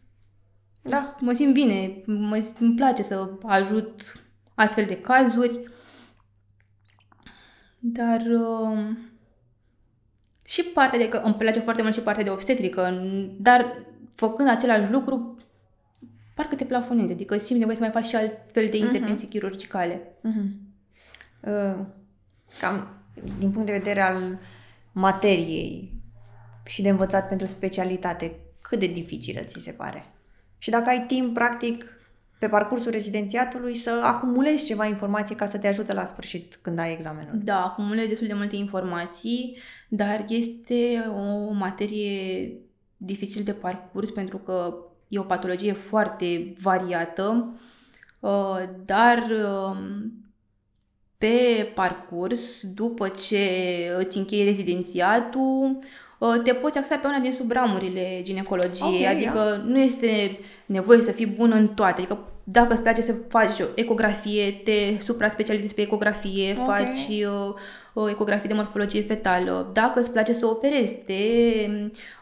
Da. 0.82 1.16
mă 1.20 1.32
simt 1.32 1.52
bine, 1.52 2.02
mă, 2.06 2.52
îmi 2.58 2.74
place 2.74 3.02
să 3.02 3.30
ajut 3.42 4.22
astfel 4.54 4.84
de 4.84 5.00
cazuri. 5.00 5.64
Dar 7.78 8.20
um, 8.26 8.98
și 10.46 10.62
partea 10.62 10.98
de 10.98 11.08
că 11.08 11.16
îmi 11.16 11.34
place 11.34 11.60
foarte 11.60 11.82
mult 11.82 11.94
și 11.94 12.00
partea 12.00 12.24
de 12.24 12.30
obstetrică, 12.30 13.02
dar 13.40 13.86
făcând 14.14 14.48
același 14.48 14.90
lucru, 14.90 15.36
parcă 16.34 16.54
te 16.54 16.64
plafonezi, 16.64 17.12
adică 17.12 17.36
simți 17.36 17.58
nevoie 17.58 17.76
să 17.76 17.82
mai 17.82 17.90
faci 17.90 18.06
și 18.06 18.16
altfel 18.16 18.68
de 18.70 18.76
intervenții 18.76 19.28
chirurgicale. 19.28 20.16
Mhm. 20.22 20.60
Uh, 21.40 21.86
Cam 22.60 23.01
din 23.38 23.50
punct 23.50 23.66
de 23.66 23.76
vedere 23.76 24.00
al 24.00 24.38
materiei 24.92 25.92
și 26.66 26.82
de 26.82 26.88
învățat 26.88 27.28
pentru 27.28 27.46
specialitate, 27.46 28.36
cât 28.60 28.78
de 28.78 28.86
dificilă 28.86 29.40
ți 29.40 29.60
se 29.60 29.72
pare? 29.72 30.04
Și 30.58 30.70
dacă 30.70 30.88
ai 30.88 31.04
timp, 31.06 31.34
practic, 31.34 31.84
pe 32.38 32.48
parcursul 32.48 32.90
rezidențiatului 32.90 33.74
să 33.74 34.00
acumulezi 34.04 34.64
ceva 34.64 34.86
informații 34.86 35.34
ca 35.34 35.46
să 35.46 35.58
te 35.58 35.68
ajute 35.68 35.92
la 35.92 36.04
sfârșit 36.04 36.58
când 36.62 36.78
ai 36.78 36.92
examenul. 36.92 37.38
Da, 37.42 37.64
acumulezi 37.64 38.08
destul 38.08 38.26
de 38.26 38.34
multe 38.34 38.56
informații, 38.56 39.58
dar 39.88 40.24
este 40.28 41.04
o 41.08 41.52
materie 41.52 42.52
dificil 42.96 43.42
de 43.42 43.52
parcurs 43.52 44.10
pentru 44.10 44.38
că 44.38 44.74
e 45.08 45.18
o 45.18 45.22
patologie 45.22 45.72
foarte 45.72 46.52
variată, 46.60 47.54
uh, 48.20 48.62
dar 48.84 49.18
um, 49.18 50.12
pe 51.22 51.66
parcurs, 51.74 52.62
după 52.74 53.08
ce 53.08 53.48
îți 53.98 54.16
închei 54.16 54.44
rezidențiatul, 54.44 55.78
uh, 56.18 56.40
te 56.44 56.52
poți 56.52 56.78
axa 56.78 56.96
pe 56.96 57.06
una 57.06 57.18
din 57.18 57.32
subramurile 57.32 58.20
ginecologiei, 58.22 59.00
Ok, 59.00 59.14
adică 59.14 59.62
nu 59.66 59.78
este 59.78 60.38
nevoie 60.66 61.02
să 61.02 61.12
fii 61.12 61.26
bun 61.26 61.52
în 61.52 61.68
toate, 61.68 61.98
adică 61.98 62.18
dacă 62.44 62.72
îți 62.72 62.82
place 62.82 63.02
să 63.02 63.14
faci 63.28 63.60
o 63.60 63.64
ecografie, 63.74 64.60
te 64.64 65.00
supra-specializezi 65.00 65.74
pe 65.74 65.80
ecografie, 65.80 66.54
Ok. 66.58 66.64
faci 66.64 67.08
uh, 67.08 67.54
o 67.92 68.08
ecografie 68.08 68.48
de 68.48 68.54
morfologie 68.54 69.02
fetală. 69.02 69.70
Dacă 69.72 70.00
îți 70.00 70.12
place 70.12 70.32
să 70.32 70.46
operezi, 70.46 70.94
te 70.94 71.22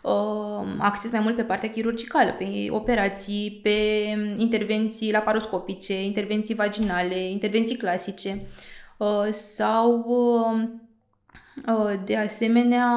uh, 0.03 0.67
axezi 0.79 1.13
mai 1.13 1.23
mult 1.23 1.37
pe 1.37 1.43
partea 1.43 1.71
chirurgicală, 1.71 2.31
pe 2.39 2.47
operații, 2.71 3.61
pe 3.63 3.79
intervenții 4.37 5.13
laparoscopice, 5.13 6.05
intervenții 6.05 6.55
vaginale, 6.55 7.31
intervenții 7.31 7.77
clasice 7.77 8.37
uh, 8.41 8.47
sau 9.33 10.05
uh, 10.07 10.69
uh, 11.75 12.01
de 12.05 12.17
asemenea, 12.17 12.89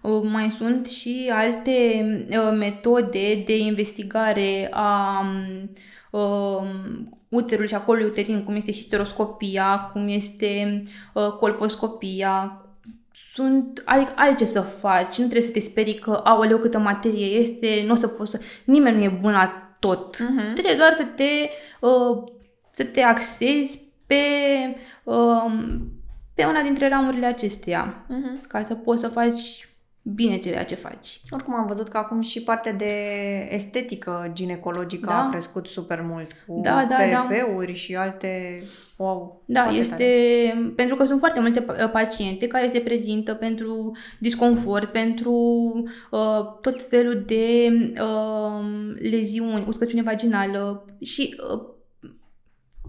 uh, 0.00 0.22
mai 0.24 0.50
sunt 0.50 0.86
și 0.86 1.30
alte 1.32 2.06
uh, 2.30 2.56
metode 2.58 3.42
de 3.46 3.56
investigare 3.56 4.68
a 4.72 5.20
um, 6.10 7.18
uterului 7.28 7.68
și 7.68 7.74
a 7.74 7.80
colului 7.80 8.06
uterin, 8.06 8.44
cum 8.44 8.54
este 8.54 8.72
histeroscopia, 8.72 9.90
cum 9.92 10.08
este 10.08 10.82
uh, 11.12 11.28
colposcopia. 11.28 12.56
Sunt, 13.34 13.82
adică 13.84 14.12
ai 14.16 14.34
ce 14.34 14.44
să 14.44 14.60
faci, 14.60 15.16
nu 15.16 15.26
trebuie 15.26 15.42
să 15.42 15.50
te 15.50 15.60
sperii 15.60 15.94
că, 15.94 16.20
aoleu, 16.24 16.58
câtă 16.58 16.78
materie 16.78 17.26
este, 17.26 17.82
nu 17.86 17.92
o 17.92 17.96
să 17.96 18.06
poți 18.06 18.30
să... 18.30 18.40
Nimeni 18.64 18.96
nu 18.96 19.02
e 19.02 19.18
bun 19.20 19.32
la 19.32 19.74
tot. 19.78 20.18
Mhm. 20.18 20.52
Trebuie 20.52 20.74
doar 20.74 20.92
să 20.92 21.04
te, 21.16 21.50
uh, 21.80 22.22
să 22.70 22.84
te 22.84 23.00
axezi 23.00 23.91
pe, 24.12 24.76
uh, 25.04 25.52
pe 26.34 26.44
una 26.44 26.62
dintre 26.62 26.88
ramurile 26.88 27.26
acesteia, 27.26 28.04
Mhm. 28.08 28.46
ca 28.48 28.64
să 28.64 28.74
poți 28.74 29.00
să 29.00 29.08
faci 29.08 29.66
bine 30.04 30.36
ceea 30.36 30.64
ce 30.64 30.74
faci. 30.74 31.20
Oricum 31.30 31.54
am 31.54 31.66
văzut 31.66 31.88
că 31.88 31.96
acum 31.96 32.20
și 32.20 32.42
partea 32.42 32.72
de 32.72 32.92
estetică 33.50 34.30
ginecologică 34.32 35.06
Da. 35.06 35.22
a 35.26 35.30
crescut 35.30 35.66
super 35.66 36.00
mult 36.08 36.30
cu 36.46 36.60
Da, 36.62 36.86
da, 36.88 36.96
da. 37.12 37.26
PRP-uri 37.28 37.74
și 37.74 37.96
alte... 37.96 38.62
Wow, 38.96 39.42
Da, 39.46 39.60
foarte 39.62 39.78
este 39.78 39.94
tare. 40.54 40.72
pentru 40.76 40.96
că 40.96 41.04
sunt 41.04 41.18
foarte 41.18 41.40
multe 41.40 41.64
pa- 41.64 41.90
paciente 41.92 42.46
care 42.46 42.70
se 42.72 42.78
prezintă 42.80 43.34
pentru 43.34 43.92
disconfort, 44.18 44.84
pentru 44.92 45.32
uh, 46.10 46.58
tot 46.60 46.82
felul 46.88 47.22
de 47.26 47.68
uh, 48.02 48.64
leziuni, 49.10 49.64
uscăciune 49.68 50.02
vaginală 50.02 50.84
și 51.00 51.40
uh, 51.54 51.60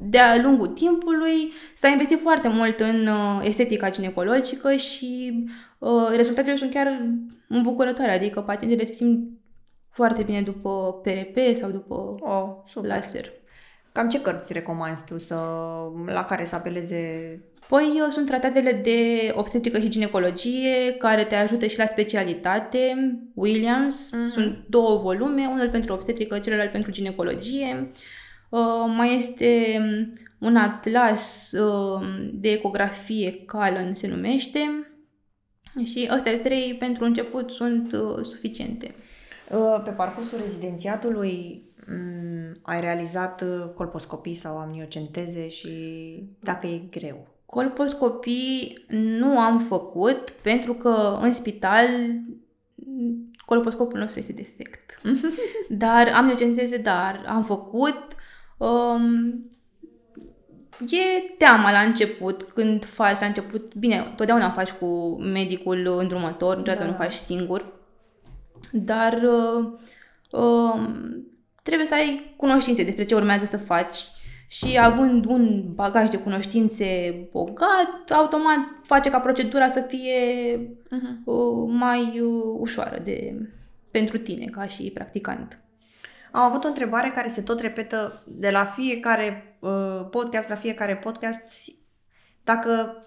de-a 0.02 0.42
lungul 0.42 0.68
timpului 0.68 1.52
s-a 1.76 1.88
investit 1.88 2.20
foarte 2.22 2.48
mult 2.48 2.80
în 2.80 3.08
uh, 3.08 3.42
estetica 3.44 3.90
ginecologică 3.90 4.76
și 4.76 5.44
uh, 5.80 6.10
rezultatele 6.16 6.56
sunt 6.56 6.72
chiar 6.74 7.06
îmbucurătoare, 7.48 8.12
adică 8.14 8.42
pacientele 8.42 8.86
se 8.86 8.94
simt 8.94 9.30
foarte 9.90 10.24
bine 10.24 10.42
după 10.42 11.02
PRP 11.04 11.58
sau 11.60 11.70
după 11.70 12.16
Oh, 12.20 12.50
super. 12.68 12.90
laser. 12.90 13.32
Cam 13.92 14.10
ce 14.10 14.22
cărți 14.22 14.54
recomanzi 14.54 15.04
tu 15.06 15.18
să, 15.18 15.36
la 16.06 16.26
care 16.26 16.46
să 16.46 16.56
apeleze? 16.56 17.42
Păi 17.70 18.00
uh, 18.06 18.12
sunt 18.12 18.26
tratatele 18.26 18.72
de 18.72 19.32
obstetrică 19.36 19.80
și 19.80 19.90
ginecologie 19.90 20.94
care 20.98 21.24
te 21.24 21.36
ajută 21.36 21.66
și 21.66 21.78
la 21.78 21.86
specialitate, 21.86 22.80
Williams, 23.34 24.10
Mhm. 24.12 24.30
sunt 24.30 24.58
două 24.70 24.98
volume, 24.98 25.46
unul 25.52 25.70
pentru 25.70 25.94
obstetrică, 25.94 26.40
celălalt 26.40 26.72
pentru 26.72 26.92
ginecologie. 26.92 27.78
Uh, 27.82 27.88
mai 28.88 29.18
este 29.18 29.78
um, 29.80 30.14
un 30.40 30.56
atlas 30.56 31.52
uh, 31.52 32.02
de 32.34 32.52
ecografie, 32.52 33.44
Callan 33.46 33.96
se 33.96 34.08
numește, 34.08 34.60
și 35.84 36.08
astea 36.12 36.40
trei 36.40 36.76
pentru 36.80 37.04
început 37.04 37.52
sunt 37.52 37.92
uh, 37.94 38.26
suficiente. 38.26 38.96
Uh, 39.52 39.82
Pe 39.84 39.90
parcursul 39.90 40.38
rezidențiatului 40.46 41.64
m, 41.88 42.60
ai 42.62 42.82
realizat 42.82 43.42
uh, 43.42 43.70
colposcopii 43.76 44.34
sau 44.34 44.58
amniocenteze 44.58 45.50
și 45.50 45.70
dacă 46.40 46.68
e 46.68 46.82
greu. 46.90 47.28
Colposcopii 47.46 48.86
nu 48.90 49.40
am 49.40 49.60
făcut 49.60 50.30
pentru 50.30 50.74
că 50.74 51.18
în 51.22 51.34
spital 51.34 51.86
m, 52.76 53.32
colposcopul 53.46 54.00
nostru 54.00 54.20
este 54.20 54.32
defect. 54.32 55.02
dar 55.86 56.12
amniocenteze, 56.14 56.78
dar 56.78 57.26
am 57.28 57.44
făcut. 57.44 58.16
Um, 58.64 59.52
e 60.80 61.34
teama 61.38 61.72
la 61.72 61.80
început, 61.80 62.44
când 62.44 62.86
faci 62.86 63.20
la 63.20 63.26
început, 63.26 63.76
bine, 63.76 64.14
totdeauna 64.16 64.50
faci 64.50 64.72
cu 64.72 65.18
medicul 65.22 65.98
îndrumător, 66.00 66.58
niciodată 66.58 66.84
Da. 66.84 66.90
nu 66.90 66.96
faci 66.96 67.14
singur, 67.14 67.74
dar 68.72 69.14
uh, 69.14 69.74
um, 70.32 71.16
trebuie 71.64 71.88
să 71.88 71.94
ai 71.94 72.34
cunoștințe 72.38 72.84
despre 72.84 73.06
ce 73.06 73.16
urmează 73.16 73.46
să 73.46 73.58
faci 73.58 73.98
și 74.48 74.80
având 74.80 75.26
un 75.26 75.64
bagaj 75.74 76.10
de 76.10 76.18
cunoștințe 76.18 77.16
bogat, 77.32 78.12
automat 78.12 78.58
face 78.84 79.10
ca 79.10 79.20
procedura 79.20 79.68
să 79.68 79.86
fie 79.88 80.22
uh, 81.26 81.68
mai 81.68 82.20
uh, 82.20 82.56
ușoară 82.58 83.00
de, 83.04 83.48
pentru 83.92 84.18
tine 84.18 84.46
ca 84.46 84.64
și 84.64 84.92
practicant. 84.94 85.63
Am 86.36 86.42
avut 86.42 86.64
o 86.64 86.68
întrebare 86.68 87.10
care 87.10 87.28
se 87.28 87.42
tot 87.42 87.60
repetă 87.60 88.24
de 88.26 88.50
la 88.50 88.66
fiecare 88.66 89.58
uh, 89.60 90.08
podcast 90.10 90.50
la 90.50 90.56
fiecare 90.56 90.96
podcast. 90.96 91.44
Dacă 92.44 92.98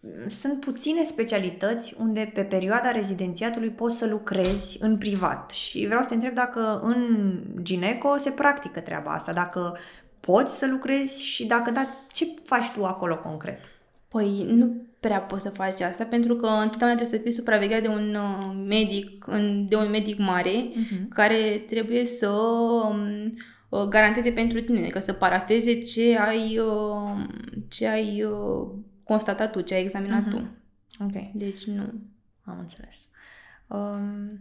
mm, 0.00 0.28
sunt 0.28 0.60
puține 0.60 1.04
specialități 1.04 1.94
unde 1.98 2.30
pe 2.34 2.42
perioada 2.42 2.90
rezidențiatului 2.90 3.70
poți 3.70 3.96
să 3.96 4.06
lucrezi 4.06 4.76
în 4.80 4.98
privat 4.98 5.50
și 5.50 5.86
vreau 5.86 6.02
să 6.02 6.08
te 6.08 6.14
întreb 6.14 6.34
dacă 6.34 6.80
în 6.82 7.40
gineco 7.62 8.16
se 8.16 8.30
practică 8.30 8.80
treaba 8.80 9.12
asta, 9.12 9.32
dacă 9.32 9.76
poți 10.20 10.58
să 10.58 10.66
lucrezi 10.66 11.24
și 11.24 11.46
dacă 11.46 11.70
da, 11.70 11.88
ce 12.12 12.26
faci 12.44 12.70
tu 12.74 12.84
acolo 12.84 13.18
concret? 13.18 13.60
Păi 14.08 14.46
nu 14.48 14.85
prea 15.06 15.20
poți 15.20 15.42
să 15.42 15.50
faci 15.50 15.80
asta 15.80 16.04
pentru 16.04 16.34
că 16.36 16.46
întotdeauna 16.46 16.96
trebuie 16.96 17.18
să 17.18 17.24
fii 17.24 17.32
supravegheat 17.34 17.82
de 17.82 17.88
un 17.88 18.14
uh, 18.14 18.64
medic, 18.68 19.26
în- 19.26 19.66
de 19.68 19.76
un 19.76 19.90
medic 19.90 20.18
mare 20.18 20.68
Mhm. 20.74 21.08
care 21.08 21.64
trebuie 21.68 22.06
să 22.06 22.28
um, 22.28 22.98
uh, 23.68 23.82
garanteze 23.88 24.30
pentru 24.30 24.60
tine, 24.60 24.78
adică 24.78 24.98
să 25.00 25.12
parafeze 25.12 25.80
ce 25.82 26.18
ai, 26.18 26.58
uh, 26.58 27.24
ce 27.68 27.86
ai 27.88 28.22
uh, 28.22 28.68
constatat 29.04 29.52
tu, 29.52 29.60
ce 29.60 29.74
ai 29.74 29.82
examinat 29.82 30.26
Mhm. 30.26 30.30
tu. 30.30 30.46
Ok. 31.04 31.30
Deci 31.34 31.64
nu. 31.64 31.82
Am 32.44 32.56
înțeles. 32.60 32.96
Um, 33.66 34.40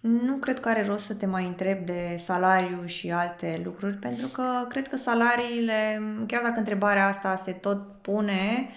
nu 0.00 0.36
cred 0.36 0.60
că 0.60 0.68
are 0.68 0.84
rost 0.86 1.04
să 1.04 1.14
te 1.14 1.26
mai 1.26 1.46
întreb 1.46 1.86
de 1.86 2.14
salariu 2.18 2.82
și 2.86 3.10
alte 3.10 3.60
lucruri, 3.64 3.96
pentru 3.96 4.26
că 4.26 4.42
cred 4.68 4.88
că 4.88 4.96
salariile, 4.96 6.00
chiar 6.26 6.42
dacă 6.42 6.58
întrebarea 6.58 7.06
asta 7.08 7.36
se 7.44 7.52
tot 7.52 8.02
pune, 8.02 8.68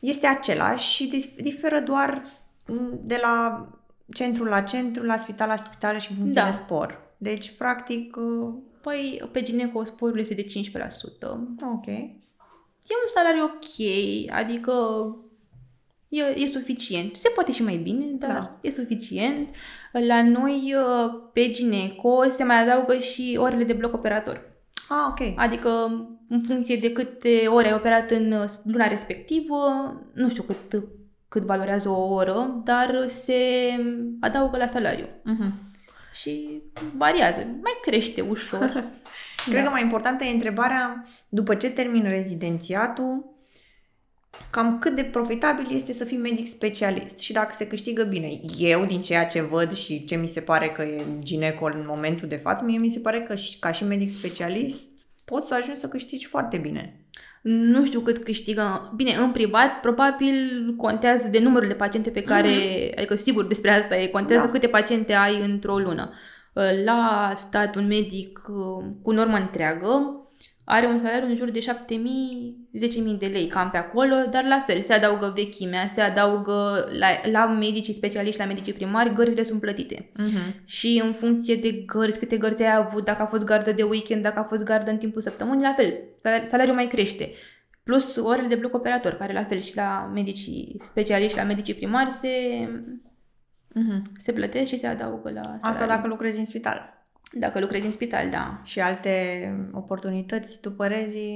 este 0.00 0.26
același 0.26 0.92
și 0.92 1.06
dis- 1.06 1.34
diferă 1.36 1.80
doar 1.80 2.22
de 3.02 3.18
la 3.22 3.66
centru 4.12 4.44
la 4.44 4.60
centru, 4.60 5.02
la 5.04 5.16
spital 5.16 5.48
la 5.48 5.56
spital 5.56 5.98
și 5.98 6.10
în 6.10 6.16
funcție 6.16 6.40
Da. 6.42 6.46
de 6.48 6.54
spor. 6.54 7.02
Deci, 7.18 7.50
practic, 7.58 8.16
uh, 8.16 8.54
Păi, 8.82 9.28
pe 9.32 9.42
gineco 9.42 9.84
sporul 9.84 10.18
este 10.18 10.34
de 10.34 10.42
15%. 10.42 11.38
ok. 11.74 11.86
E 12.86 12.94
un 13.02 13.08
salariu 13.14 13.42
ok, 13.44 14.32
adică 14.34 14.72
e, 16.08 16.22
e 16.22 16.46
suficient. 16.46 17.16
Se 17.16 17.28
poate 17.28 17.52
și 17.52 17.62
mai 17.62 17.76
bine, 17.76 18.04
dar 18.18 18.30
Da. 18.30 18.58
e 18.60 18.70
suficient. 18.70 19.48
La 19.92 20.22
noi, 20.22 20.74
uh, 20.76 21.20
pe 21.32 21.50
gineco, 21.50 22.22
se 22.30 22.44
mai 22.44 22.62
adaugă 22.62 22.98
și 22.98 23.36
orele 23.40 23.64
de 23.64 23.72
bloc 23.72 23.94
operator. 23.94 24.52
Ah, 24.88 25.06
ok. 25.08 25.32
Adică, 25.38 25.68
în 26.28 26.40
funcție 26.46 26.76
de 26.76 26.92
câte 26.92 27.46
ore 27.46 27.66
ai 27.66 27.74
operat 27.74 28.10
în 28.10 28.32
uh, 28.32 28.50
luna 28.64 28.86
respectivă, 28.86 29.56
nu 30.14 30.28
știu 30.28 30.42
cât, 30.42 30.82
cât 31.28 31.42
valorează 31.42 31.88
o 31.88 32.12
oră, 32.12 32.60
dar 32.64 33.04
se 33.08 33.34
adaugă 34.20 34.56
la 34.56 34.66
salariu. 34.66 35.06
Mhm. 35.24 35.52
Și 36.12 36.62
variază, 36.96 37.38
mai 37.38 37.72
crește 37.82 38.20
ușor. 38.20 38.84
Cred 39.46 39.56
Da. 39.56 39.62
că 39.62 39.70
mai 39.70 39.82
importantă 39.82 40.24
e 40.24 40.32
întrebarea, 40.32 41.04
după 41.28 41.54
ce 41.54 41.70
termin 41.70 42.02
rezidențiatul, 42.02 43.33
cam 44.50 44.78
cât 44.78 44.94
de 44.96 45.02
profitabil 45.02 45.66
este 45.70 45.92
să 45.92 46.04
fii 46.04 46.16
medic 46.16 46.48
specialist 46.48 47.18
și 47.18 47.32
dacă 47.32 47.50
se 47.52 47.66
câștigă 47.66 48.02
bine. 48.02 48.40
Eu, 48.58 48.84
din 48.84 49.00
ceea 49.00 49.26
ce 49.26 49.40
văd 49.40 49.72
și 49.72 50.04
ce 50.04 50.14
mi 50.16 50.26
se 50.28 50.40
pare 50.40 50.68
că 50.68 50.82
e 50.82 51.02
ginecol 51.18 51.72
în 51.76 51.84
momentul 51.88 52.28
de 52.28 52.36
față, 52.36 52.64
mie 52.64 52.78
mi 52.78 52.88
se 52.88 52.98
pare 52.98 53.22
că 53.22 53.34
și- 53.34 53.58
ca 53.58 53.72
și 53.72 53.84
medic 53.84 54.10
specialist 54.10 54.88
poți 55.24 55.48
să 55.48 55.54
ajungi 55.54 55.80
să 55.80 55.88
câștigi 55.88 56.26
foarte 56.26 56.56
bine. 56.56 56.98
Nu 57.42 57.84
știu 57.84 58.00
cât 58.00 58.18
câștigă. 58.18 58.92
Bine, 58.96 59.14
în 59.14 59.30
privat, 59.30 59.80
probabil 59.80 60.34
contează 60.76 61.28
de 61.28 61.38
numărul 61.38 61.68
de 61.68 61.74
paciente 61.74 62.10
pe 62.10 62.22
care, 62.22 62.50
adică 62.96 63.14
sigur 63.16 63.46
despre 63.46 63.70
asta 63.70 63.96
e, 63.96 64.06
contează 64.06 64.44
Da. 64.44 64.50
câte 64.50 64.66
paciente 64.68 65.12
ai 65.12 65.40
într-o 65.40 65.78
lună. 65.78 66.12
La 66.84 67.32
stat, 67.36 67.76
un 67.76 67.86
medic 67.86 68.42
uh, 68.48 68.84
cu 69.02 69.10
normă 69.12 69.36
întreagă 69.36 70.18
are 70.64 70.86
un 70.86 70.98
salariu 70.98 71.28
în 71.28 71.36
jur 71.36 71.50
de 71.50 71.58
7.000, 71.58 71.94
10.000 72.78 73.18
de 73.18 73.26
lei, 73.26 73.46
cam 73.46 73.70
pe 73.70 73.76
acolo, 73.76 74.14
dar 74.30 74.44
la 74.44 74.64
fel, 74.66 74.82
se 74.82 74.92
adaugă 74.92 75.32
vechimea, 75.36 75.86
se 75.94 76.00
adaugă 76.00 76.88
la, 76.98 77.06
la 77.30 77.46
medicii 77.46 77.94
specialiști, 77.94 78.38
la 78.38 78.44
medicii 78.46 78.72
primari, 78.72 79.12
gărzile 79.14 79.42
sunt 79.42 79.60
plătite. 79.60 80.10
Mm-hmm. 80.20 80.64
Și 80.64 81.00
în 81.04 81.12
funcție 81.12 81.56
de 81.56 81.70
gărzi, 81.72 82.18
câte 82.18 82.36
gărzi 82.36 82.62
ai 82.62 82.76
avut, 82.76 83.04
dacă 83.04 83.22
a 83.22 83.26
fost 83.26 83.44
gardă 83.44 83.72
de 83.72 83.82
weekend, 83.82 84.22
dacă 84.22 84.38
a 84.38 84.42
fost 84.42 84.64
gardă 84.64 84.90
în 84.90 84.96
timpul 84.96 85.20
săptămânii, 85.20 85.64
la 85.64 85.72
fel, 85.76 85.94
sal- 86.22 86.44
salariul 86.46 86.74
mai 86.74 86.86
crește. 86.86 87.32
Plus 87.82 88.16
orele 88.16 88.46
de 88.46 88.54
bloc 88.54 88.74
operator, 88.74 89.12
care 89.12 89.32
la 89.32 89.44
fel 89.44 89.58
și 89.58 89.76
la 89.76 90.10
medicii 90.14 90.80
specialiști, 90.84 91.36
la 91.36 91.44
medicii 91.44 91.74
primari, 91.74 92.10
se, 92.10 92.28
Mm-hmm. 93.76 94.02
se 94.18 94.32
plătesc 94.32 94.66
și 94.70 94.78
se 94.78 94.86
adaugă 94.86 95.30
la 95.30 95.40
salariu. 95.40 95.58
Asta 95.60 95.86
dacă 95.86 96.06
lucrezi 96.06 96.38
în 96.38 96.44
spital. 96.44 97.03
Dacă 97.32 97.60
lucrezi 97.60 97.86
în 97.86 97.92
spital, 97.92 98.30
da. 98.30 98.60
Și 98.64 98.80
alte 98.80 99.68
oportunități, 99.72 100.60
tu 100.60 100.72
părezi, 100.72 101.26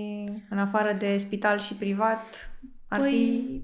în 0.50 0.58
afară 0.58 0.92
de 0.98 1.16
spital 1.16 1.58
și 1.58 1.74
privat, 1.74 2.50
ar 2.88 3.00
păi, 3.00 3.10
fi... 3.10 3.62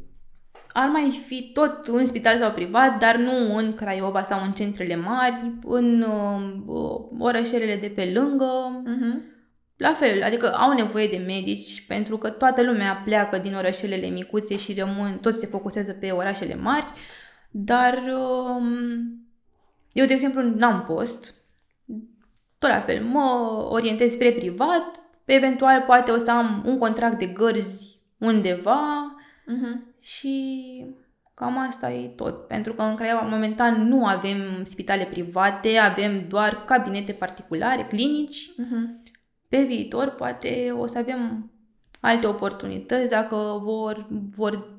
ar 0.72 0.88
mai 0.88 1.22
fi 1.26 1.50
tot 1.52 1.86
în 1.86 2.06
spital 2.06 2.38
sau 2.38 2.50
privat, 2.50 2.98
dar 2.98 3.16
nu 3.16 3.56
în 3.56 3.74
Craiova 3.74 4.22
sau 4.22 4.42
în 4.42 4.52
centrele 4.52 4.96
mari, 4.96 5.52
în 5.64 6.02
uh, 6.02 7.04
orășelele 7.18 7.76
de 7.76 7.88
pe 7.88 8.10
lângă, 8.14 8.82
Mm-hmm. 8.86 9.32
La 9.76 9.92
fel, 9.92 10.22
adică 10.22 10.54
au 10.54 10.72
nevoie 10.72 11.06
de 11.06 11.16
medici 11.16 11.84
pentru 11.86 12.18
că 12.18 12.30
toată 12.30 12.62
lumea 12.62 13.02
pleacă 13.04 13.38
din 13.38 13.54
orașelele 13.54 14.06
micuțe 14.06 14.56
și 14.56 14.74
rămân, 14.74 15.18
toți 15.18 15.38
se 15.38 15.46
focusează 15.46 15.92
pe 15.92 16.10
orașele 16.10 16.54
mari, 16.54 16.86
dar 17.50 18.02
um, 18.56 18.64
eu, 19.92 20.06
de 20.06 20.12
exemplu, 20.12 20.42
n-am 20.42 20.82
post. 20.82 21.34
Tot 22.64 22.72
la 22.72 22.80
fel, 22.80 23.04
mă 23.04 23.66
orientez 23.70 24.12
spre 24.12 24.32
privat, 24.32 25.00
eventual 25.24 25.82
poate 25.86 26.10
o 26.10 26.18
să 26.18 26.30
am 26.30 26.62
un 26.66 26.78
contract 26.78 27.18
de 27.18 27.26
gărzi 27.26 28.00
undeva 28.18 29.14
Mm-hmm. 29.44 29.98
și 30.00 30.86
cam 31.34 31.58
asta 31.58 31.92
e 31.92 32.08
tot. 32.08 32.46
Pentru 32.46 32.74
că 32.74 32.82
în 32.82 32.94
Craiova 32.94 33.20
momentan 33.20 33.88
nu 33.88 34.06
avem 34.06 34.64
spitale 34.64 35.04
private, 35.04 35.76
avem 35.76 36.28
doar 36.28 36.64
cabinete 36.64 37.12
particulare, 37.12 37.82
clinici. 37.82 38.50
Mm-hmm. 38.50 39.12
Pe 39.48 39.62
viitor 39.62 40.08
poate 40.08 40.74
o 40.78 40.86
să 40.86 40.98
avem 40.98 41.50
alte 42.00 42.26
oportunități 42.26 43.08
dacă 43.08 43.60
vor, 43.62 44.06
vor 44.36 44.73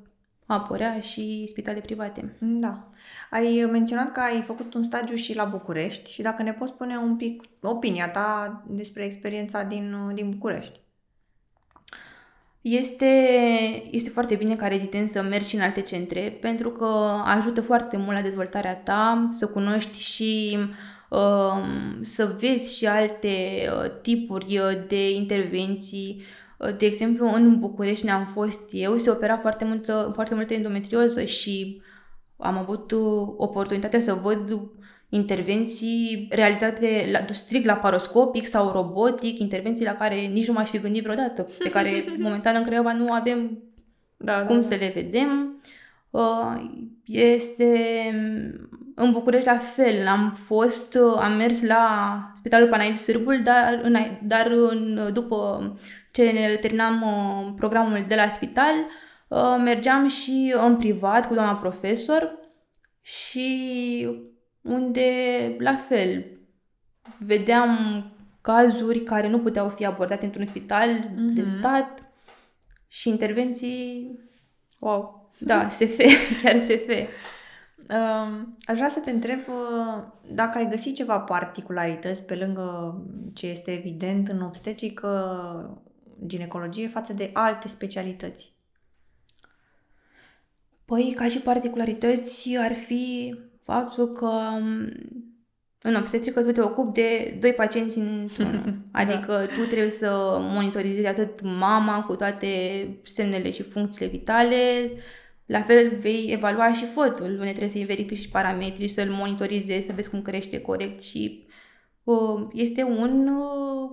apărea 0.45 0.99
și 0.99 1.45
spitale 1.47 1.79
private. 1.79 2.37
Da. 2.39 2.89
Ai 3.31 3.67
menționat 3.71 4.11
că 4.11 4.19
ai 4.19 4.41
făcut 4.41 4.73
un 4.73 4.83
stagiu 4.83 5.15
și 5.15 5.35
la 5.35 5.43
București 5.43 6.11
și 6.11 6.21
dacă 6.21 6.43
ne 6.43 6.53
poți 6.53 6.71
spune 6.71 6.97
un 6.97 7.15
pic 7.15 7.43
opinia 7.61 8.09
ta 8.09 8.63
despre 8.67 9.03
experiența 9.03 9.63
din, 9.63 10.11
din 10.13 10.29
București. 10.29 10.79
Este, 12.61 13.05
este 13.91 14.09
foarte 14.09 14.35
bine 14.35 14.55
ca 14.55 14.67
rezident 14.67 15.09
să 15.09 15.21
mergi 15.21 15.47
și 15.47 15.55
în 15.55 15.61
alte 15.61 15.81
centre 15.81 16.37
pentru 16.41 16.69
că 16.69 16.85
ajută 17.25 17.61
foarte 17.61 17.97
mult 17.97 18.15
la 18.15 18.21
dezvoltarea 18.21 18.75
ta, 18.75 19.27
să 19.31 19.47
cunoști 19.47 19.99
și 19.99 20.57
um, 21.09 22.01
să 22.01 22.35
vezi 22.39 22.77
și 22.77 22.87
alte 22.87 23.27
uh, 23.71 23.91
tipuri 24.01 24.57
uh, 24.57 24.77
de 24.87 25.11
intervenții. 25.11 26.21
Uh, 26.65 26.77
De 26.77 26.85
exemplu, 26.85 27.33
în 27.33 27.59
București 27.59 28.05
unde 28.05 28.15
am 28.15 28.25
fost 28.25 28.61
eu, 28.71 28.97
se 28.97 29.09
opera 29.09 29.37
foarte 29.37 29.65
multă, 29.65 30.11
foarte 30.13 30.35
multă 30.35 30.53
endometrioză 30.53 31.23
și 31.23 31.81
am 32.37 32.57
avut 32.57 32.91
uh, 32.91 33.27
oportunitatea 33.37 34.01
să 34.01 34.13
văd 34.13 34.69
intervenții 35.09 36.27
realizate 36.31 37.09
la, 37.11 37.33
strict 37.33 37.65
la 37.65 37.75
paroscopic 37.75 38.47
sau 38.47 38.71
robotic, 38.71 39.39
intervenții 39.39 39.85
la 39.85 39.95
care 39.95 40.15
nici 40.15 40.47
nu 40.47 40.53
m-aș 40.53 40.69
fi 40.69 40.79
gândit 40.79 41.03
vreodată, 41.03 41.47
pe 41.59 41.69
care 41.69 42.05
momentan 42.17 42.55
în 42.55 42.63
Craiova 42.63 42.93
nu 42.93 43.11
avem 43.11 43.63
Da, 44.17 44.45
cum 44.45 44.61
să 44.61 44.75
le 44.75 44.91
vedem. 44.95 45.61
Uh, 46.09 46.61
Este 47.05 47.79
în 48.95 49.11
București 49.11 49.47
la 49.47 49.57
fel, 49.57 50.07
am 50.07 50.33
fost, 50.33 50.95
uh, 50.95 51.19
am 51.21 51.35
mers 51.35 51.61
la 51.61 52.17
Spitalul 52.35 52.69
Panaid 52.69 52.97
Sârbul, 52.97 53.39
dar, 53.43 53.79
în, 53.83 53.95
dar 54.23 54.51
în, 54.51 55.09
după 55.13 55.59
ce 56.15 56.31
ne 56.31 56.55
terminam 56.55 57.01
uh, 57.01 57.53
programul 57.55 58.05
de 58.07 58.15
la 58.15 58.29
spital, 58.29 58.73
uh, 59.27 59.55
mergeam 59.63 60.07
și 60.07 60.53
în 60.65 60.77
privat 60.77 61.27
cu 61.27 61.33
doamna 61.33 61.55
profesor 61.55 62.39
și 63.01 64.07
unde 64.61 65.05
la 65.59 65.75
fel 65.75 66.25
vedeam 67.19 68.03
cazuri 68.41 68.99
care 69.03 69.27
nu 69.29 69.39
puteau 69.39 69.69
fi 69.69 69.85
abordate 69.85 70.25
într-un 70.25 70.45
spital 70.45 70.89
de 71.33 71.41
Mhm. 71.41 71.57
stat 71.57 72.03
și 72.87 73.09
intervenții 73.09 74.09
Wow. 74.79 75.29
da, 75.37 75.69
SF, 75.69 75.97
chiar 76.41 76.55
SF. 76.57 76.89
Um, 77.89 78.55
aș 78.65 78.75
vrea 78.75 78.89
să 78.89 78.99
te 78.99 79.11
întreb 79.11 79.39
uh, 79.47 80.03
dacă 80.31 80.57
ai 80.57 80.69
găsit 80.69 80.95
ceva 80.95 81.19
particularități 81.19 82.23
pe 82.23 82.35
lângă 82.35 82.95
ce 83.33 83.47
este 83.47 83.71
evident 83.71 84.27
în 84.27 84.41
obstetrică, 84.41 85.83
ginecologie 86.25 86.87
față 86.87 87.13
de 87.13 87.29
alte 87.33 87.67
specialități. 87.67 88.53
Păi, 90.85 91.13
ca 91.15 91.27
și 91.27 91.39
particularități, 91.39 92.55
ar 92.57 92.73
fi 92.73 93.35
faptul 93.61 94.07
că 94.07 94.31
m, 94.59 94.91
în 95.81 95.95
obstetrică 95.95 96.41
tu 96.41 96.51
te 96.51 96.61
ocupi 96.61 96.91
de 96.91 97.37
doi 97.39 97.53
pacienți 97.53 97.97
în 97.97 98.29
Adică 98.91 99.45
tu 99.55 99.65
trebuie 99.65 99.91
să 99.91 100.37
monitorizezi 100.41 101.07
atât 101.07 101.41
mama 101.41 102.03
cu 102.03 102.15
toate 102.15 102.47
semnele 103.03 103.51
și 103.51 103.63
funcțiile 103.63 104.11
vitale, 104.11 104.91
la 105.45 105.61
fel 105.61 105.97
vei 105.99 106.31
evalua 106.31 106.73
și 106.73 106.85
fotul, 106.85 107.29
unde 107.29 107.49
trebuie 107.49 107.69
să-i 107.69 107.83
verifici 107.83 108.19
și 108.19 108.29
parametrii, 108.29 108.87
să-l 108.87 109.09
monitorizezi, 109.09 109.85
să 109.85 109.93
vezi 109.95 110.09
cum 110.09 110.21
crește 110.21 110.61
corect 110.61 111.01
și 111.01 111.47
uh, 112.03 112.47
este 112.51 112.83
un 112.83 113.27
uh, 113.27 113.91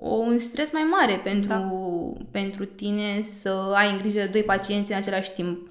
un 0.00 0.38
stres 0.38 0.72
mai 0.72 0.82
mare 0.90 1.20
pentru, 1.24 1.48
da. 1.48 1.68
pentru 2.30 2.64
tine 2.64 3.22
să 3.22 3.72
ai 3.74 3.90
în 3.90 3.96
grijă 3.96 4.18
de 4.18 4.26
doi 4.26 4.42
pacienți 4.42 4.92
în 4.92 4.98
același 4.98 5.32
timp. 5.32 5.70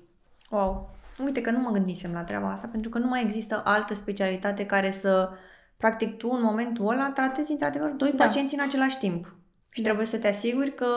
Wow. 0.50 0.90
Uite 1.26 1.42
că 1.42 1.52
nu 1.52 1.60
mă 1.60 1.70
gândisem 1.72 2.12
la 2.14 2.22
treaba 2.24 2.52
asta, 2.52 2.68
pentru 2.72 2.90
că 2.90 2.98
nu 2.98 3.08
mai 3.08 3.22
există 3.24 3.62
altă 3.66 3.94
specialitate 3.94 4.66
care 4.66 4.92
să, 4.92 5.30
practic, 5.78 6.18
tu 6.18 6.30
în 6.30 6.42
momentul 6.44 6.88
ăla 6.88 7.12
tratezi 7.12 7.52
într-adevăr 7.52 7.90
doi 7.90 8.14
Da. 8.16 8.24
pacienți 8.26 8.54
în 8.54 8.62
același 8.62 8.98
timp. 8.98 9.36
Și 9.70 9.82
trebuie 9.82 10.06
să 10.06 10.18
te 10.18 10.28
asiguri 10.28 10.74
că 10.76 10.88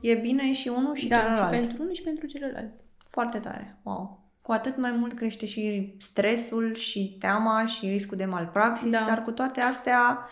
e 0.00 0.14
bine 0.14 0.52
și 0.52 0.68
unul 0.68 0.94
și 0.94 1.08
da, 1.08 1.16
celălalt. 1.16 1.52
și 1.52 1.58
pentru 1.60 1.82
unul 1.82 1.94
și 1.94 2.02
pentru 2.02 2.26
celălalt. 2.26 2.70
Foarte 3.10 3.38
tare. 3.38 3.78
Wow. 3.82 4.20
Cu 4.42 4.52
atât 4.52 4.76
mai 4.76 4.90
mult 4.90 5.12
crește 5.12 5.46
și 5.46 5.94
stresul 5.98 6.74
și 6.74 7.16
teama 7.20 7.66
și 7.66 7.86
riscul 7.88 8.16
de 8.16 8.24
malpraxis, 8.24 8.90
Da. 8.90 9.04
dar 9.08 9.24
cu 9.24 9.30
toate 9.30 9.60
astea 9.60 10.28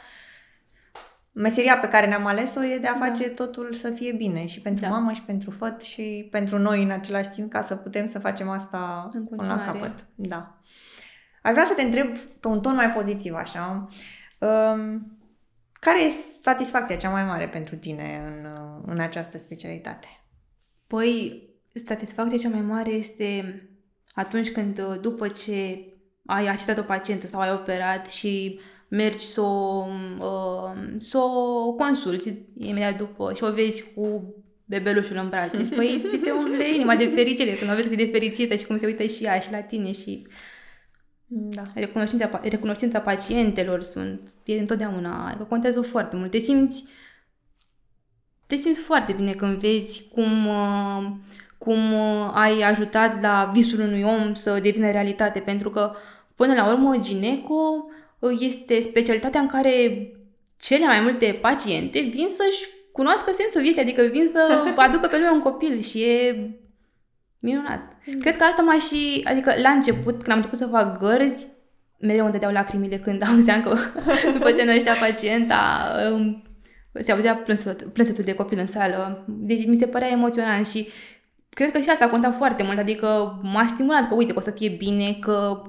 meseria 1.39 1.79
pe 1.79 1.89
care 1.89 2.07
ne-am 2.07 2.27
ales-o 2.27 2.65
e 2.65 2.79
de 2.79 2.87
a 2.87 2.95
face 2.95 3.29
da. 3.29 3.35
totul 3.35 3.73
să 3.73 3.91
fie 3.91 4.13
bine 4.13 4.47
și 4.47 4.61
pentru 4.61 4.85
da. 4.85 4.91
mamă 4.91 5.13
și 5.13 5.23
pentru 5.23 5.51
făt 5.51 5.81
și 5.81 6.29
pentru 6.31 6.59
noi 6.59 6.83
în 6.83 6.91
același 6.91 7.29
timp 7.29 7.51
ca 7.51 7.61
să 7.61 7.77
putem 7.77 8.07
să 8.07 8.19
facem 8.19 8.49
asta 8.49 9.11
până 9.29 9.47
la 9.47 9.65
capăt. 9.65 10.07
Da. 10.15 10.59
Aș 11.43 11.53
vrea 11.53 11.65
să 11.65 11.75
te 11.75 11.83
întreb 11.83 12.19
pe 12.19 12.49
un 12.49 12.61
ton 12.61 12.75
mai 12.75 12.91
pozitiv 12.91 13.35
așa. 13.35 13.89
Um, 14.39 15.19
care 15.73 16.05
e 16.05 16.11
satisfacția 16.43 16.97
cea 16.97 17.11
mai 17.11 17.25
mare 17.25 17.49
pentru 17.49 17.77
tine 17.77 18.23
în, 18.27 18.53
în 18.87 19.01
această 19.01 19.39
specialitate? 19.39 20.07
Păi, 20.87 21.43
satisfacția 21.75 22.39
cea 22.39 22.49
mai 22.49 22.61
mare 22.61 22.91
este 22.91 23.63
atunci 24.15 24.53
când 24.53 24.83
după 25.01 25.29
ce 25.29 25.79
ai 26.27 26.47
asistat 26.47 26.79
o 26.79 26.83
pacientă 26.83 27.27
sau 27.27 27.41
ai 27.41 27.53
operat 27.53 28.07
și 28.07 28.61
mergi 28.89 29.27
să 29.27 29.41
o, 29.41 29.87
uh, 30.21 30.95
să 30.99 31.19
o 31.19 31.73
consulti 31.73 32.35
imediat 32.59 32.97
după 32.97 33.33
și 33.35 33.45
o 33.45 33.53
vezi 33.53 33.85
cu 33.95 34.35
bebelușul 34.65 35.17
în 35.17 35.29
brațe. 35.29 35.59
Păi 35.77 36.05
ți 36.09 36.23
se 36.23 36.31
umple 36.31 36.75
inima 36.75 36.97
de 36.97 37.13
fericire 37.15 37.55
când 37.55 37.71
o 37.71 37.75
vezi 37.75 37.89
cât 37.89 37.97
de 37.97 38.09
fericită 38.13 38.55
și 38.55 38.67
cum 38.67 38.77
se 38.77 38.87
uită 38.87 39.03
și 39.03 39.25
ea 39.25 39.39
și 39.39 39.51
la 39.51 39.61
tine 39.61 39.93
și 39.93 40.27
da. 41.27 41.63
recunoștința, 41.75 42.41
recunoștința 42.43 43.01
pacientelor 43.01 43.83
sunt, 43.83 44.21
e 44.45 44.59
întotdeauna, 44.59 45.37
că 45.37 45.43
contează 45.43 45.81
foarte 45.81 46.17
mult. 46.17 46.31
Te 46.31 46.39
simți, 46.39 46.85
te 48.47 48.57
simți 48.57 48.81
foarte 48.81 49.13
bine 49.13 49.33
când 49.33 49.59
vezi 49.59 50.09
cum, 50.13 50.47
uh, 50.47 51.11
cum 51.59 51.93
uh, 51.93 52.31
ai 52.33 52.61
ajutat 52.61 53.21
la 53.23 53.51
visul 53.53 53.81
unui 53.81 54.03
om 54.03 54.35
să 54.35 54.59
devină 54.61 54.91
realitate, 54.91 55.41
pentru 55.41 55.71
că 55.71 55.95
până 56.35 56.55
la 56.55 56.73
urmă 56.73 56.97
gineco 57.01 57.87
este 58.41 58.81
specialitatea 58.81 59.41
în 59.41 59.47
care 59.47 60.07
cele 60.61 60.87
mai 60.87 61.01
multe 61.01 61.39
paciente 61.41 62.01
vin 62.01 62.29
să-și 62.29 62.67
cunoască 62.93 63.33
sensul 63.37 63.61
vieții, 63.61 63.81
adică 63.81 64.03
vin 64.03 64.29
să 64.33 64.63
aducă 64.77 65.07
pe 65.07 65.17
lume 65.17 65.31
un 65.31 65.41
copil 65.41 65.81
și 65.81 66.03
e 66.03 66.51
minunat. 67.39 67.81
Mm. 68.07 68.21
Cred 68.21 68.37
că 68.37 68.45
asta 68.45 68.63
mai 68.63 68.79
și, 68.79 69.21
adică 69.25 69.55
la 69.63 69.71
început, 69.71 70.15
când 70.15 70.31
am 70.31 70.37
început 70.37 70.59
să 70.59 70.67
fac 70.67 70.99
gărzi, 70.99 71.47
mereu 71.99 72.25
îmi 72.25 72.33
dădeau 72.33 72.53
lacrimile 72.53 72.99
când 72.99 73.23
auzeam 73.29 73.63
că 73.63 73.77
după 74.37 74.51
ce 74.53 74.65
năștea 74.65 74.95
pacienta 74.95 75.93
um, 76.13 76.43
se 77.01 77.13
auzea 77.13 77.43
plânsetul 77.93 78.25
de 78.25 78.35
copil 78.35 78.59
în 78.59 78.67
sală. 78.67 79.25
Deci 79.27 79.67
mi 79.67 79.77
se 79.77 79.87
părea 79.87 80.11
emoționant 80.11 80.67
și 80.67 80.89
cred 81.49 81.73
că 81.73 81.79
și 81.79 81.91
asta 81.91 82.07
conta 82.07 82.31
foarte 82.31 82.63
mult, 82.63 82.79
adică 82.79 83.41
m-a 83.43 83.67
stimulat 83.67 84.09
că 84.09 84.15
uite 84.15 84.33
că 84.33 84.39
o 84.39 84.43
să 84.43 84.51
fie 84.51 84.69
bine, 84.69 85.17
că 85.21 85.63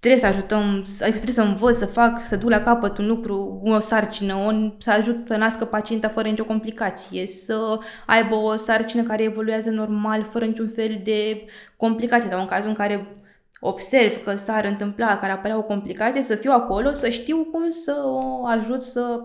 trebuie 0.00 0.20
să 0.20 0.26
ajutăm, 0.26 0.84
adică 1.00 1.16
trebuie 1.16 1.34
să 1.34 1.42
învăț, 1.42 1.76
să 1.76 1.86
fac, 1.86 2.22
să 2.22 2.36
duc 2.36 2.50
la 2.50 2.62
capăt 2.62 2.98
un 2.98 3.06
lucru, 3.06 3.60
o 3.64 3.80
sarcină, 3.80 4.34
o, 4.34 4.50
să 4.78 4.90
ajut 4.90 5.26
să 5.26 5.36
nască 5.36 5.64
pacienta 5.64 6.08
fără 6.08 6.28
nicio 6.28 6.44
complicație, 6.44 7.26
să 7.26 7.78
aibă 8.06 8.34
o 8.34 8.56
sarcină 8.56 9.02
care 9.02 9.22
evoluează 9.22 9.70
normal, 9.70 10.24
fără 10.24 10.44
niciun 10.44 10.68
fel 10.68 11.00
de 11.04 11.44
complicație 11.76 12.30
sau 12.30 12.40
în 12.40 12.46
cazul 12.46 12.68
în 12.68 12.74
care 12.74 13.12
observ 13.60 14.24
că 14.24 14.36
s-ar 14.36 14.64
întâmpla, 14.64 15.18
care 15.18 15.32
apărea 15.32 15.56
o 15.56 15.62
complicație, 15.62 16.22
să 16.22 16.34
fiu 16.34 16.52
acolo, 16.52 16.94
să 16.94 17.08
știu 17.08 17.44
cum 17.44 17.70
să 17.70 18.02
o 18.04 18.46
ajut 18.46 18.82
să 18.82 19.20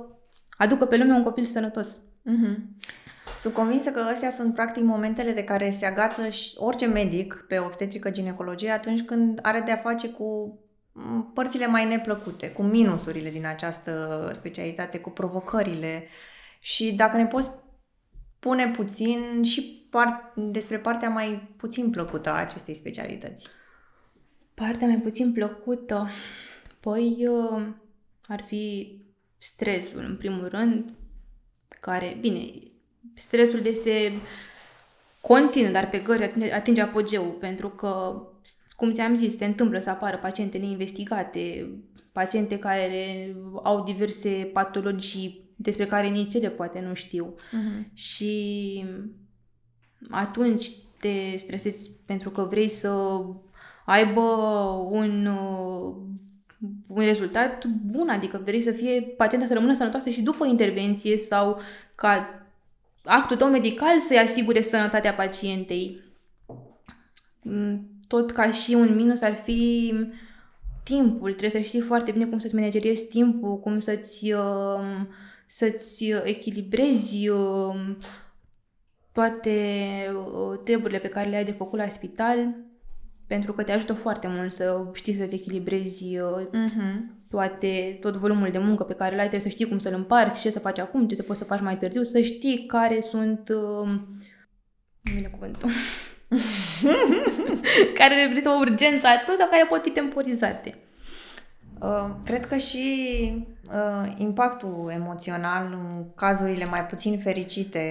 aducă 0.57 0.85
pe 0.85 0.97
lume 0.97 1.13
un 1.13 1.23
copil 1.23 1.43
sănătos. 1.43 2.01
Mm-hmm. 2.01 2.57
Sunt 3.39 3.53
convinsă 3.53 3.89
că 3.89 3.99
astea 3.99 4.31
sunt 4.31 4.53
practic 4.53 4.83
momentele 4.83 5.31
de 5.31 5.43
care 5.43 5.69
se 5.69 5.85
agață 5.85 6.21
orice 6.55 6.85
medic 6.85 7.45
pe 7.47 7.59
obstetrică 7.59 8.09
ginecologie 8.09 8.69
atunci 8.69 9.01
când 9.01 9.39
are 9.41 9.59
de 9.59 9.71
a 9.71 9.77
face 9.77 10.09
cu 10.09 10.59
părțile 11.33 11.67
mai 11.67 11.85
neplăcute, 11.85 12.51
cu 12.51 12.61
minusurile 12.61 13.29
din 13.29 13.45
această 13.45 14.29
specialitate, 14.33 14.99
cu 14.99 15.09
provocările 15.09 16.07
și 16.59 16.93
dacă 16.93 17.17
ne 17.17 17.25
poți 17.25 17.49
pune 18.39 18.71
puțin 18.71 19.43
și 19.43 19.87
par- 19.89 20.33
despre 20.35 20.77
partea 20.79 21.09
mai 21.09 21.53
puțin 21.57 21.89
plăcută 21.89 22.29
a 22.29 22.33
acestei 22.33 22.73
specialități. 22.73 23.47
Partea 24.53 24.87
mai 24.87 24.97
puțin 24.97 25.31
plăcută? 25.31 26.09
Păi 26.79 27.27
uh, 27.27 27.67
ar 28.27 28.43
fi 28.47 28.97
stresul, 29.37 29.99
în 29.99 30.17
primul 30.17 30.47
rând, 30.47 30.93
care, 31.79 32.17
bine, 32.19 32.39
stresul 33.15 33.65
este 33.65 34.13
continuu, 35.21 35.71
dar 35.71 35.89
pe 35.89 35.99
gări 35.99 36.23
atinge, 36.23 36.53
atinge 36.53 36.81
apogeul, 36.81 37.31
pentru 37.39 37.69
că 37.69 38.21
cum 38.83 38.91
ți-am 38.91 39.15
zis, 39.15 39.37
se 39.37 39.45
întâmplă 39.45 39.79
să 39.79 39.89
apară 39.89 40.17
paciente 40.17 40.57
neinvestigate, 40.57 41.69
paciente 42.11 42.59
care 42.59 43.35
au 43.63 43.83
diverse 43.83 44.29
patologii 44.53 45.49
despre 45.55 45.85
care 45.85 46.07
nici 46.07 46.33
ele 46.33 46.49
poate 46.49 46.79
nu 46.79 46.93
știu. 46.93 47.33
Uh-huh. 47.33 47.93
Și 47.93 48.85
atunci 50.09 50.71
te 50.99 51.37
stresezi 51.37 51.91
pentru 52.05 52.29
că 52.29 52.41
vrei 52.41 52.67
să 52.67 53.23
aibă 53.85 54.21
un, 54.89 55.25
un 56.87 57.03
rezultat 57.03 57.65
bun, 57.65 58.09
adică 58.09 58.41
vrei 58.45 58.63
să 58.63 58.71
fie 58.71 59.01
pacienta 59.01 59.45
să 59.45 59.53
rămână 59.53 59.73
sănătoasă 59.73 60.09
și 60.09 60.21
după 60.21 60.45
intervenție 60.45 61.17
sau 61.17 61.59
ca 61.95 62.45
actul 63.03 63.37
tău 63.37 63.49
medical 63.49 63.99
să-i 63.99 64.17
asigure 64.17 64.61
sănătatea 64.61 65.13
pacientei. 65.13 66.01
Mm, 68.13 68.19
tot 68.19 68.31
ca 68.31 68.51
și 68.51 68.73
un 68.73 68.95
minus 68.95 69.21
ar 69.21 69.35
fi 69.35 69.93
timpul. 70.83 71.29
Trebuie 71.33 71.61
să 71.61 71.67
știi 71.67 71.81
foarte 71.81 72.11
bine 72.11 72.25
cum 72.25 72.39
să-ți 72.39 72.55
manageriezi 72.55 73.07
timpul, 73.07 73.59
cum 73.59 73.79
să-ți, 73.79 74.31
um, 74.31 75.07
să-ți 75.47 76.13
echilibrezi 76.23 77.29
um, 77.29 77.97
toate 79.11 79.49
uh, 80.15 80.59
treburile 80.63 80.99
pe 80.99 81.07
care 81.07 81.29
le 81.29 81.35
ai 81.35 81.45
de 81.45 81.51
făcut 81.51 81.79
la 81.79 81.87
spital, 81.87 82.55
pentru 83.27 83.53
că 83.53 83.63
te 83.63 83.71
ajută 83.71 83.93
foarte 83.93 84.27
mult 84.27 84.53
să 84.53 84.85
știi 84.93 85.15
să-ți 85.15 85.35
echilibrezi 85.35 86.17
uh-huh. 86.17 86.99
toate, 87.29 87.97
tot 88.01 88.15
volumul 88.15 88.51
de 88.51 88.57
muncă 88.57 88.83
pe 88.83 88.93
care 88.93 89.15
l-ai, 89.15 89.27
trebuie 89.27 89.51
să 89.51 89.55
știi 89.55 89.67
cum 89.67 89.79
să-l 89.79 89.93
împarți, 89.93 90.41
ce 90.41 90.51
să 90.51 90.59
faci 90.59 90.79
acum, 90.79 91.07
ce 91.07 91.15
să 91.15 91.23
poți 91.23 91.39
să 91.39 91.45
faci 91.45 91.61
mai 91.61 91.77
târziu, 91.77 92.03
să 92.03 92.21
știi 92.21 92.65
care 92.65 93.01
sunt... 93.01 93.49
Uh, 93.49 93.93
vine 95.01 95.27
cuvântul. 95.27 95.69
care 97.97 98.15
reprezintă 98.15 98.49
o 98.49 98.59
urgență 98.59 99.07
atât 99.07 99.37
sau 99.37 99.47
care 99.49 99.65
pot 99.69 99.81
fi 99.81 99.89
temporizate. 99.89 100.77
Uh, 101.79 102.15
cred 102.25 102.45
că 102.45 102.57
și 102.57 102.85
uh, 103.67 104.13
impactul 104.17 104.91
emoțional 104.95 105.67
în 105.71 106.05
cazurile 106.15 106.65
mai 106.65 106.85
puțin 106.85 107.19
fericite 107.19 107.81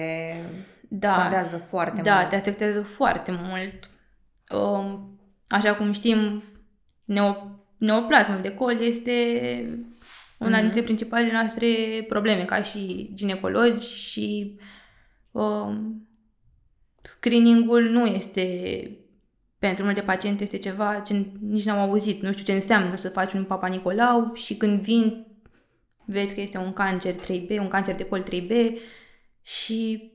da, 0.81 1.11
contează 1.11 1.57
foarte 1.57 2.01
da, 2.01 2.13
mult. 2.13 2.23
Da, 2.23 2.29
te 2.29 2.35
afectează 2.35 2.81
foarte 2.81 3.31
mult. 3.31 3.89
Uh, 4.51 4.99
așa 5.47 5.75
cum 5.75 5.91
știm, 5.91 6.43
neo, 7.05 7.59
neoplasmul 7.77 8.41
de 8.41 8.53
col 8.53 8.81
este 8.81 9.13
una 10.37 10.57
mm-hmm. 10.57 10.61
dintre 10.61 10.81
principalele 10.81 11.31
noastre 11.31 11.67
probleme 12.07 12.43
ca 12.43 12.63
și 12.63 13.11
ginecologi 13.13 13.87
și 13.87 14.59
uh, 15.31 15.75
screeningul 17.03 17.81
nu 17.81 18.05
este 18.05 18.89
pentru 19.59 19.83
multe 19.83 20.01
paciente 20.01 20.43
este 20.43 20.57
ceva 20.57 20.99
ce 20.99 21.25
nici 21.39 21.63
n-am 21.63 21.79
auzit, 21.79 22.21
nu 22.21 22.31
știu 22.31 22.43
ce 22.43 22.53
înseamnă 22.53 22.95
să 22.95 23.09
faci 23.09 23.33
un 23.33 23.43
papa 23.43 23.67
Nicolau 23.67 24.31
și 24.33 24.55
când 24.55 24.81
vin 24.81 25.25
vezi 26.05 26.33
că 26.33 26.41
este 26.41 26.57
un 26.57 26.73
cancer 26.73 27.15
3B, 27.15 27.49
un 27.59 27.67
cancer 27.67 27.95
de 27.95 28.03
col 28.03 28.23
3B 28.23 28.51
și 29.41 30.11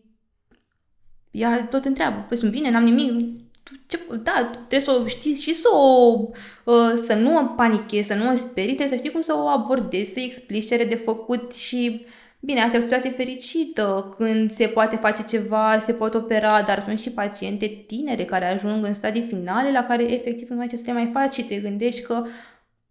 ea 1.31 1.66
tot 1.66 1.85
întreabă, 1.85 2.24
păi 2.29 2.37
sunt 2.37 2.51
bine, 2.51 2.70
n-am 2.70 2.85
nimic, 2.85 3.40
ce, 3.87 4.01
da, 4.22 4.51
trebuie 4.68 4.81
să 4.81 5.01
o 5.03 5.07
știți 5.07 5.42
și 5.42 5.55
să 5.55 5.68
o, 5.72 6.18
uh, 6.64 6.92
să 7.07 7.14
nu 7.14 7.38
o 7.38 7.44
panichezi, 7.44 8.07
să 8.07 8.14
nu 8.14 8.31
o 8.31 8.35
sperii, 8.35 8.74
trebuie 8.74 8.98
să 8.98 9.05
știi 9.05 9.11
cum 9.11 9.20
să 9.20 9.35
o 9.37 9.48
abordezi, 9.48 10.12
să-i 10.12 10.24
explici 10.24 10.66
ce 10.66 10.74
are 10.74 10.85
de 10.85 10.94
făcut 11.05 11.55
și 11.55 12.07
Bine, 12.40 12.61
asta 12.61 12.77
e 12.77 12.79
o 12.79 12.83
situație 12.83 13.11
fericită, 13.11 14.14
când 14.16 14.51
se 14.51 14.66
poate 14.66 14.96
face 14.96 15.22
ceva, 15.22 15.81
se 15.81 15.92
pot 15.92 16.14
opera, 16.14 16.62
dar 16.62 16.83
sunt 16.85 16.98
și 16.98 17.11
paciente 17.11 17.66
tinere 17.66 18.24
care 18.24 18.44
ajung 18.46 18.85
în 18.85 18.94
stadii 18.94 19.27
finale 19.27 19.72
la 19.72 19.85
care 19.85 20.12
efectiv 20.12 20.48
nu 20.48 20.57
mai 20.57 20.66
ce 20.66 20.77
să 20.77 20.83
le 20.87 20.92
mai 20.92 21.11
faci 21.12 21.35
și 21.35 21.44
te 21.44 21.61
gândești 21.61 22.03
că 22.03 22.27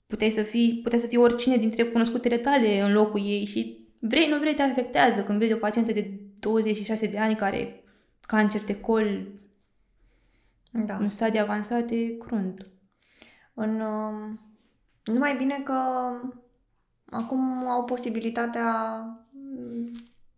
puteai 0.08 0.30
să 0.30 0.42
fii, 0.42 0.80
puteai 0.84 1.02
să 1.02 1.08
fii 1.08 1.18
oricine 1.18 1.58
dintre 1.58 1.84
cunoscutele 1.84 2.38
tale 2.38 2.82
în 2.82 2.94
locul 2.94 3.20
ei 3.20 3.46
și 3.46 3.88
vrei, 4.00 4.30
nu 4.30 4.38
vrei, 4.38 4.56
te 4.56 4.62
afectează 4.62 5.24
când 5.24 5.40
vezi 5.40 5.54
o 5.54 5.58
pacientă 5.58 5.92
de 5.92 6.12
26 6.40 7.08
de 7.08 7.20
ani 7.20 7.36
care 7.36 7.56
are 7.56 7.84
cancer 8.22 8.64
de 8.64 8.80
col 8.80 9.28
da. 10.72 10.96
în 10.96 11.10
stadii 11.10 11.40
avansate, 11.40 12.18
crunt. 12.18 12.68
În, 13.54 13.80
uh, 13.80 14.38
nu 15.04 15.20
mai 15.20 15.36
bine 15.36 15.62
că 15.64 15.74
acum 17.10 17.68
au 17.68 17.84
posibilitatea 17.84 18.66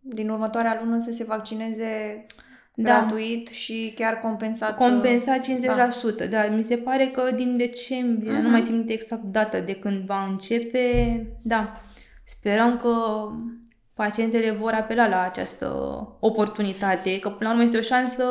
din 0.00 0.28
următoarea 0.28 0.80
lună 0.84 1.00
să 1.00 1.12
se 1.12 1.24
vaccineze 1.24 2.26
da. 2.74 2.82
gratuit 2.82 3.48
și 3.48 3.92
chiar 3.96 4.18
compensat. 4.18 4.76
Compensat 4.76 5.44
50%, 5.44 5.60
da. 6.16 6.26
da. 6.26 6.46
Mi 6.46 6.64
se 6.64 6.76
pare 6.76 7.06
că 7.06 7.30
din 7.34 7.56
decembrie, 7.56 8.38
uh-huh. 8.38 8.42
nu 8.42 8.48
mai 8.48 8.62
țin 8.62 8.74
minte 8.74 8.92
exact 8.92 9.22
data 9.22 9.60
de 9.60 9.74
când 9.74 10.04
va 10.04 10.24
începe, 10.24 11.26
da. 11.42 11.80
Sperăm 12.24 12.76
că 12.76 12.92
pacientele 13.94 14.50
vor 14.50 14.72
apela 14.72 15.08
la 15.08 15.22
această 15.22 15.68
oportunitate, 16.20 17.18
că 17.18 17.28
până 17.28 17.48
la 17.48 17.50
urmă 17.50 17.62
este 17.62 17.78
o 17.78 17.82
șansă 17.82 18.24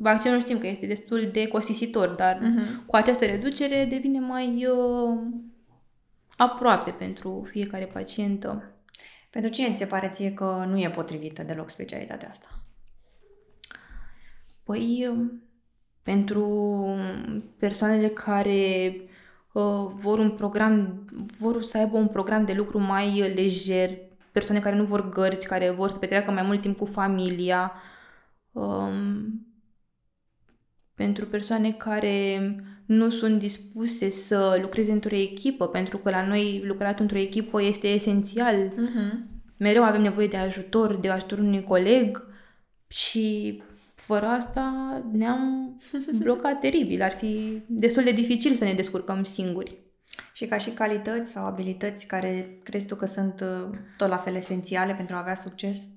Vaccinul 0.00 0.40
știm 0.40 0.58
că 0.58 0.66
este 0.66 0.86
destul 0.86 1.28
de 1.32 1.48
costisitor, 1.48 2.08
dar 2.08 2.36
uh-huh. 2.36 2.86
cu 2.86 2.96
această 2.96 3.24
reducere 3.24 3.86
devine 3.90 4.18
mai 4.18 4.66
uh, 4.66 5.18
aproape 6.36 6.90
pentru 6.90 7.46
fiecare 7.50 7.84
pacientă. 7.84 8.72
Pentru 9.30 9.50
cine 9.50 9.70
ți 9.70 9.76
se 9.76 9.86
pare 9.86 10.08
ție 10.08 10.32
că 10.32 10.64
nu 10.68 10.78
e 10.80 10.90
potrivită 10.90 11.42
deloc 11.42 11.70
specialitatea 11.70 12.28
asta? 12.28 12.48
Păi, 14.62 15.06
uh, 15.10 15.30
pentru 16.02 16.74
persoanele 17.58 18.08
care 18.08 18.92
uh, 19.52 19.90
vor 19.94 20.18
un 20.18 20.30
program, 20.30 21.04
vor 21.38 21.62
să 21.62 21.78
aibă 21.78 21.96
un 21.96 22.08
program 22.08 22.44
de 22.44 22.52
lucru 22.52 22.78
mai 22.78 23.32
lejer, 23.34 23.98
persoane 24.32 24.60
care 24.60 24.76
nu 24.76 24.84
vor 24.84 25.08
gărți, 25.08 25.46
care 25.46 25.70
vor 25.70 25.90
să 25.90 25.98
petreacă 25.98 26.30
mai 26.30 26.42
mult 26.42 26.60
timp 26.60 26.76
cu 26.76 26.84
familia, 26.84 27.72
um, 28.52 29.46
pentru 30.94 31.26
persoane 31.26 31.72
care 31.72 32.56
nu 32.88 33.10
sunt 33.10 33.38
dispuse 33.38 34.10
să 34.10 34.58
lucreze 34.62 34.92
într-o 34.92 35.14
echipă, 35.14 35.68
pentru 35.68 35.98
că 35.98 36.10
la 36.10 36.26
noi 36.26 36.62
lucrat 36.64 37.00
într-o 37.00 37.18
echipă 37.18 37.62
este 37.62 37.88
esențial. 37.88 38.54
Uh-huh. 38.54 39.18
Mereu 39.56 39.82
avem 39.82 40.02
nevoie 40.02 40.26
de 40.26 40.36
ajutor, 40.36 40.96
de 40.96 41.08
ajutorul 41.08 41.44
unui 41.44 41.64
coleg 41.64 42.26
și 42.86 43.62
fără 43.94 44.26
asta 44.26 44.72
ne-am 45.12 45.80
blocat 46.22 46.60
teribil. 46.60 47.02
Ar 47.02 47.12
fi 47.12 47.62
destul 47.66 48.02
de 48.02 48.12
dificil 48.12 48.54
să 48.54 48.64
ne 48.64 48.72
descurcăm 48.72 49.24
singuri. 49.24 49.78
Și 50.32 50.46
ca 50.46 50.58
și 50.58 50.70
calități 50.70 51.30
sau 51.30 51.44
abilități 51.44 52.06
care 52.06 52.58
crezi 52.62 52.86
tu 52.86 52.94
că 52.94 53.06
sunt 53.06 53.40
uh, 53.40 53.78
tot 53.96 54.08
la 54.08 54.16
fel 54.16 54.34
esențiale 54.34 54.94
pentru 54.94 55.14
a 55.14 55.18
avea 55.18 55.34
succes? 55.34 55.88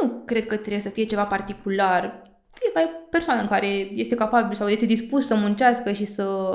Nu 0.00 0.22
cred 0.26 0.46
că 0.46 0.56
trebuie 0.56 0.82
să 0.82 0.88
fie 0.88 1.04
ceva 1.04 1.24
particular 1.24 2.29
fiecare 2.60 2.90
persoană 3.10 3.48
care 3.48 3.66
este 3.94 4.14
capabil 4.14 4.56
sau 4.56 4.68
este 4.68 4.86
dispus 4.86 5.26
să 5.26 5.34
muncească 5.34 5.92
și 5.92 6.04
să 6.04 6.52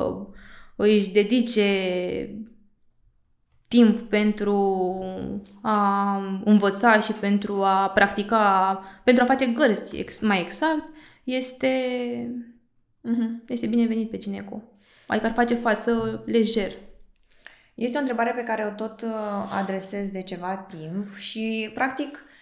își 0.76 1.10
dedice 1.10 1.70
timp 3.68 4.10
pentru 4.10 4.58
a 5.62 6.18
învăța 6.46 7.00
și 7.00 7.12
pentru 7.12 7.64
a 7.64 7.90
practica, 7.90 8.82
pentru 9.04 9.24
a 9.24 9.28
face 9.28 9.46
gărzi 9.46 10.26
mai 10.26 10.42
exact, 10.42 10.84
este, 11.24 11.70
uh-huh. 13.04 13.48
este 13.48 13.68
binevenit 13.68 14.10
pe 14.10 14.18
gineco. 14.18 14.62
Adică 15.08 15.26
ar 15.26 15.34
face 15.34 15.54
față 15.56 16.24
lejer. 16.26 16.72
Este 17.76 17.98
o 17.98 18.00
întrebare 18.00 18.32
pe 18.36 18.44
care 18.44 18.66
o 18.66 18.76
tot 18.76 19.02
uh, 19.02 19.10
adresez 19.60 20.12
de 20.12 20.22
ceva 20.22 20.56
timp 20.56 21.16
și, 21.16 21.72
practic, 21.74 22.08
Uh, 22.14 22.35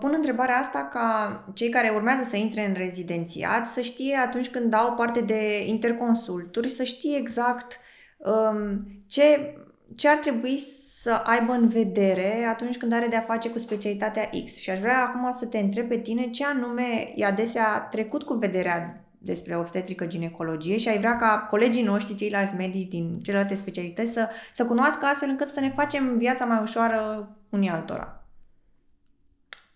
pun 0.00 0.12
întrebarea 0.14 0.56
asta 0.56 0.88
ca 0.92 1.44
cei 1.54 1.68
care 1.68 1.92
urmează 1.94 2.24
să 2.24 2.36
intre 2.36 2.66
în 2.66 2.74
rezidențiat 2.76 3.66
să 3.66 3.80
știe 3.80 4.16
atunci 4.16 4.50
când 4.50 4.70
dau 4.70 4.92
parte 4.92 5.20
de 5.20 5.66
interconsulturi, 5.66 6.68
să 6.68 6.82
știe 6.82 7.16
exact 7.16 7.78
um, 8.16 8.86
ce, 9.06 9.54
ce 9.94 10.08
ar 10.08 10.16
trebui 10.16 10.58
să 11.02 11.22
aibă 11.24 11.52
în 11.52 11.68
vedere 11.68 12.44
atunci 12.44 12.76
când 12.76 12.92
are 12.92 13.06
de-a 13.06 13.20
face 13.20 13.50
cu 13.50 13.58
specialitatea 13.58 14.30
X. 14.44 14.56
Și 14.56 14.70
aș 14.70 14.78
vrea 14.78 15.02
acum 15.02 15.30
să 15.30 15.46
te 15.46 15.58
întreb 15.58 15.88
pe 15.88 15.98
tine 15.98 16.30
ce 16.30 16.44
anume 16.44 17.12
e 17.14 17.24
adesea 17.24 17.86
trecut 17.90 18.22
cu 18.22 18.34
vederea 18.34 19.02
despre 19.18 19.56
obstetrică 19.56 20.06
ginecologie 20.06 20.76
și 20.76 20.88
ai 20.88 20.98
vrea 20.98 21.16
ca 21.16 21.46
colegii 21.50 21.82
noștri, 21.82 22.14
ceilalți 22.14 22.54
medici 22.54 22.88
din 22.88 23.18
celelalte 23.22 23.54
specialități 23.54 24.12
să, 24.12 24.28
să 24.54 24.66
cunoască 24.66 25.06
astfel 25.06 25.28
încât 25.28 25.48
să 25.48 25.60
ne 25.60 25.72
facem 25.76 26.16
viața 26.16 26.44
mai 26.44 26.62
ușoară 26.62 27.28
unii 27.48 27.68
altora. 27.68 28.17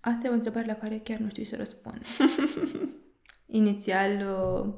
Asta 0.04 0.26
e 0.26 0.30
o 0.30 0.32
întrebare 0.32 0.66
la 0.66 0.74
care 0.74 1.00
chiar 1.04 1.18
nu 1.18 1.28
știu 1.28 1.44
să 1.44 1.56
răspund. 1.56 2.06
Inițial 3.60 4.10
uh, 4.10 4.72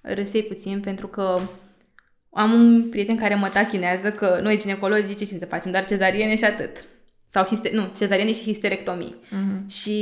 răsei 0.00 0.42
puțin 0.42 0.80
pentru 0.80 1.06
că 1.06 1.36
am 2.30 2.52
un 2.52 2.88
prieten 2.90 3.16
care 3.16 3.34
mă 3.34 3.48
tachinează 3.48 4.12
că 4.12 4.38
noi 4.42 4.58
ginecologii 4.58 5.16
ce 5.16 5.24
știm 5.24 5.38
să 5.38 5.46
facem, 5.46 5.70
dar 5.70 5.86
cezariene 5.86 6.36
și 6.36 6.44
atât. 6.44 6.84
Sau 7.26 7.44
hister- 7.44 7.72
nu, 7.72 7.92
cezariene 7.98 8.32
și 8.32 8.42
histerectomii. 8.42 9.14
Uh-huh. 9.14 9.66
Și 9.66 9.96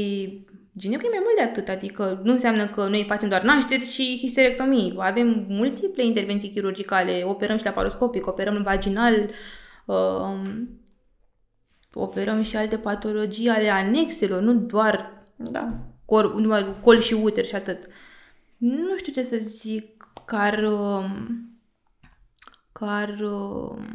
ginecul 0.76 1.06
e 1.06 1.10
mai 1.10 1.22
mult 1.22 1.36
de 1.36 1.42
atât, 1.42 1.68
adică 1.68 2.20
nu 2.24 2.32
înseamnă 2.32 2.66
că 2.66 2.86
noi 2.86 3.04
facem 3.08 3.28
doar 3.28 3.42
nașteri 3.42 3.84
și 3.84 4.18
histerectomii. 4.20 4.94
Avem 4.98 5.46
multiple 5.48 6.04
intervenții 6.04 6.50
chirurgicale, 6.50 7.22
operăm 7.24 7.56
și 7.56 7.64
laparoscopic, 7.64 8.26
operăm 8.26 8.62
vaginal, 8.62 9.30
uh, 9.84 10.38
operăm 11.96 12.42
și 12.42 12.56
alte 12.56 12.78
patologii 12.78 13.48
ale 13.48 13.68
anexelor, 13.68 14.42
nu 14.42 14.54
doar, 14.54 15.22
da. 15.36 15.72
cor, 16.04 16.34
nu 16.34 16.46
doar 16.46 16.80
col 16.80 16.98
și 16.98 17.14
uter 17.14 17.44
și 17.44 17.54
atât. 17.54 17.86
Nu 18.56 18.96
știu 18.96 19.12
ce 19.12 19.22
să 19.22 19.36
zic, 19.36 20.10
car, 20.24 20.62
um, 20.62 21.40
car 22.72 23.18
um, 23.20 23.86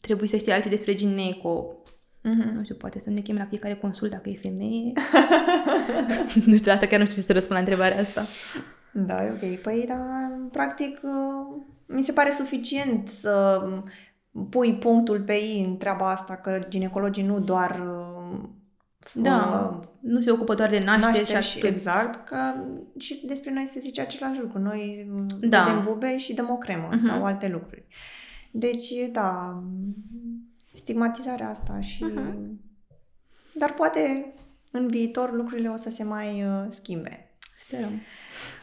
trebuie 0.00 0.28
să 0.28 0.36
știe 0.36 0.52
alții 0.52 0.70
despre 0.70 0.94
gineco. 0.94 1.82
Mm-hmm. 2.24 2.52
Nu 2.52 2.62
știu, 2.62 2.74
poate 2.74 3.00
să 3.00 3.10
ne 3.10 3.20
chem 3.20 3.36
la 3.36 3.44
fiecare 3.44 3.74
consult 3.74 4.10
dacă 4.10 4.28
e 4.28 4.36
femeie. 4.36 4.92
nu 6.46 6.56
știu, 6.56 6.72
asta 6.72 6.86
chiar 6.86 6.98
nu 6.98 7.06
știu 7.06 7.20
ce 7.20 7.26
să 7.26 7.32
răspund 7.32 7.52
la 7.52 7.58
întrebarea 7.58 8.00
asta. 8.00 8.26
Da, 8.92 9.24
e 9.24 9.30
ok. 9.30 9.60
Păi, 9.60 9.84
da, 9.88 10.30
practic, 10.52 11.00
uh, 11.02 11.62
mi 11.86 12.02
se 12.02 12.12
pare 12.12 12.30
suficient 12.30 13.08
să 13.08 13.62
pui 14.50 14.74
punctul 14.74 15.20
pe 15.20 15.32
ei 15.32 15.64
în 15.64 15.76
treaba 15.76 16.10
asta, 16.10 16.36
că 16.36 16.58
ginecologii 16.68 17.22
nu 17.22 17.40
doar 17.40 17.80
uh, 17.86 18.48
da, 19.12 19.70
uh, 19.80 19.86
nu 20.00 20.20
se 20.20 20.30
ocupă 20.30 20.54
doar 20.54 20.68
de 20.68 20.78
naștere, 20.78 21.18
naștere 21.18 21.40
și, 21.40 21.58
și 21.58 21.66
Exact, 21.66 22.26
că 22.26 22.36
și 22.98 23.26
despre 23.26 23.52
noi 23.52 23.66
se 23.66 23.80
zice 23.80 24.00
același 24.00 24.40
lucru. 24.40 24.58
Noi 24.58 25.10
da. 25.40 25.62
vedem 25.62 25.82
bube 25.84 26.18
și 26.18 26.34
dăm 26.34 26.50
o 26.50 26.56
cremă 26.56 26.88
uh-huh. 26.88 27.06
sau 27.06 27.24
alte 27.24 27.48
lucruri. 27.48 27.86
Deci, 28.50 28.92
da, 29.12 29.62
stigmatizarea 30.72 31.50
asta 31.50 31.80
și... 31.80 32.04
Uh-huh. 32.04 32.34
Dar 33.54 33.72
poate 33.72 34.34
în 34.70 34.88
viitor 34.88 35.32
lucrurile 35.32 35.68
o 35.68 35.76
să 35.76 35.90
se 35.90 36.04
mai 36.04 36.44
uh, 36.44 36.66
schimbe. 36.68 37.36
Sperăm. 37.58 38.00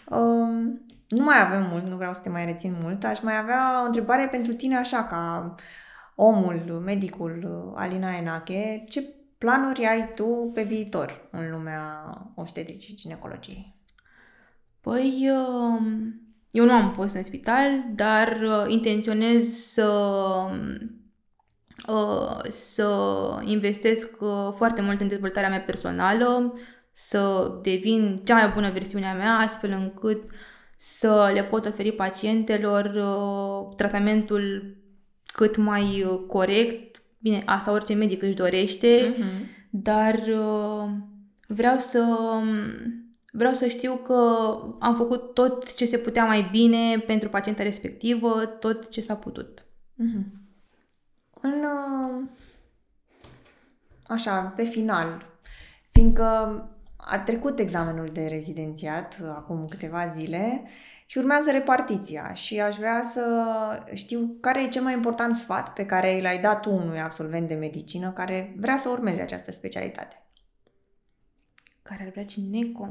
Um, 0.09 0.86
nu 1.12 1.24
mai 1.24 1.41
avem 1.41 1.68
mult, 1.70 1.88
nu 1.88 1.95
vreau 1.95 2.14
să 2.14 2.22
te 2.22 2.30
mai 2.30 2.45
rețin 2.45 2.76
mult, 2.82 3.03
aș 3.03 3.22
mai 3.22 3.38
avea 3.38 3.82
o 3.82 3.86
întrebare 3.86 4.28
pentru 4.28 4.53
tine 4.53 4.78
așa, 4.78 5.03
ca 5.03 5.55
omul, 6.16 6.82
medicul 6.86 7.72
Alina 7.76 8.16
Enache, 8.16 8.84
ce 8.89 9.03
planuri 9.38 9.86
ai 9.86 10.14
tu 10.16 10.49
pe 10.53 10.64
viitor 10.64 11.28
în 11.32 11.51
lumea 11.51 12.18
obstetricii 12.36 12.95
ginecologiei? 12.95 13.76
Păi, 14.82 15.30
um, 15.30 16.22
eu 16.51 16.66
nu 16.66 16.72
am 16.72 16.91
post 16.91 17.16
în 17.16 17.24
spital, 17.24 17.84
dar 17.95 18.39
uh, 18.41 18.66
intenționez 18.68 19.53
să 19.53 19.89
uh, 21.88 22.49
să 22.49 22.89
investesc 23.45 24.09
uh, 24.20 24.53
foarte 24.55 24.82
mult 24.82 25.01
în 25.01 25.07
dezvoltarea 25.07 25.49
mea 25.49 25.62
personală, 25.62 26.53
să 26.91 27.51
devin 27.62 28.22
cea 28.24 28.36
mai 28.36 28.49
bună 28.49 28.72
versiune 28.72 29.07
a 29.07 29.14
mea, 29.14 29.38
astfel 29.38 29.72
încât 29.72 30.24
uh, 30.24 30.30
să 30.84 31.32
le 31.34 31.43
pot 31.43 31.65
oferi 31.65 31.91
pacientelor 31.91 32.86
uh, 32.86 33.75
tratamentul 33.75 34.75
cât 35.25 35.57
mai 35.57 36.03
uh, 36.03 36.19
corect. 36.27 37.01
Bine, 37.17 37.41
asta 37.45 37.71
orice 37.71 37.93
medic 37.93 38.21
își 38.21 38.34
dorește, 38.34 39.13
uh-huh. 39.13 39.69
dar 39.69 40.15
uh, 40.15 40.89
vreau 41.47 41.79
să 41.79 42.05
vreau 43.32 43.53
să 43.53 43.67
știu 43.67 43.95
că 43.95 44.13
am 44.79 44.95
făcut 44.95 45.34
tot 45.34 45.75
ce 45.75 45.86
se 45.86 45.97
putea 45.97 46.25
mai 46.25 46.47
bine 46.51 46.97
pentru 46.99 47.29
pacienta 47.29 47.63
respectivă, 47.63 48.45
tot 48.45 48.89
ce 48.89 49.01
s-a 49.01 49.15
putut. 49.15 49.65
Uh-huh. 49.93 50.23
În 51.41 51.63
uh, 51.63 52.27
așa, 54.07 54.41
pe 54.41 54.63
final, 54.63 55.25
fiindcă 55.91 56.65
a 57.12 57.20
trecut 57.20 57.59
examenul 57.59 58.09
de 58.14 58.28
rezidențiat 58.28 59.18
uh, 59.22 59.28
acum 59.30 59.68
câteva 59.68 60.07
zile 60.07 60.64
și 61.05 61.18
urmează 61.18 61.51
repartiția 61.51 62.34
și 62.34 62.59
aș 62.59 62.76
vrea 62.76 63.01
să 63.14 63.24
știu 63.93 64.38
care 64.39 64.64
e 64.64 64.68
cel 64.68 64.82
mai 64.82 64.93
important 64.93 65.36
sfat 65.36 65.74
pe 65.74 65.86
care 65.86 66.20
l-ai 66.22 66.39
dat 66.39 66.62
tu 66.62 66.72
unui 66.72 66.99
absolvent 66.99 67.47
de 67.47 67.53
medicină 67.53 68.12
care 68.12 68.55
vrea 68.57 68.78
să 68.78 68.89
urmeze 68.89 69.22
această 69.22 69.51
specialitate. 69.51 70.26
Care 71.82 72.03
ar 72.03 72.09
vrea 72.09 72.26
gineco? 72.26 72.88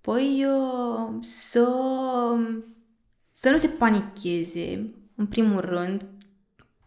Păi 0.00 0.44
uh, 0.44 1.14
să, 1.20 1.68
să 3.32 3.50
nu 3.50 3.56
se 3.56 3.68
panicheze, 3.68 4.94
în 5.14 5.26
primul 5.26 5.60
rând. 5.60 6.06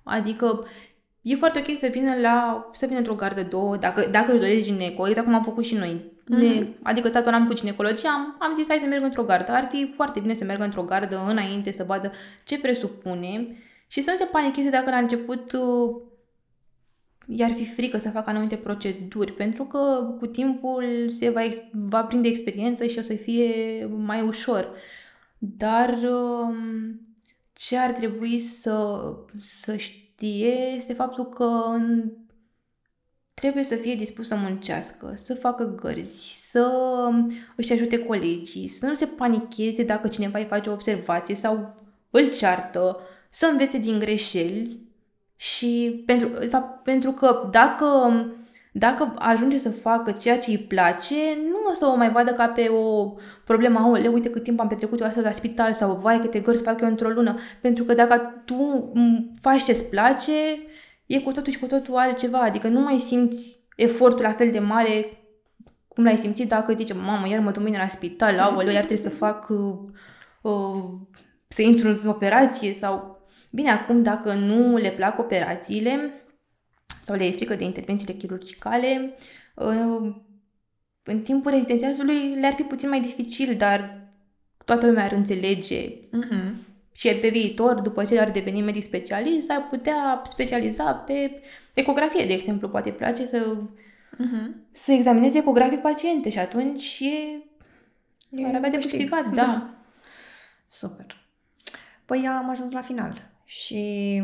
Adică 0.03 0.65
E 1.29 1.35
foarte 1.35 1.59
ok 1.59 1.77
să 1.77 1.87
vină 1.91 2.15
la, 2.21 2.69
să 2.73 2.85
vină 2.85 2.97
într-o 2.97 3.15
gardă 3.15 3.43
două, 3.43 3.77
dacă, 3.77 4.07
dacă 4.11 4.31
își 4.31 4.39
dorești 4.39 4.63
gineco, 4.63 5.07
exact 5.07 5.25
cum 5.25 5.35
am 5.35 5.43
făcut 5.43 5.63
și 5.63 5.75
noi. 5.75 6.11
Mm-hmm. 6.21 6.37
Ne, 6.37 6.67
adică 6.83 7.09
tatăl 7.09 7.33
am 7.33 7.47
cu 7.47 7.53
ginecologie, 7.53 8.09
am, 8.09 8.35
am 8.39 8.55
zis 8.55 8.67
hai 8.67 8.79
să 8.81 8.87
merg 8.87 9.03
într-o 9.03 9.23
gardă. 9.23 9.51
Ar 9.51 9.67
fi 9.71 9.91
foarte 9.91 10.19
bine 10.19 10.33
să 10.33 10.43
meargă 10.43 10.63
într-o 10.63 10.83
gardă 10.83 11.25
înainte, 11.27 11.71
să 11.71 11.83
vadă 11.83 12.11
ce 12.43 12.59
presupune 12.59 13.57
și 13.87 14.03
să 14.03 14.11
nu 14.11 14.17
se 14.17 14.29
panicheze 14.31 14.69
dacă 14.69 14.89
la 14.89 14.97
început 14.97 15.51
uh, 15.51 15.95
i-ar 17.25 17.51
fi 17.51 17.65
frică 17.65 17.97
să 17.97 18.09
facă 18.09 18.29
anumite 18.29 18.55
proceduri, 18.55 19.33
pentru 19.33 19.63
că 19.63 20.15
cu 20.19 20.25
timpul 20.25 21.09
se 21.09 21.29
va, 21.29 21.43
ex- 21.43 21.61
va 21.71 22.03
prinde 22.03 22.27
experiență 22.27 22.85
și 22.85 22.99
o 22.99 23.01
să 23.01 23.13
fie 23.13 23.85
mai 23.97 24.21
ușor. 24.21 24.71
Dar 25.37 25.89
um, 25.89 27.01
ce 27.53 27.77
ar 27.77 27.91
trebui 27.91 28.39
să, 28.39 28.99
să 29.39 29.75
știe 30.17 30.73
este 30.75 30.93
faptul 30.93 31.29
că 31.29 31.43
în, 31.43 32.11
trebuie 33.33 33.63
să 33.63 33.75
fie 33.75 33.95
dispus 33.95 34.27
să 34.27 34.35
muncească, 34.35 35.13
să 35.15 35.35
facă 35.35 35.75
gărzi, 35.75 36.49
să 36.49 36.71
își 37.55 37.73
ajute 37.73 38.05
colegii, 38.05 38.67
să 38.67 38.85
nu 38.85 38.93
se 38.93 39.05
panicheze 39.05 39.83
dacă 39.83 40.07
cineva 40.07 40.39
îi 40.39 40.45
face 40.45 40.69
o 40.69 40.73
observație 40.73 41.35
sau 41.35 41.75
îl 42.09 42.29
ceartă, 42.29 42.99
să 43.29 43.45
învețe 43.45 43.77
din 43.77 43.99
greșeli 43.99 44.79
și 45.35 46.03
pentru, 46.05 46.27
de 46.27 46.47
fapt, 46.47 46.83
pentru 46.83 47.11
că 47.11 47.47
dacă, 47.51 47.85
dacă 48.77 49.13
ajunge 49.17 49.57
să 49.57 49.69
facă 49.69 50.11
ceea 50.11 50.37
ce 50.37 50.49
îi 50.49 50.57
place, 50.57 51.15
nu 51.49 51.69
o 51.71 51.73
să 51.73 51.85
o 51.85 51.95
mai 51.95 52.11
vadă 52.11 52.31
ca 52.31 52.47
pe 52.47 52.67
o 52.67 53.13
problemă, 53.43 53.79
aole, 53.79 54.07
uite 54.07 54.29
cât 54.29 54.43
timp 54.43 54.59
am 54.59 54.67
petrecut 54.67 54.99
eu 54.99 55.07
astăzi 55.07 55.25
la 55.25 55.31
spital 55.31 55.73
sau 55.73 55.95
vai 55.95 56.19
câte 56.19 56.39
gărzi 56.39 56.63
fac 56.63 56.81
eu 56.81 56.87
într-o 56.87 57.09
lună. 57.09 57.35
Pentru 57.61 57.83
că 57.83 57.93
dacă 57.93 58.41
tu 58.45 58.91
faci 59.41 59.63
ce-ți 59.63 59.89
place, 59.89 60.31
e 61.05 61.19
cu 61.19 61.31
totul 61.31 61.51
și 61.51 61.59
cu 61.59 61.65
totul 61.65 61.95
altceva. 61.95 62.39
Adică 62.39 62.67
nu 62.67 62.79
mai 62.79 62.97
simți 62.97 63.59
efortul 63.75 64.25
la 64.25 64.33
fel 64.33 64.51
de 64.51 64.59
mare 64.59 65.21
cum 65.87 66.03
l-ai 66.03 66.17
simțit 66.17 66.47
dacă 66.47 66.73
zice, 66.73 66.93
mamă, 66.93 67.27
iar 67.27 67.39
mă 67.39 67.51
duc 67.51 67.61
mâine 67.61 67.77
la 67.77 67.87
spital, 67.87 68.39
aoleu, 68.39 68.73
iar 68.73 68.85
trebuie 68.85 69.11
să 69.11 69.17
fac, 69.17 69.49
uh, 69.49 69.75
uh, 70.41 70.83
să 71.47 71.61
intru 71.61 71.87
în 71.87 72.07
operație 72.07 72.73
sau 72.73 73.17
Bine, 73.51 73.69
acum 73.69 74.03
dacă 74.03 74.33
nu 74.33 74.75
le 74.75 74.89
plac 74.89 75.19
operațiile 75.19 76.11
sau 77.07 77.15
le 77.15 77.25
e 77.25 77.31
frică 77.31 77.55
de 77.55 77.63
intervențiile 77.63 78.13
chirurgicale, 78.13 79.13
uh, 79.55 80.15
în 81.03 81.21
timpul 81.21 81.51
rezidențiatului 81.51 82.35
le-ar 82.35 82.53
fi 82.53 82.63
puțin 82.63 82.89
mai 82.89 83.01
dificil, 83.01 83.55
dar 83.55 84.09
toată 84.65 84.85
lumea 84.85 85.03
ar 85.03 85.11
înțelege. 85.11 85.89
Uh-huh. 85.89 86.53
Și 86.91 87.09
pe 87.09 87.29
viitor, 87.29 87.81
după 87.81 88.05
ce 88.05 88.19
ar 88.19 88.31
deveni 88.31 88.61
medic 88.61 88.83
specialist, 88.83 89.51
ar 89.51 89.67
putea 89.69 90.21
specializa 90.23 90.93
pe 90.93 91.41
ecografie, 91.73 92.25
de 92.25 92.33
exemplu. 92.33 92.69
Poate 92.69 92.91
place 92.91 93.25
să, 93.25 93.57
uh-huh. 94.13 94.71
să 94.71 94.91
examineze 94.91 95.37
ecografic 95.37 95.79
paciente 95.79 96.29
și 96.29 96.39
atunci 96.39 96.99
e, 96.99 98.41
e 98.41 98.45
ar 98.45 98.55
avea 98.55 98.69
de 98.69 98.77
câștigat, 98.77 99.29
da. 99.29 99.45
da. 99.45 99.75
Super. 100.69 101.25
Păi 102.05 102.27
am 102.27 102.49
ajuns 102.49 102.73
la 102.73 102.81
final 102.81 103.29
și 103.45 104.21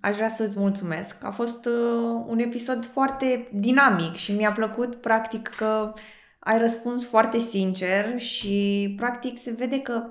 aș 0.00 0.14
vrea 0.14 0.28
să-ți 0.28 0.58
mulțumesc. 0.58 1.24
A 1.24 1.30
fost 1.30 1.64
uh, 1.64 2.24
un 2.26 2.38
episod 2.38 2.86
foarte 2.86 3.48
dinamic 3.52 4.14
și 4.16 4.32
mi-a 4.32 4.52
plăcut 4.52 4.94
practic 4.94 5.48
că 5.48 5.92
ai 6.38 6.58
răspuns 6.58 7.04
foarte 7.04 7.38
sincer 7.38 8.20
și 8.20 8.94
practic 8.96 9.38
se 9.38 9.50
vede 9.50 9.80
că 9.80 10.02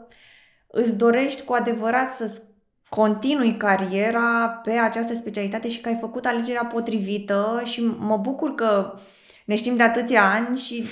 îți 0.67 0.97
dorești 0.97 1.43
cu 1.43 1.53
adevărat 1.53 2.09
să 2.09 2.41
continui 2.89 3.57
cariera 3.57 4.49
pe 4.63 4.71
această 4.71 5.13
specialitate 5.13 5.69
și 5.69 5.81
că 5.81 5.89
ai 5.89 5.97
făcut 5.99 6.25
alegerea 6.25 6.65
potrivită 6.65 7.61
și 7.65 7.85
mă 7.97 8.17
bucur 8.17 8.55
că 8.55 8.99
ne 9.45 9.55
știm 9.55 9.75
de 9.75 9.83
atâția 9.83 10.31
ani 10.31 10.57
și 10.57 10.85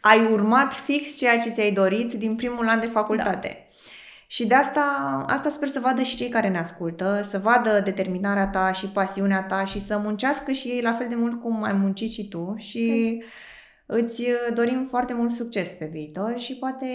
ai 0.00 0.24
urmat 0.24 0.72
fix 0.72 1.16
ceea 1.16 1.40
ce 1.40 1.50
ți-ai 1.50 1.72
dorit 1.72 2.12
din 2.12 2.36
primul 2.36 2.68
an 2.68 2.80
de 2.80 2.86
facultate. 2.86 3.67
Da. 3.67 3.67
Și 4.30 4.46
de 4.46 4.54
asta, 4.54 4.80
asta 5.28 5.48
sper 5.48 5.68
să 5.68 5.80
vadă 5.80 6.02
și 6.02 6.16
cei 6.16 6.28
care 6.28 6.48
ne 6.48 6.58
ascultă, 6.58 7.20
să 7.22 7.38
vadă 7.38 7.80
determinarea 7.84 8.48
ta 8.48 8.72
și 8.72 8.86
pasiunea 8.86 9.42
ta 9.42 9.64
și 9.64 9.80
să 9.80 9.98
muncească 9.98 10.52
și 10.52 10.68
ei 10.68 10.80
la 10.80 10.94
fel 10.94 11.08
de 11.08 11.14
mult 11.14 11.40
cum 11.40 11.62
ai 11.62 11.72
muncit 11.72 12.10
și 12.10 12.28
tu 12.28 12.54
și 12.56 13.18
îți 13.86 14.24
dorim 14.54 14.84
foarte 14.84 15.14
mult 15.14 15.32
succes 15.32 15.70
pe 15.70 15.88
viitor 15.92 16.38
și 16.38 16.54
poate 16.54 16.86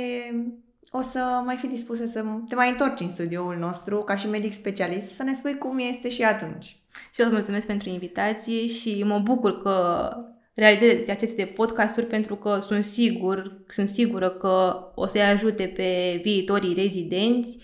o 0.91 1.01
să 1.01 1.41
mai 1.45 1.55
fi 1.55 1.67
dispusă 1.67 2.05
să 2.05 2.25
te 2.47 2.55
mai 2.55 2.69
întorci 2.69 2.99
în 2.99 3.09
studioul 3.09 3.55
nostru 3.57 3.97
ca 3.97 4.15
și 4.15 4.29
medic 4.29 4.53
specialist 4.53 5.13
să 5.13 5.23
ne 5.23 5.33
spui 5.33 5.57
cum 5.57 5.79
este 5.79 6.09
și 6.09 6.23
atunci. 6.23 6.65
Și 7.11 7.21
eu 7.21 7.25
îți 7.25 7.35
mulțumesc 7.35 7.67
pentru 7.67 7.89
invitație 7.89 8.67
și 8.67 9.03
mă 9.03 9.19
bucur 9.19 9.61
că 9.61 10.09
realizeze 10.53 11.11
aceste 11.11 11.45
podcasturi 11.45 12.05
pentru 12.05 12.35
că 12.35 12.63
sunt 12.67 12.83
sigur, 12.83 13.61
sunt 13.67 13.89
sigură 13.89 14.29
că 14.29 14.87
o 14.95 15.07
să-i 15.07 15.21
ajute 15.21 15.63
pe 15.63 16.19
viitorii 16.23 16.73
rezidenți, 16.73 17.57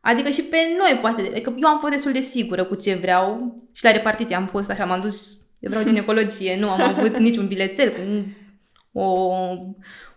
adică 0.00 0.28
și 0.28 0.42
pe 0.42 0.56
noi 0.78 0.98
poate, 1.00 1.20
adică 1.30 1.54
eu 1.56 1.68
am 1.68 1.78
fost 1.78 1.92
destul 1.92 2.12
de 2.12 2.20
sigură 2.20 2.64
cu 2.64 2.74
ce 2.74 2.94
vreau 2.94 3.54
și 3.72 3.84
la 3.84 3.90
repartiție 3.90 4.36
am 4.36 4.46
fost 4.46 4.70
așa, 4.70 4.84
m-am 4.84 5.00
dus, 5.00 5.26
eu 5.60 5.70
vreau 5.70 5.84
ginecologie, 5.84 6.56
nu 6.58 6.70
am 6.70 6.80
avut 6.80 7.16
niciun 7.16 7.46
bilețel 7.46 7.92
cu, 7.92 8.98
o, 8.98 9.30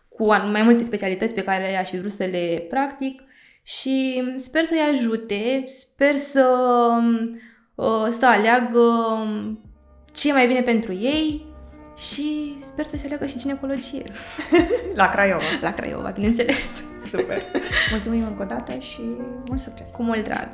cu 0.10 0.26
mai 0.28 0.62
multe 0.64 0.84
specialități 0.84 1.34
pe 1.34 1.44
care 1.44 1.78
aș 1.78 1.90
fi 1.90 1.98
vrut 1.98 2.12
să 2.12 2.26
le 2.26 2.66
practic. 2.70 3.22
Și 3.64 4.24
sper 4.36 4.66
să-i 4.66 4.90
ajute, 4.92 5.64
sper 5.68 6.16
să, 6.16 6.48
uh, 7.76 8.08
să 8.10 8.26
aleagă 8.26 8.82
ce 10.14 10.30
e 10.30 10.34
mai 10.34 10.48
bine 10.48 10.62
pentru 10.62 10.94
ei 10.94 11.46
și 11.98 12.58
sper 12.60 12.86
să-și 12.86 13.06
aleagă 13.06 13.26
și 13.26 13.38
ginecologie. 13.38 14.12
La 14.96 15.10
Craiova. 15.10 15.44
La 15.62 15.74
Craiova, 15.74 16.10
bineînțeles. 16.10 16.68
Super. 17.10 17.44
Mulțumim 17.92 18.24
încă 18.24 18.42
o 18.42 18.46
dată 18.46 18.80
și 18.80 19.02
mult 19.48 19.60
succes. 19.60 19.92
Cu 19.92 20.04
mult 20.04 20.24
drag. 20.24 20.50